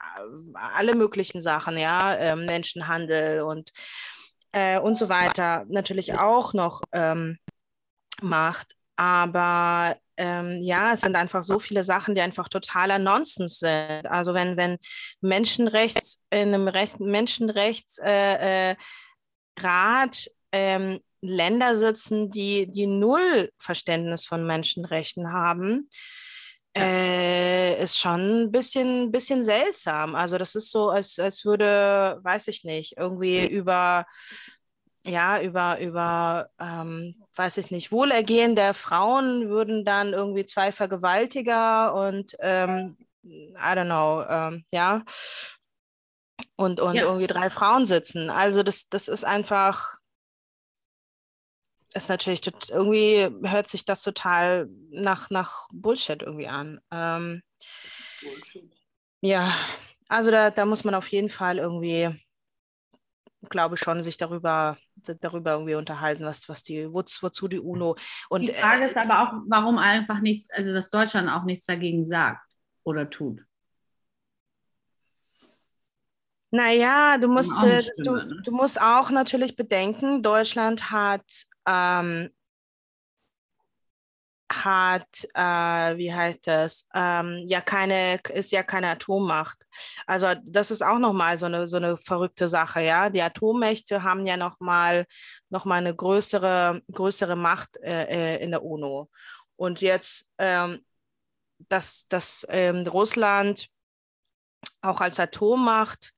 alle 0.55 0.95
möglichen 0.95 1.43
Sachen, 1.43 1.77
ja, 1.77 2.17
ähm, 2.17 2.47
Menschenhandel 2.47 3.43
und 3.43 3.73
äh, 4.53 4.79
und 4.79 4.97
so 4.97 5.09
weiter 5.09 5.65
natürlich 5.69 6.19
auch 6.19 6.53
noch 6.55 6.83
ähm, 6.93 7.39
macht. 8.23 8.75
Aber 8.97 9.97
ähm, 10.17 10.59
ja, 10.61 10.93
es 10.93 11.03
sind 11.03 11.15
einfach 11.15 11.45
so 11.45 11.61
viele 11.61 11.85
Sachen, 11.85 12.15
die 12.15 12.21
einfach 12.21 12.49
totaler 12.49 12.99
Nonsens 12.99 13.61
sind. 13.61 14.07
Also 14.07 14.35
wenn, 14.35 14.57
wenn 14.57 14.79
Menschenrechts 15.21 16.25
in 16.31 16.53
einem 16.53 16.67
Recht, 16.67 16.99
Menschenrechtsrat 16.99 18.03
äh, 18.03 18.73
äh, 18.73 20.17
ähm, 20.53 21.01
Länder 21.21 21.77
sitzen, 21.77 22.31
die, 22.31 22.71
die 22.71 22.87
null 22.87 23.51
Verständnis 23.59 24.25
von 24.27 24.47
Menschenrechten 24.47 25.33
haben, 25.33 25.89
äh, 26.79 27.83
ist 27.83 27.99
schon 27.99 28.45
ein 28.45 28.51
bisschen, 28.51 29.11
bisschen 29.11 29.45
seltsam. 29.45 30.15
Also 30.15 30.39
das 30.39 30.55
ist 30.55 30.71
so, 30.71 30.91
als, 30.91 31.19
als 31.19 31.45
würde, 31.45 32.19
weiß 32.23 32.49
ich 32.49 32.65
nicht, 32.65 32.97
irgendwie 32.97 33.47
über, 33.47 34.07
ja, 35.05 35.41
über, 35.41 35.81
über, 35.81 36.49
ähm, 36.59 37.17
weiß 37.37 37.59
ich 37.59 37.71
nicht, 37.71 37.93
Wohlergehen 37.93 38.57
der 38.57 38.75
Frauen 38.75 39.49
würden 39.49 39.85
dann 39.85 40.13
irgendwie 40.13 40.45
zwei 40.45 40.73
Vergewaltiger 40.73 41.95
und, 41.95 42.37
ähm, 42.41 42.97
I 43.25 43.75
don't 43.75 43.87
know, 43.87 44.25
ähm, 44.29 44.65
ja, 44.73 45.03
und, 46.57 46.81
und 46.81 46.95
ja. 46.95 47.03
irgendwie 47.03 47.27
drei 47.27 47.51
Frauen 47.51 47.87
sitzen. 47.87 48.31
Also 48.31 48.63
das, 48.63 48.89
das 48.89 49.09
ist 49.09 49.25
einfach, 49.25 49.99
ist 51.95 52.09
natürlich 52.09 52.43
irgendwie 52.71 53.29
hört 53.49 53.69
sich 53.69 53.85
das 53.85 54.03
total 54.03 54.69
nach, 54.91 55.31
nach 55.31 55.69
Bullshit 55.73 56.23
irgendwie 56.23 56.49
an. 56.49 56.81
Ähm, 56.91 57.43
Bullshit. 58.23 58.73
Ja, 59.21 59.53
also 60.09 60.31
da, 60.31 60.51
da 60.51 60.65
muss 60.65 60.85
man 60.85 60.95
auf 60.95 61.09
jeden 61.09 61.31
Fall 61.31 61.59
irgendwie, 61.59 62.09
glaube 63.49 63.75
ich 63.75 63.81
schon, 63.81 64.03
sich 64.03 64.17
darüber, 64.17 64.79
darüber 64.97 65.53
irgendwie 65.53 65.75
unterhalten, 65.75 66.25
was, 66.25 66.49
was 66.49 66.63
die, 66.63 66.93
wo, 66.93 67.01
wozu 67.01 67.49
die 67.49 67.59
UNO 67.59 67.97
und 68.29 68.43
die 68.43 68.55
Frage 68.55 68.85
äh, 68.85 68.87
ist 68.87 68.97
aber 68.97 69.23
auch, 69.23 69.33
warum 69.47 69.79
einfach 69.79 70.21
nichts, 70.21 70.51
also 70.51 70.73
dass 70.73 70.91
Deutschland 70.91 71.29
auch 71.31 71.45
nichts 71.45 71.67
dagegen 71.67 72.05
sagt 72.05 72.47
oder 72.85 73.11
tut. 73.11 73.43
Naja, 76.51 77.19
du 77.19 77.29
musst, 77.29 77.63
äh, 77.63 77.83
du, 77.99 78.13
ne? 78.13 78.41
du 78.43 78.53
musst 78.53 78.81
auch 78.81 79.11
natürlich 79.11 79.55
bedenken, 79.55 80.23
Deutschland 80.23 80.91
hat 80.91 81.48
ähm, 81.69 82.31
hat, 84.51 85.27
äh, 85.35 85.97
wie 85.99 86.13
heißt 86.13 86.47
das, 86.47 86.89
ähm, 86.95 87.45
ja 87.47 87.61
keine, 87.61 88.19
ist 88.33 88.51
ja 88.53 88.63
keine 88.63 88.89
Atommacht. 88.89 89.67
Also 90.07 90.29
das 90.45 90.71
ist 90.71 90.83
auch 90.83 90.99
nochmal 90.99 91.37
so 91.37 91.47
eine, 91.47 91.69
so 91.69 91.77
eine 91.77 91.99
verrückte 91.99 92.49
Sache, 92.49 92.81
ja. 92.83 93.11
Die 93.11 93.23
Atommächte 93.23 94.03
haben 94.03 94.25
ja 94.27 94.37
nochmal 94.37 95.07
noch 95.51 95.65
mal 95.65 95.77
eine 95.77 95.95
größere, 95.95 96.83
größere 96.91 97.37
Macht 97.37 97.77
äh, 97.83 98.37
äh 98.37 98.43
in 98.43 98.51
der 98.53 98.65
UNO. 98.65 99.11
Und 99.57 99.81
jetzt, 99.81 100.31
ähm, 100.39 100.85
dass, 101.69 102.07
dass 102.09 102.47
ähm, 102.51 102.87
Russland 102.87 103.69
auch 104.83 105.01
als 105.01 105.21
Atommacht 105.21 106.13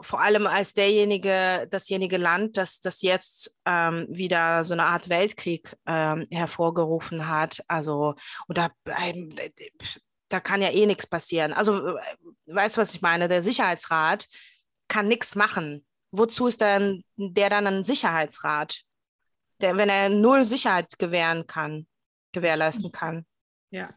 vor 0.00 0.20
allem 0.20 0.46
als 0.46 0.74
derjenige, 0.74 1.66
dasjenige 1.70 2.16
Land, 2.16 2.56
das, 2.56 2.80
das 2.80 3.02
jetzt 3.02 3.56
ähm, 3.64 4.06
wieder 4.08 4.64
so 4.64 4.74
eine 4.74 4.84
Art 4.84 5.08
Weltkrieg 5.08 5.76
ähm, 5.86 6.26
hervorgerufen 6.30 7.28
hat. 7.28 7.62
Also, 7.68 8.14
oder 8.48 8.70
ähm, 9.00 9.34
da 10.28 10.40
kann 10.40 10.62
ja 10.62 10.70
eh 10.70 10.86
nichts 10.86 11.06
passieren. 11.06 11.52
Also, 11.52 11.96
äh, 11.96 12.00
weißt 12.46 12.76
du, 12.76 12.80
was 12.80 12.94
ich 12.94 13.02
meine? 13.02 13.28
Der 13.28 13.42
Sicherheitsrat 13.42 14.26
kann 14.88 15.08
nichts 15.08 15.34
machen. 15.34 15.86
Wozu 16.10 16.46
ist 16.46 16.60
dann 16.60 17.02
der 17.16 17.50
dann 17.50 17.66
ein 17.66 17.84
Sicherheitsrat? 17.84 18.82
Der, 19.60 19.76
wenn 19.76 19.88
er 19.88 20.08
null 20.08 20.44
Sicherheit 20.44 20.98
gewähren 20.98 21.46
kann, 21.46 21.86
gewährleisten 22.32 22.92
kann. 22.92 23.26
Ja. 23.70 23.88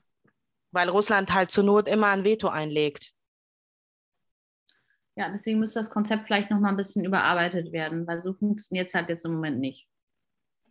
Weil 0.71 0.89
Russland 0.89 1.33
halt 1.33 1.51
zur 1.51 1.63
Not 1.63 1.87
immer 1.87 2.07
ein 2.07 2.23
Veto 2.23 2.47
einlegt. 2.47 3.13
Ja, 5.17 5.29
deswegen 5.29 5.59
müsste 5.59 5.79
das 5.79 5.89
Konzept 5.89 6.27
vielleicht 6.27 6.51
noch 6.51 6.59
mal 6.59 6.69
ein 6.69 6.77
bisschen 6.77 7.03
überarbeitet 7.03 7.71
werden, 7.71 8.05
weil 8.05 8.21
so 8.21 8.33
funktioniert 8.33 8.89
es 8.89 8.93
halt 8.93 9.09
jetzt 9.09 9.25
im 9.25 9.33
Moment 9.33 9.59
nicht. 9.59 9.87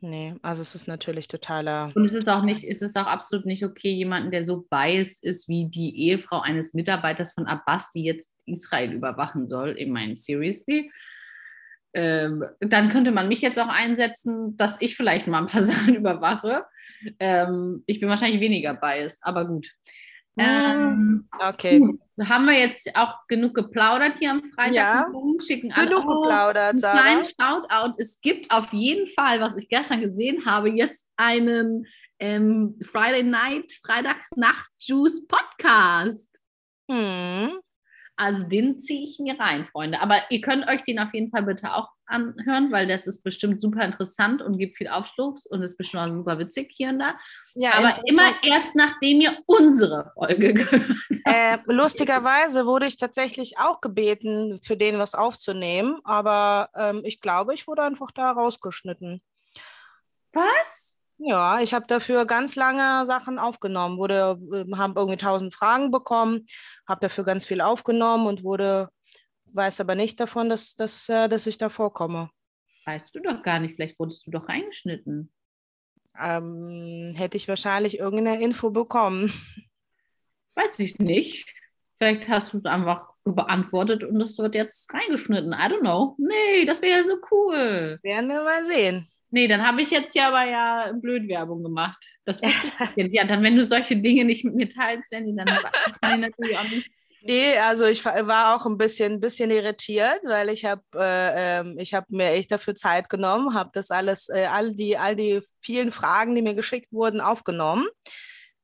Nee, 0.01 0.37
also 0.41 0.63
es 0.63 0.77
ist 0.77 0.87
natürlich 0.87 1.27
totaler. 1.27 1.91
Und 1.97 2.05
es 2.05 2.15
ist 2.15 2.29
auch 2.29 2.45
nicht, 2.45 2.63
es 2.63 2.81
ist 2.81 2.97
auch 2.97 3.07
absolut 3.07 3.45
nicht 3.45 3.65
okay, 3.65 3.91
jemanden, 3.91 4.31
der 4.31 4.45
so 4.45 4.65
biased 4.71 5.25
ist 5.25 5.49
wie 5.49 5.67
die 5.67 5.99
Ehefrau 5.99 6.43
eines 6.43 6.75
Mitarbeiters 6.75 7.33
von 7.33 7.47
Abbas, 7.47 7.91
die 7.91 8.05
jetzt 8.05 8.31
Israel 8.45 8.93
überwachen 8.93 9.49
soll, 9.49 9.71
in 9.71 9.91
meinen 9.91 10.17
seriously. 10.17 10.93
Ähm, 11.93 12.45
dann 12.61 12.91
könnte 12.91 13.11
man 13.11 13.27
mich 13.27 13.41
jetzt 13.41 13.59
auch 13.59 13.69
einsetzen, 13.69 14.57
dass 14.57 14.81
ich 14.81 14.97
vielleicht 14.97 15.27
mal 15.27 15.41
ein 15.41 15.49
paar 15.49 15.63
Sachen 15.65 15.97
überwache. 15.97 16.67
Ähm, 17.19 17.83
ich 17.87 17.99
bin 17.99 18.09
wahrscheinlich 18.09 18.41
weniger 18.41 18.75
biased, 18.75 19.25
aber 19.25 19.45
gut. 19.49 19.73
Ähm, 20.39 21.29
okay. 21.39 21.79
Gut. 21.79 22.01
Haben 22.29 22.47
wir 22.47 22.59
jetzt 22.59 22.95
auch 22.97 23.15
genug 23.29 23.55
geplaudert 23.55 24.15
hier 24.19 24.31
am 24.31 24.43
Freitag? 24.55 24.75
Ja, 24.75 25.07
schicken 25.47 25.71
genug 25.71 26.07
geplaudert, 26.07 26.81
Sarah. 26.81 27.01
Kleinen 27.01 27.27
Shoutout. 27.27 27.95
Es 27.99 28.21
gibt 28.21 28.51
auf 28.51 28.73
jeden 28.73 29.07
Fall, 29.09 29.41
was 29.41 29.55
ich 29.57 29.69
gestern 29.69 30.01
gesehen 30.01 30.47
habe, 30.47 30.71
jetzt 30.71 31.07
einen 31.17 31.87
ähm, 32.19 32.79
Friday 32.91 33.23
Night, 33.23 33.73
Freitag 33.85 34.17
Nacht 34.35 34.71
Juice 34.79 35.27
Podcast. 35.27 36.31
Hm. 36.91 37.59
Also 38.17 38.45
den 38.45 38.79
ziehe 38.79 39.09
ich 39.09 39.19
mir 39.19 39.39
rein, 39.39 39.67
Freunde. 39.67 40.01
Aber 40.01 40.23
ihr 40.31 40.41
könnt 40.41 40.67
euch 40.69 40.83
den 40.83 40.99
auf 40.99 41.13
jeden 41.13 41.31
Fall 41.31 41.43
bitte 41.43 41.75
auch 41.75 41.91
anhören, 42.07 42.73
weil 42.73 42.87
das 42.87 43.07
ist 43.07 43.23
bestimmt 43.23 43.61
super 43.61 43.85
interessant 43.85 44.41
und 44.41 44.59
gibt 44.59 44.79
viel 44.79 44.89
Aufschluss 44.89 45.45
und 45.45 45.63
ist 45.63 45.77
bestimmt 45.77 46.03
auch 46.03 46.15
super 46.15 46.39
witzig 46.39 46.73
hier 46.75 46.89
und 46.91 46.99
da. 46.99 47.19
Ja, 47.55 47.75
Aber 47.75 47.93
immer 48.07 48.33
erst 48.43 48.75
nachdem 48.75 49.21
ihr 49.21 49.37
unsere 49.47 50.13
Folge 50.15 50.55
gehört 50.55 50.89
habt. 50.89 51.21
Äh, 51.25 51.59
lustigerweise 51.67 52.65
wurde 52.65 52.87
ich 52.87 52.97
tatsächlich 52.97 53.59
auch 53.59 53.81
gebeten, 53.81 54.61
für 54.63 54.77
den 54.77 54.99
was 54.99 55.15
aufzunehmen, 55.15 55.99
aber 56.05 56.71
ähm, 56.75 57.03
ich 57.05 57.21
glaube, 57.21 57.55
ich 57.55 57.67
wurde 57.67 57.83
einfach 57.83 58.13
da 58.13 58.31
rausgeschnitten. 58.31 59.21
Was? 60.33 60.86
Ja, 61.19 61.61
ich 61.61 61.73
habe 61.73 61.87
dafür 61.87 62.27
ganz 62.27 62.57
lange 62.57 63.07
Sachen 63.07 63.39
aufgenommen, 63.39 63.97
wurde, 63.97 64.39
äh, 64.53 64.77
haben 64.77 64.95
irgendwie 64.97 65.17
tausend 65.17 65.55
Fragen 65.55 65.91
bekommen, 65.91 66.47
habe 66.87 67.01
dafür 67.01 67.25
ganz 67.25 67.47
viel 67.47 67.61
aufgenommen 67.61 68.27
und 68.27 68.43
wurde, 68.43 68.91
weiß 69.47 69.81
aber 69.81 69.95
nicht 69.95 70.21
davon, 70.21 70.51
dass, 70.51 70.75
dass, 70.75 71.09
äh, 71.09 71.29
dass 71.29 71.47
ich 71.47 71.57
da 71.57 71.71
vorkomme. 71.71 72.31
Weißt 72.85 73.15
du 73.15 73.21
doch 73.21 73.43
gar 73.43 73.61
nicht, 73.61 73.77
vielleicht 73.77 73.99
wurdest 73.99 74.27
du 74.27 74.31
doch 74.31 74.49
reingeschnitten. 74.49 75.33
Ähm, 76.19 77.15
hätte 77.17 77.37
ich 77.37 77.49
wahrscheinlich 77.49 77.99
irgendeine 77.99 78.43
Info 78.43 78.71
bekommen. 78.71 79.33
Weiß 80.55 80.79
ich 80.79 80.99
nicht. 80.99 81.47
Vielleicht 81.99 82.29
hast 82.29 82.53
du 82.53 82.59
es 82.59 82.65
einfach 82.67 83.09
beantwortet 83.25 84.05
und 84.05 84.19
das 84.19 84.39
wird 84.39 84.55
jetzt 84.55 84.93
reingeschnitten. 84.93 85.53
I 85.53 85.73
don't 85.73 85.81
know. 85.81 86.15
Nee, 86.19 86.67
das 86.67 86.83
wäre 86.83 87.01
ja 87.01 87.05
so 87.05 87.17
cool. 87.31 87.99
Werden 88.03 88.29
wir 88.29 88.43
mal 88.43 88.67
sehen. 88.67 89.09
Nee, 89.31 89.49
dann 89.49 89.67
habe 89.67 89.83
ich 89.83 89.91
jetzt 89.91 90.15
ja 90.15 90.29
aber 90.29 90.45
ja 90.45 90.93
Blödwerbung 90.95 91.63
gemacht. 91.63 92.03
Das 92.25 92.43
wusste 92.43 92.69
ich 92.91 92.97
nicht. 92.97 93.15
Ja, 93.15 93.25
dann, 93.25 93.43
wenn 93.43 93.57
du 93.57 93.65
solche 93.65 93.97
Dinge 93.97 94.25
nicht 94.25 94.45
mit 94.45 94.55
mir 94.55 94.69
teilst, 94.69 95.13
Jenny, 95.13 95.35
dann 95.37 95.47
kann 95.47 96.15
ich 96.15 96.19
natürlich 96.21 96.59
auch 96.59 96.71
nicht. 96.71 96.91
Nee, 97.23 97.59
also 97.59 97.87
ich 97.87 98.05
war 98.05 98.55
auch 98.55 98.67
ein 98.67 98.79
bisschen, 98.79 99.19
bisschen 99.19 99.51
irritiert, 99.51 100.21
weil 100.23 100.49
ich 100.49 100.65
habe 100.65 100.83
äh, 100.95 101.59
ähm, 101.59 101.77
ich 101.79 101.93
hab 101.93 102.09
mir 102.09 102.31
echt 102.31 102.53
dafür 102.53 102.77
Zeit 102.77 103.09
genommen, 103.09 103.55
habe 103.55 103.71
das 103.73 103.91
alles, 103.91 104.29
äh, 104.29 104.47
all, 104.47 104.73
die, 104.75 104.97
all 104.97 105.17
die 105.17 105.41
vielen 105.61 105.91
Fragen, 105.91 106.37
die 106.37 106.43
mir 106.43 106.55
geschickt 106.55 106.93
wurden, 106.93 107.21
aufgenommen 107.21 107.89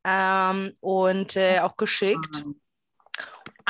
ähm, 0.05 0.73
und 0.81 1.37
äh, 1.37 1.59
auch 1.61 1.77
geschickt. 1.77 2.45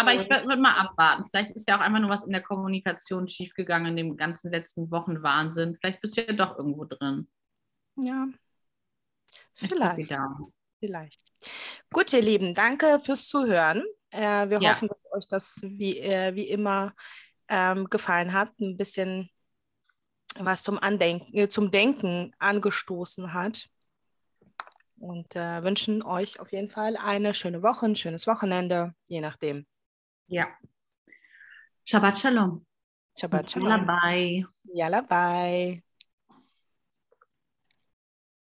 Aber 0.02 0.20
ich 0.20 0.28
würde 0.28 0.56
mal 0.56 0.74
abwarten. 0.74 1.24
Vielleicht 1.30 1.52
ist 1.52 1.68
ja 1.68 1.76
auch 1.76 1.80
einfach 1.80 2.00
nur 2.00 2.10
was 2.10 2.24
in 2.24 2.32
der 2.32 2.42
Kommunikation 2.42 3.28
schiefgegangen 3.28 3.96
in 3.96 3.96
dem 3.96 4.16
ganzen 4.16 4.50
letzten 4.50 4.90
Wochen 4.90 5.22
Wahnsinn. 5.22 5.76
Vielleicht 5.80 6.00
bist 6.00 6.16
du 6.16 6.22
ja 6.22 6.32
doch 6.32 6.58
irgendwo 6.58 6.84
drin. 6.84 7.28
Ja. 7.96 8.26
Vielleicht. 9.54 10.12
Vielleicht. 10.80 11.20
Gut, 11.92 12.12
ihr 12.12 12.22
Lieben, 12.22 12.54
danke 12.54 13.00
fürs 13.00 13.28
Zuhören. 13.28 13.84
Äh, 14.10 14.48
wir 14.48 14.60
ja. 14.60 14.70
hoffen, 14.70 14.88
dass 14.88 15.06
euch 15.12 15.28
das 15.28 15.60
wie, 15.62 15.98
äh, 16.00 16.34
wie 16.34 16.48
immer 16.48 16.92
ähm, 17.48 17.88
gefallen 17.88 18.32
hat, 18.32 18.58
ein 18.60 18.76
bisschen 18.76 19.30
was 20.38 20.62
zum 20.62 20.78
Andenken, 20.78 21.36
äh, 21.36 21.48
zum 21.48 21.70
Denken 21.70 22.34
angestoßen 22.38 23.32
hat. 23.32 23.68
Und 24.98 25.34
äh, 25.34 25.62
wünschen 25.64 26.02
euch 26.02 26.38
auf 26.38 26.52
jeden 26.52 26.70
Fall 26.70 26.96
eine 26.96 27.34
schöne 27.34 27.62
Woche, 27.62 27.86
ein 27.86 27.96
schönes 27.96 28.26
Wochenende, 28.26 28.94
je 29.08 29.20
nachdem. 29.20 29.66
Ja. 30.32 30.48
Shabbat 31.84 32.16
Shalom. 32.16 32.64
Shabbat 33.12 33.52
Shalom. 33.52 33.68
Yalla 33.68 33.84
bye. 33.84 34.44
Yalla 34.72 35.00
bye. 35.04 35.82